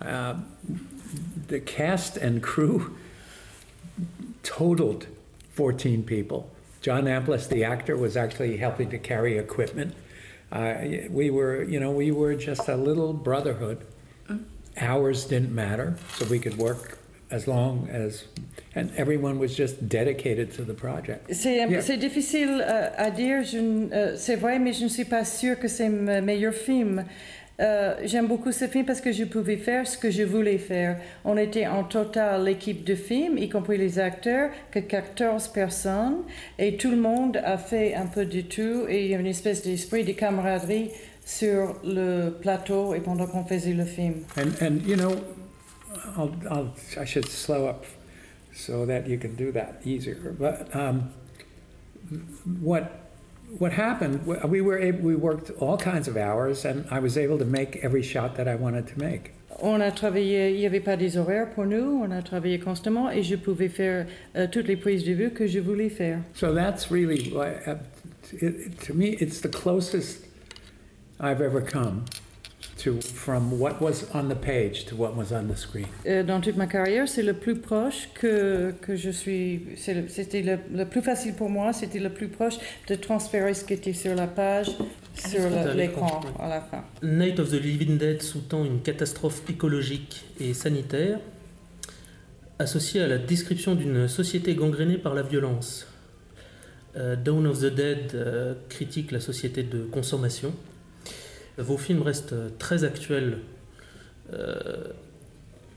Uh, 0.00 0.34
the 1.46 1.60
cast 1.60 2.16
and 2.16 2.42
crew 2.42 2.96
totaled 4.42 5.06
14 5.52 6.02
people. 6.02 6.50
John 6.80 7.04
Amplis, 7.04 7.48
the 7.48 7.64
actor, 7.64 7.96
was 7.96 8.16
actually 8.16 8.56
helping 8.56 8.90
to 8.90 8.98
carry 8.98 9.38
equipment. 9.38 9.94
Uh, 10.50 10.74
we 11.10 11.30
were, 11.30 11.62
you 11.62 11.78
know, 11.78 11.92
we 11.92 12.10
were 12.10 12.34
just 12.34 12.68
a 12.68 12.76
little 12.76 13.12
brotherhood. 13.12 13.84
Hours 14.78 15.24
didn't 15.24 15.54
matter, 15.54 15.96
so 16.16 16.26
we 16.26 16.38
could 16.38 16.58
work 16.58 16.95
as 17.30 17.46
long 17.46 17.88
as, 17.90 18.24
and 18.74 18.88
everyone 18.96 19.38
was 19.38 19.48
just 19.56 19.88
dedicated 19.88 20.50
to 20.56 20.62
the 20.62 20.74
project. 20.74 21.26
C'est 21.32 21.56
Yeah. 21.56 21.96
difficile 21.96 22.62
euh, 22.66 22.88
à 22.96 23.10
dire, 23.10 23.42
euh, 23.54 24.14
c'est 24.16 24.36
vrai, 24.36 24.58
mais 24.58 24.72
je 24.72 24.84
ne 24.84 24.88
suis 24.88 25.04
pas 25.04 25.24
sûre 25.24 25.58
que 25.58 25.68
c'est 25.68 25.88
mon 25.88 26.22
meilleur 26.22 26.54
film. 26.54 27.04
Euh, 27.58 27.94
J'aime 28.04 28.26
beaucoup 28.26 28.52
ce 28.52 28.66
film 28.66 28.84
parce 28.84 29.00
que 29.00 29.12
je 29.12 29.24
pouvais 29.24 29.56
faire 29.56 29.86
ce 29.86 29.96
que 29.96 30.10
je 30.10 30.22
voulais 30.22 30.58
faire. 30.58 30.98
On 31.24 31.38
était 31.38 31.66
en 31.66 31.84
total 31.84 32.44
l'équipe 32.44 32.84
de 32.84 32.94
film, 32.94 33.38
y 33.38 33.48
compris 33.48 33.78
les 33.78 33.98
acteurs, 33.98 34.50
que 34.70 34.78
14 34.78 35.48
personnes, 35.48 36.18
et 36.58 36.76
tout 36.76 36.90
le 36.90 36.98
monde 36.98 37.38
a 37.42 37.56
fait 37.56 37.94
un 37.94 38.06
peu 38.06 38.26
de 38.26 38.42
tout, 38.42 38.84
et 38.88 39.06
il 39.06 39.10
y 39.10 39.14
a 39.14 39.18
une 39.18 39.26
espèce 39.26 39.62
d'esprit 39.62 40.04
de 40.04 40.12
camaraderie 40.12 40.90
sur 41.24 41.74
le 41.82 42.28
plateau 42.40 42.94
et 42.94 43.00
pendant 43.00 43.26
qu'on 43.26 43.44
faisait 43.46 43.72
le 43.72 43.84
film. 43.86 44.16
And, 44.36 44.50
and 44.64 44.78
you 44.86 44.94
know, 44.96 45.14
I'll, 46.16 46.34
I'll, 46.50 46.74
I 46.98 47.04
should 47.04 47.28
slow 47.28 47.66
up 47.66 47.84
so 48.52 48.86
that 48.86 49.06
you 49.06 49.18
can 49.18 49.36
do 49.36 49.52
that 49.52 49.80
easier. 49.84 50.34
But 50.38 50.74
um, 50.74 51.10
what 52.60 53.02
what 53.58 53.72
happened? 53.72 54.26
We 54.26 54.60
were 54.60 54.78
able, 54.78 55.00
we 55.00 55.14
worked 55.14 55.50
all 55.60 55.78
kinds 55.78 56.08
of 56.08 56.16
hours, 56.16 56.64
and 56.64 56.84
I 56.90 56.98
was 56.98 57.16
able 57.16 57.38
to 57.38 57.44
make 57.44 57.76
every 57.76 58.02
shot 58.02 58.34
that 58.36 58.48
I 58.48 58.56
wanted 58.56 58.88
to 58.88 58.98
make. 58.98 59.32
On 59.62 59.80
a 59.80 59.90
travaillé, 59.90 60.50
il 60.50 60.58
n'y 60.58 60.66
avait 60.66 60.84
pas 60.84 60.96
des 60.98 61.16
horaires 61.16 61.54
pour 61.54 61.64
nous, 61.64 62.02
on 62.02 62.10
a 62.10 62.22
travaillé 62.22 62.58
constamment 62.58 63.10
et 63.10 63.22
je 63.22 63.36
pouvais 63.36 63.68
faire 63.70 64.06
euh, 64.34 64.46
toutes 64.46 64.66
les 64.66 64.76
prises 64.76 65.04
de 65.04 65.12
vue 65.12 65.30
que 65.30 65.46
je 65.46 65.60
voulais 65.60 65.88
faire. 65.88 66.18
So 66.34 66.52
that's 66.52 66.90
really 66.90 67.32
uh, 67.34 67.76
it, 68.32 68.78
to 68.80 68.92
me, 68.92 69.16
it's 69.18 69.40
the 69.40 69.48
closest 69.48 70.26
I've 71.18 71.40
ever 71.40 71.62
come 71.62 72.04
to 72.76 73.00
from 73.00 73.58
what 73.58 73.80
was 73.80 74.06
on 74.12 74.28
the 74.28 74.34
page 74.34 74.84
to 74.86 74.96
what 74.96 75.14
was 75.16 75.32
on 75.32 75.48
the 75.48 75.56
screen? 75.56 75.86
Euh, 76.06 76.22
dans 76.22 76.40
toute 76.40 76.56
ma 76.56 76.66
carrière, 76.66 77.08
c'est 77.08 77.22
le 77.22 77.34
plus 77.34 77.56
proche 77.58 78.08
que, 78.14 78.72
que 78.80 78.96
je 78.96 79.10
suis. 79.10 79.62
C'était 79.76 80.42
le, 80.42 80.58
le 80.74 80.84
plus 80.84 81.02
facile 81.02 81.34
pour 81.34 81.48
moi, 81.48 81.72
c'était 81.72 81.98
le 81.98 82.10
plus 82.10 82.28
proche 82.28 82.54
de 82.88 82.94
transférer 82.94 83.54
ce 83.54 83.64
qui 83.64 83.74
était 83.74 83.92
sur 83.92 84.14
la 84.14 84.26
page 84.26 84.68
sur 85.14 85.50
t'a 85.50 85.74
l'écran 85.74 86.20
l'écran, 86.20 86.20
à 86.38 86.48
la 86.48 86.60
fin. 86.60 86.84
Night 87.02 87.38
of 87.40 87.50
the 87.50 87.60
Living 87.60 87.98
Dead 87.98 88.22
sous-tend 88.22 88.64
une 88.64 88.80
catastrophe 88.82 89.42
écologique 89.48 90.24
et 90.40 90.52
sanitaire 90.54 91.18
associée 92.58 93.02
à 93.02 93.06
la 93.06 93.18
description 93.18 93.74
d'une 93.74 94.08
société 94.08 94.54
gangrénée 94.54 94.98
par 94.98 95.14
la 95.14 95.22
violence. 95.22 95.86
Euh, 96.96 97.16
Dawn 97.16 97.46
of 97.46 97.60
the 97.60 97.74
Dead 97.74 98.12
euh, 98.14 98.54
critique 98.68 99.12
la 99.12 99.20
société 99.20 99.62
de 99.62 99.84
consommation. 99.84 100.54
Vos 101.58 101.78
films 101.78 102.02
restent 102.02 102.32
euh, 102.34 102.48
très 102.58 102.84
actuels. 102.84 103.38
Euh, 104.32 104.88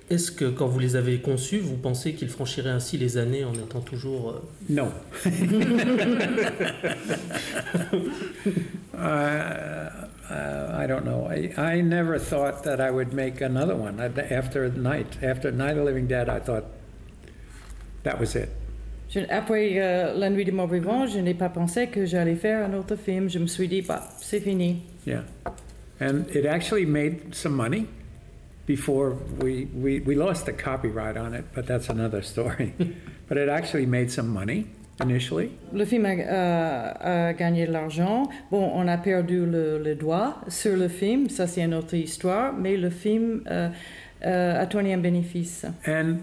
Est-ce 0.09 0.31
que 0.31 0.45
quand 0.45 0.67
vous 0.67 0.79
les 0.79 0.95
avez 0.95 1.19
conçus, 1.21 1.59
vous 1.59 1.77
pensez 1.77 2.13
qu'ils 2.13 2.29
franchiraient 2.29 2.71
ainsi 2.71 2.97
les 2.97 3.17
années 3.17 3.43
en 3.45 3.53
étant 3.53 3.79
toujours... 3.81 4.29
euh, 4.31 4.41
No. 4.69 4.87
uh, 8.93 8.97
uh, 10.29 10.83
I 10.83 10.85
don't 10.87 11.05
know. 11.05 11.27
I, 11.29 11.53
I 11.57 11.81
never 11.81 12.17
thought 12.19 12.63
that 12.63 12.79
I 12.81 12.89
would 12.91 13.13
make 13.13 13.41
another 13.41 13.75
one. 13.75 13.99
I- 13.99 14.33
After 14.33 14.69
Night, 14.69 15.17
after 15.23 15.51
Night 15.51 15.77
of 15.77 15.85
Living 15.85 16.07
Dead, 16.07 16.27
I 16.29 16.39
thought 16.39 16.65
that 18.03 18.19
was 18.19 18.35
it. 18.35 18.49
Je- 19.09 19.25
après 19.29 19.79
euh, 19.79 20.13
La 20.17 20.29
Nuit 20.29 20.45
des 20.45 20.51
Morts 20.51 20.67
Vivants, 20.71 21.07
je 21.07 21.19
n'ai 21.19 21.33
pas 21.33 21.49
pensé 21.49 21.87
que 21.87 22.05
j'allais 22.05 22.35
faire 22.35 22.65
un 22.69 22.73
autre 22.73 22.95
film. 22.95 23.29
Je 23.29 23.39
me 23.39 23.47
suis 23.47 23.67
dit, 23.67 23.81
bah, 23.81 24.07
c'est 24.21 24.39
fini. 24.39 24.81
Yeah. 25.07 25.23
And 25.99 26.29
it 26.35 26.45
actually 26.45 26.85
made 26.85 27.35
some 27.35 27.55
money 27.55 27.87
before 28.65 29.11
we, 29.41 29.65
we, 29.73 29.99
we 29.99 30.15
lost 30.15 30.45
the 30.45 30.53
copyright 30.53 31.17
on 31.17 31.33
it, 31.33 31.45
but 31.53 31.65
that's 31.65 31.89
another 31.89 32.21
story. 32.21 32.73
but 33.27 33.37
it 33.37 33.49
actually 33.49 33.85
made 33.85 34.11
some 34.11 34.29
money 34.29 34.67
initially. 35.01 35.51
Le 35.73 35.85
film 35.85 36.05
a, 36.05 36.09
a- 36.21 37.29
a 37.29 37.33
gagné 37.33 37.65
de 37.65 37.71
l'argent. 37.71 38.29
Bon, 38.51 38.71
on 38.73 38.87
a 38.87 38.97
perdu 38.97 39.45
le, 39.45 39.77
le 39.79 39.95
doigt 39.95 40.35
sur 40.49 40.75
le 40.77 40.87
film, 40.87 41.29
ça 41.29 41.47
c'est 41.47 41.61
une 41.63 41.73
autre 41.73 41.95
histoire, 41.95 42.53
mais 42.53 42.77
le 42.77 42.89
film 42.89 43.43
euh, 43.49 43.69
euh, 44.25 44.61
a 44.61 44.65
tourné 44.67 44.93
un 44.93 44.99
bénéfice. 45.01 45.65
And 45.87 46.19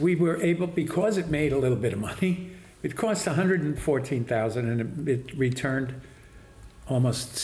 we 0.00 0.14
were 0.16 0.38
able, 0.42 0.66
because 0.66 1.18
it 1.18 1.28
made 1.28 1.52
a 1.52 1.58
little 1.58 1.76
bit 1.76 1.92
of 1.92 1.98
money, 2.00 2.50
it 2.82 2.96
cost 2.96 3.26
114000 3.26 4.68
and 4.68 4.80
it, 4.80 5.08
it 5.08 5.38
returned 5.38 5.94
almost 6.88 7.36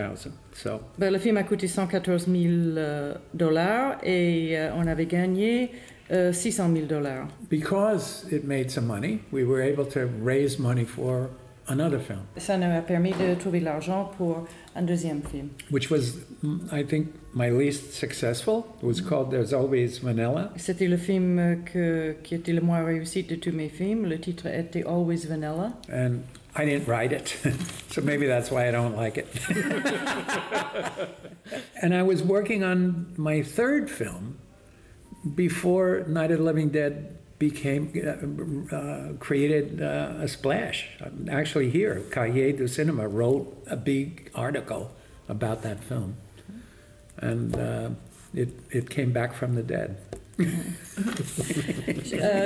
600000 0.00 0.32
So 0.52 0.80
Ben, 0.98 1.12
le 1.12 1.18
film 1.18 1.36
a 1.36 1.42
coûté 1.42 1.66
114 1.68 2.26
000 2.26 2.36
euh, 2.76 3.14
dollars 3.34 3.98
et 4.02 4.56
euh, 4.58 4.70
on 4.76 4.86
avait 4.86 5.06
gagné 5.06 5.70
euh, 6.10 6.32
600 6.32 6.70
000 6.72 6.86
dollars. 6.86 7.26
because 7.50 8.26
it 8.30 8.44
made 8.44 8.70
some 8.70 8.86
money, 8.86 9.18
we 9.32 9.44
were 9.44 9.60
able 9.62 9.86
to 9.86 10.00
raise 10.24 10.58
money 10.58 10.84
for 10.84 11.28
another 11.68 11.98
film, 11.98 12.20
Ça 12.38 12.56
nous 12.56 12.70
a 12.72 12.80
permis 12.80 13.10
de 13.10 13.34
trouver 13.34 13.58
l'argent 13.60 14.10
pour 14.16 14.46
un 14.76 14.82
deuxième 14.82 15.20
film. 15.22 15.48
which 15.70 15.90
was, 15.90 16.16
I 16.72 16.84
think, 16.84 17.08
my 17.34 17.50
least 17.50 17.92
successful. 17.92 18.64
It 18.80 18.84
was 18.86 19.00
called 19.02 19.30
There's 19.30 19.52
Always 19.52 19.98
Vanilla. 20.02 20.52
C'était 20.56 20.86
le 20.86 20.96
film 20.96 21.58
que- 21.70 22.14
qui 22.22 22.34
était 22.36 22.52
le 22.52 22.60
moins 22.60 22.84
réussi 22.84 23.24
de 23.24 23.34
tous 23.36 23.52
mes 23.52 23.68
films. 23.68 24.06
Le 24.08 24.18
titre 24.18 24.46
était 24.46 24.84
Always 24.84 25.26
Vanilla. 25.28 25.72
And 25.92 26.18
I 26.56 26.64
didn't 26.64 26.88
write 26.88 27.12
it, 27.12 27.36
so 27.90 28.00
maybe 28.00 28.26
that's 28.26 28.50
why 28.50 28.66
I 28.68 28.70
don't 28.70 28.96
like 28.96 29.18
it. 29.18 29.28
and 31.82 31.94
I 31.94 32.02
was 32.02 32.22
working 32.22 32.64
on 32.64 33.12
my 33.16 33.42
third 33.42 33.90
film 33.90 34.38
before 35.34 36.04
Night 36.08 36.30
of 36.30 36.38
the 36.38 36.44
Living 36.44 36.70
Dead 36.70 37.18
became 37.38 37.92
uh, 38.72 38.74
uh, 38.74 39.12
created 39.18 39.82
uh, 39.82 40.14
a 40.20 40.28
splash. 40.28 40.88
Actually, 41.30 41.70
here, 41.70 42.02
Cahiers 42.10 42.56
du 42.56 42.66
Cinema 42.66 43.06
wrote 43.06 43.62
a 43.66 43.76
big 43.76 44.30
article 44.34 44.90
about 45.28 45.62
that 45.62 45.82
film, 45.84 46.16
and 47.18 47.56
uh, 47.56 47.90
it 48.34 48.48
it 48.70 48.88
came 48.88 49.12
back 49.12 49.34
from 49.34 49.54
the 49.54 49.62
dead. 49.62 49.98
Euh, 50.38 50.44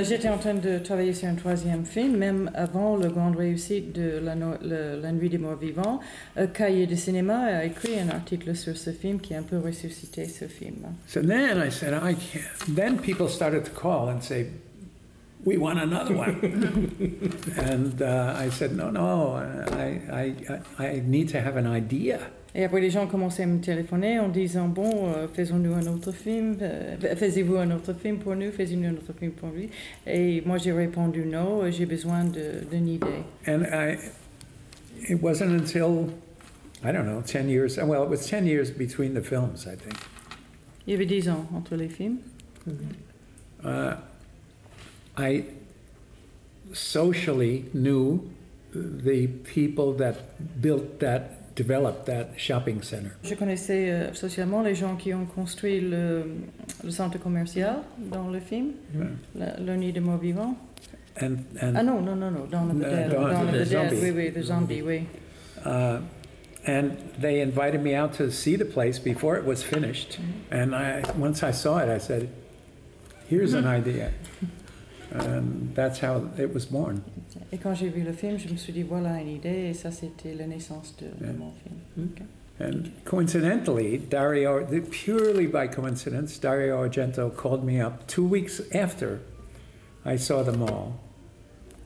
J'étais 0.05 0.29
en 0.29 0.39
train 0.39 0.55
de 0.55 0.79
travailler 0.79 1.13
sur 1.13 1.29
un 1.29 1.35
troisième 1.35 1.85
film, 1.85 2.17
même 2.17 2.51
avant 2.55 2.97
le 2.97 3.09
grande 3.09 3.37
réussite 3.37 3.93
de 3.93 4.21
La, 4.23 5.13
Nuit 5.13 5.29
des 5.29 5.39
Morts 5.39 5.57
Vivants. 5.57 6.01
Euh, 6.37 6.47
Cahiers 6.47 6.87
de 6.87 6.95
cinéma 6.95 7.39
a 7.39 7.65
écrit 7.65 7.99
un 7.99 8.09
article 8.09 8.55
sur 8.55 8.77
ce 8.77 8.91
film 8.91 9.21
qui 9.21 9.35
a 9.35 9.39
un 9.39 9.43
peu 9.43 9.59
ressuscité 9.59 10.27
ce 10.27 10.47
film. 10.47 10.77
So 11.07 11.21
then 11.21 11.63
I 11.65 11.71
said, 11.71 11.95
I 11.95 12.15
can't. 12.15 12.75
Then 12.75 12.99
people 12.99 13.29
started 13.29 13.65
to 13.65 13.71
call 13.71 14.09
and 14.09 14.23
say, 14.23 14.47
"We 15.45 15.57
want 15.59 15.79
another 15.79 16.15
one," 16.15 16.37
and 17.59 18.01
uh, 18.03 18.35
I 18.39 18.51
said, 18.51 18.77
"No, 18.77 18.91
no, 18.91 19.37
I, 19.37 20.01
I, 20.13 20.35
I, 20.79 20.87
I 20.87 21.03
need 21.07 21.29
to 21.33 21.41
have 21.41 21.57
an 21.57 21.67
idea." 21.67 22.21
Et 22.55 22.65
après, 22.65 22.81
les 22.81 22.91
gens 22.91 23.07
commençaient 23.07 23.45
à 23.45 23.47
me 23.47 23.61
téléphoner 23.61 24.19
en 24.19 24.29
disant 24.29 24.69
Bon, 24.69 25.09
euh, 25.09 25.29
faisons-nous 25.33 25.73
un 25.75 25.87
autre 25.87 26.13
film, 26.13 26.57
euh, 26.61 26.97
faisez-vous 27.17 27.57
un 27.57 27.71
autre 27.71 27.93
film 27.95 28.19
pour 28.19 28.35
nous, 28.35 28.51
faisez-nous 28.51 28.89
un 28.89 28.95
autre 28.95 29.13
film 29.19 29.33
pour 29.33 29.51
lui. 29.51 29.71
Et 30.07 30.43
moi, 30.45 30.59
j'ai 30.59 30.73
répondu 30.73 31.25
Non, 31.27 31.63
euh, 31.63 31.71
j'ai 31.71 31.87
besoin 31.87 32.25
d'une 32.25 32.89
idée. 32.89 33.07
And 33.47 33.63
I, 33.73 33.99
it 35.09 35.23
wasn't 35.23 35.51
until, 35.51 36.09
I 36.85 36.93
don't 36.93 37.07
know, 37.07 37.23
10 37.23 37.49
years, 37.49 37.79
well, 37.79 38.03
it 38.03 38.11
was 38.11 38.27
10 38.27 38.47
years 38.47 38.71
between 38.71 39.15
the 39.15 39.23
films, 39.23 39.67
I 39.67 39.77
think. 39.77 39.97
Il 40.87 40.93
y 40.93 40.97
avait 40.97 41.07
10 41.07 41.29
ans 41.29 41.47
entre 41.55 41.77
les 41.77 41.89
films. 41.89 42.19
Uh, 43.65 43.95
I 45.17 45.45
socially 46.73 47.67
knew 47.73 48.31
the 48.73 49.29
people 49.45 49.93
that 49.93 50.61
built 50.61 51.01
that, 51.01 51.40
developed 51.63 52.07
that 52.07 52.27
shopping 52.37 52.83
center. 52.83 53.11
Je 53.23 53.35
connaissais 53.35 53.91
euh, 53.91 54.13
socialement 54.15 54.63
les 54.63 54.75
gens 54.75 54.97
qui 54.97 55.13
ont 55.15 55.27
construit 55.27 55.81
le, 55.81 56.25
le 56.85 56.91
centre 56.91 57.19
commercial 57.19 57.77
dans 57.99 58.29
le 58.31 58.41
film, 58.41 58.73
la- 59.35 59.59
le 59.59 59.77
nid 59.77 59.93
de 59.93 60.01
morts 60.01 60.19
vivants. 60.21 60.57
And, 61.21 61.37
and 61.61 61.75
Ah 61.77 61.83
non, 61.83 62.01
non, 62.01 62.17
non, 62.17 62.31
non, 62.31 62.47
dans 62.51 62.65
le 62.67 62.75
Uh, 62.75 62.81
Dead, 62.81 63.11
Dawn 63.11 63.31
dans 63.33 63.43
of 63.49 63.53
le 63.53 63.65
the 63.65 63.69
Dead, 63.69 63.93
oui, 64.03 64.11
oui, 64.11 64.31
the 64.33 64.43
zombie, 64.43 64.81
oui. 64.83 65.03
Uh, 65.67 65.99
and 66.67 66.93
they 67.21 67.41
invited 67.41 67.83
me 67.83 67.95
out 67.95 68.13
to 68.15 68.31
see 68.31 68.57
the 68.57 68.65
place 68.65 68.99
before 68.99 69.37
it 69.37 69.45
was 69.45 69.63
finished. 69.63 70.19
And 70.51 70.75
I, 70.75 71.03
once 71.19 71.43
I 71.43 71.53
saw 71.53 71.79
it, 71.79 71.89
I 71.89 71.99
said, 71.99 72.29
"Here's 73.29 73.55
an 73.55 73.67
idea," 73.79 74.11
and 75.13 75.75
that's 75.75 76.01
how 76.01 76.23
it 76.39 76.53
was 76.53 76.67
born. 76.67 77.03
Et 77.53 77.59
quand 77.59 77.75
j'ai 77.75 77.89
vu 77.89 78.03
le 78.03 78.13
film, 78.13 78.39
je 78.39 78.49
me 78.49 78.57
suis 78.57 78.73
dit 78.73 78.83
Voilà 78.83 79.21
une 79.21 79.29
idée, 79.29 79.71
et 79.71 79.75
ça, 79.75 79.91
c'était 79.91 80.35
la 80.35 80.47
naissance 80.47 80.95
de, 80.99 81.07
de 81.27 81.33
mon 81.33 81.53
film. 81.53 81.77
Ok. 81.99 82.23
And 82.61 82.91
coincidentally, 83.07 83.97
Dario, 83.97 84.67
purely 84.91 85.47
by 85.47 85.67
coincidence, 85.67 86.39
Dario 86.39 86.77
Argento 86.87 87.35
called 87.35 87.65
me 87.65 87.81
up 87.81 88.07
two 88.07 88.25
weeks 88.25 88.61
after 88.75 89.21
I 90.05 90.17
saw 90.17 90.43
them 90.43 90.63
all, 90.63 91.01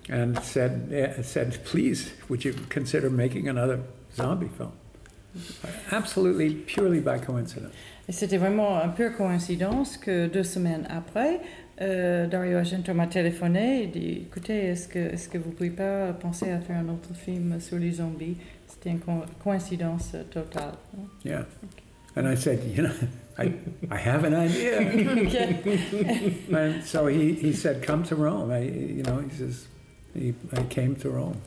and 0.09 0.37
said, 0.43 0.89
eh, 0.93 1.23
said, 1.23 1.65
"Please, 1.65 2.13
would 2.29 2.45
you 2.45 2.55
consider 2.69 3.09
making 3.09 3.49
another 3.49 3.81
zombie 4.17 4.51
film?" 4.59 4.73
Absolutely, 5.93 6.55
purely 6.55 7.01
by 7.01 7.19
coincidence. 7.19 7.73
Et 8.09 8.13
c'était 8.13 8.37
vraiment 8.37 8.77
un 8.77 8.89
peu 8.89 9.11
coïncidence 9.11 9.97
que 9.97 10.27
deux 10.27 10.43
semaines 10.45 10.87
après, 10.91 11.41
euh, 11.81 12.27
Dario 12.27 12.59
Argento 12.59 12.93
m'a 12.95 13.07
téléphoné 13.07 13.83
et 13.85 13.87
dit 13.87 14.23
Écoutez, 14.27 14.67
est-ce 14.67 14.89
que, 14.89 14.99
est 14.99 15.31
que 15.31 15.39
vous 15.39 15.51
ne 15.51 15.55
pouvez 15.55 15.71
pas 15.71 16.13
penser 16.13 16.51
à 16.51 16.61
faire 16.61 16.79
un 16.79 16.89
autre 16.89 17.15
film 17.15 17.61
sur 17.61 17.79
les 17.79 17.93
zombies 17.93 18.37
C'était 18.67 18.91
une 18.91 19.01
co- 19.01 19.25
coïncidence 19.43 20.13
totale. 20.31 20.75
Yeah. 21.25 21.45
And 22.17 22.29
I 22.29 22.37
said, 22.37 22.61
you 22.77 22.83
know, 22.85 22.93
I, 23.39 23.53
I 23.91 23.97
have 23.97 24.25
an 24.25 24.35
idea. 24.35 24.79
and 26.53 26.85
so 26.85 27.07
he, 27.09 27.35
he 27.35 27.53
said, 27.53 27.83
come 27.83 28.05
to 28.05 28.15
Rome. 28.15 28.51
I, 28.53 28.61
you 28.61 29.03
know, 29.03 29.19
he 29.19 29.31
says, 29.37 29.67
he, 30.15 30.35
I 30.53 30.63
came 30.65 30.95
to 30.97 31.11
Rome. 31.11 31.41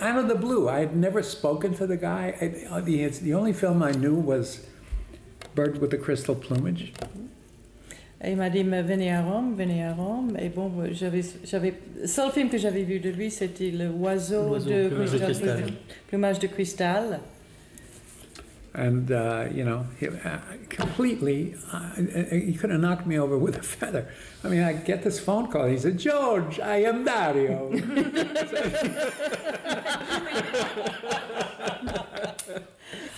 Out 0.00 0.18
of 0.18 0.28
the 0.28 0.34
blue, 0.34 0.68
I 0.68 0.80
had 0.80 0.96
never 0.96 1.22
spoken 1.22 1.74
to 1.74 1.86
the 1.86 1.96
guy. 1.96 2.34
I, 2.70 2.80
the, 2.80 3.06
the 3.06 3.34
only 3.34 3.52
film 3.52 3.82
I 3.82 3.92
knew 3.92 4.14
was 4.14 4.66
Bird 5.54 5.78
with 5.80 5.90
the 5.90 5.98
Crystal 5.98 6.34
Plumage. 6.34 6.92
Et 8.24 8.30
il 8.30 8.36
m'a 8.36 8.48
dit 8.48 8.64
Mais 8.64 8.82
Venez 8.82 9.12
à 9.12 9.22
Rome, 9.22 9.54
venez 9.56 9.84
à 9.84 9.92
Rome. 9.92 10.36
Et 10.40 10.48
bon, 10.48 10.70
j'avais, 10.92 11.20
j'avais, 11.44 11.74
le 12.00 12.06
seul 12.06 12.30
film 12.30 12.48
que 12.48 12.58
j'avais 12.58 12.82
vu 12.82 12.98
de 12.98 13.10
lui, 13.10 13.30
c'était 13.30 13.70
Le 13.70 13.90
Oiseau, 13.90 14.58
de, 14.58 14.88
Plumage 14.88 15.12
de 15.12 15.18
cristal. 15.18 15.64
Plumage 16.08 16.38
de 16.38 16.46
cristal. 16.46 17.20
And, 18.76 19.08
uh, 19.12 19.46
you 19.54 19.62
know, 19.62 19.84
he, 20.00 20.08
uh, 20.08 20.38
completely, 20.68 21.54
uh, 21.72 21.92
he 22.32 22.54
could 22.54 22.70
have 22.70 22.80
knocked 22.80 23.06
me 23.06 23.16
over 23.16 23.38
with 23.38 23.56
a 23.56 23.62
feather. 23.62 24.08
I 24.42 24.48
mean, 24.48 24.64
I 24.64 24.72
get 24.72 25.04
this 25.04 25.20
phone 25.20 25.46
call. 25.46 25.66
He 25.66 25.78
said, 25.78 25.96
George, 25.96 26.58
I 26.58 26.82
am 26.82 27.04
Dario. 27.04 27.70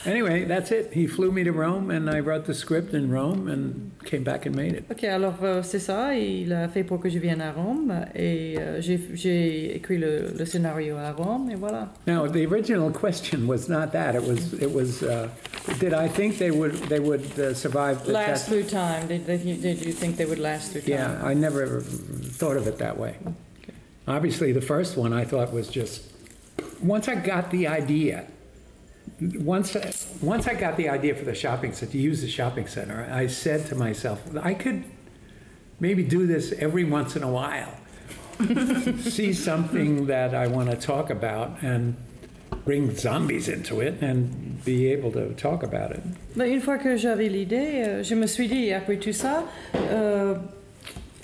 anyway, 0.06 0.44
that's 0.44 0.70
it. 0.70 0.92
He 0.92 1.06
flew 1.06 1.30
me 1.30 1.44
to 1.44 1.52
Rome, 1.52 1.90
and 1.90 2.08
I 2.08 2.20
wrote 2.20 2.44
the 2.46 2.54
script 2.54 2.94
in 2.94 3.10
Rome 3.10 3.48
and 3.48 3.90
came 4.04 4.22
back 4.24 4.46
and 4.46 4.54
made 4.54 4.74
it. 4.74 4.84
Ok, 4.90 5.04
alors 5.04 5.34
euh, 5.42 5.62
c'est 5.62 5.78
ça, 5.80 6.14
il 6.14 6.52
a 6.52 6.68
fait 6.68 6.84
pour 6.84 7.00
que 7.00 7.08
je 7.08 7.18
vienne 7.18 7.40
à 7.40 7.52
Rome 7.52 7.92
et 8.14 8.56
euh, 8.58 8.80
j'ai, 8.80 9.00
j'ai 9.14 9.76
écrit 9.76 9.98
le, 9.98 10.32
le 10.38 10.44
scénario 10.46 10.96
à 10.96 11.12
Rome 11.12 11.50
et 11.50 11.56
voilà. 11.56 11.92
Now, 12.06 12.26
the 12.26 12.46
original 12.46 12.90
question 12.90 13.46
was 13.46 13.68
not 13.68 13.92
that. 13.92 14.14
It 14.14 14.22
was, 14.22 14.54
it 14.54 14.72
was, 14.72 15.02
uh, 15.02 15.28
did 15.80 15.92
I 15.92 16.08
think 16.08 16.38
they 16.38 16.50
would, 16.50 16.74
they 16.88 17.00
would 17.00 17.24
uh, 17.38 17.52
survive 17.54 18.04
the 18.04 18.12
Last 18.12 18.46
test? 18.46 18.48
through 18.48 18.64
time, 18.64 19.08
did, 19.08 19.26
did, 19.26 19.42
you, 19.42 19.56
did 19.56 19.84
you 19.84 19.92
think 19.92 20.16
they 20.16 20.26
would 20.26 20.38
last 20.38 20.72
through 20.72 20.82
time? 20.82 20.90
Yeah, 20.90 21.20
I 21.22 21.34
never 21.34 21.80
thought 21.80 22.56
of 22.56 22.66
it 22.66 22.78
that 22.78 22.96
way. 22.96 23.16
Obviously, 24.08 24.52
the 24.52 24.60
first 24.60 24.96
one 24.96 25.12
I 25.12 25.24
thought 25.24 25.52
was 25.52 25.68
just 25.68 26.02
once 26.80 27.08
I 27.08 27.16
got 27.16 27.50
the 27.50 27.66
idea. 27.66 28.26
Once, 29.20 29.74
once 30.20 30.46
I 30.46 30.54
got 30.54 30.76
the 30.76 30.90
idea 30.90 31.14
for 31.14 31.24
the 31.24 31.34
shopping 31.34 31.72
center 31.72 31.92
to 31.92 31.98
use 31.98 32.20
the 32.20 32.28
shopping 32.28 32.66
center, 32.66 33.08
I 33.10 33.28
said 33.28 33.66
to 33.66 33.74
myself, 33.74 34.20
I 34.42 34.52
could 34.52 34.84
maybe 35.80 36.02
do 36.02 36.26
this 36.26 36.52
every 36.58 36.84
once 36.84 37.16
in 37.16 37.22
a 37.22 37.30
while. 37.30 37.72
See 39.00 39.32
something 39.32 40.06
that 40.06 40.34
I 40.34 40.46
want 40.48 40.70
to 40.70 40.76
talk 40.76 41.08
about 41.08 41.62
and 41.62 41.96
bring 42.66 42.94
zombies 42.94 43.48
into 43.48 43.80
it 43.80 44.02
and 44.02 44.62
be 44.64 44.92
able 44.92 45.10
to 45.12 45.32
talk 45.34 45.62
about 45.62 45.92
it. 45.92 46.02
Mais 46.34 46.50
une 46.50 46.60
fois 46.60 46.76
que 46.76 46.96
j'avais 46.96 47.28
l'idée, 47.30 47.82
euh, 47.84 48.02
je 48.02 48.14
me 48.14 48.26
suis 48.26 48.48
dit, 48.48 48.72
après 48.72 48.96
tout 48.96 49.14
ça, 49.14 49.44
euh, 49.74 50.34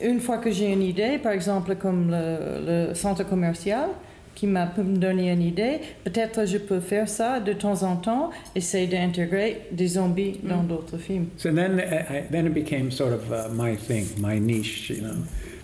une 0.03 0.21
fois 0.21 0.39
que 0.39 0.51
j'ai 0.51 0.73
une 0.73 0.83
idée, 0.83 1.19
par 1.19 1.33
exemple 1.33 1.77
comme 1.77 2.11
le, 2.11 2.89
le 2.89 2.95
centre 2.95 3.25
commercial, 3.25 3.91
qui 4.35 4.47
m'a 4.47 4.67
donner 4.77 5.31
une 5.31 5.43
idée, 5.43 5.81
peut-être 6.05 6.47
je 6.47 6.59
peux 6.59 6.81
faire 6.81 7.09
ça 7.09 7.41
de 7.41 7.53
temps 7.53 7.83
en 7.83 7.97
temps, 7.97 8.31
essayer 8.55 8.87
d'intégrer 8.87 9.63
des 9.73 9.87
zombies 9.89 10.41
dans 10.43 10.63
d'autres 10.63 10.97
films. 10.99 11.27
So 11.37 11.51
then, 11.53 11.79
I, 11.79 12.19
I- 12.19 12.23
then 12.31 12.47
it 12.47 12.55
became 12.55 12.91
sort 12.91 13.13
of 13.13 13.31
uh, 13.31 13.49
my 13.55 13.77
thing, 13.77 14.07
my 14.19 14.39
niche. 14.41 14.91
You 14.91 15.03
know, 15.03 15.15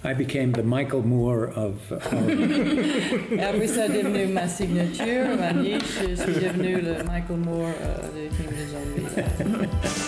I 0.04 0.14
became 0.14 0.52
the 0.52 0.62
Michael 0.62 1.02
Moore 1.02 1.48
of. 1.56 1.74
of 1.90 2.02
Et 3.32 3.40
après 3.42 3.66
ça 3.66 3.88
devenu 3.88 4.26
ma 4.32 4.46
signature, 4.46 5.24
ma 5.38 5.52
niche, 5.52 5.98
je 6.10 6.14
suis 6.14 6.32
devenu 6.34 6.76
le 6.80 7.02
Michael 7.04 7.38
Moore 7.44 7.66
euh, 7.82 7.98
des 8.14 8.28
films 8.36 8.52
de 8.52 8.66
zombies. 8.70 9.98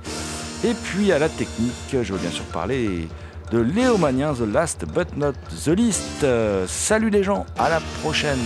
Et 0.63 0.75
puis 0.75 1.11
à 1.13 1.19
la 1.19 1.31
technique, 1.31 1.73
je 1.91 2.13
veux 2.13 2.19
bien 2.19 2.31
sûr 2.31 2.45
parler 2.45 3.09
de 3.51 3.61
Léo 3.61 3.97
Magnin, 3.97 4.35
The 4.35 4.41
Last 4.41 4.85
But 4.85 5.17
Not 5.17 5.33
The 5.65 5.69
Least. 5.69 6.27
salut 6.67 7.09
les 7.09 7.23
gens, 7.23 7.47
à 7.59 7.71
la 7.71 7.81
prochaine 8.03 8.37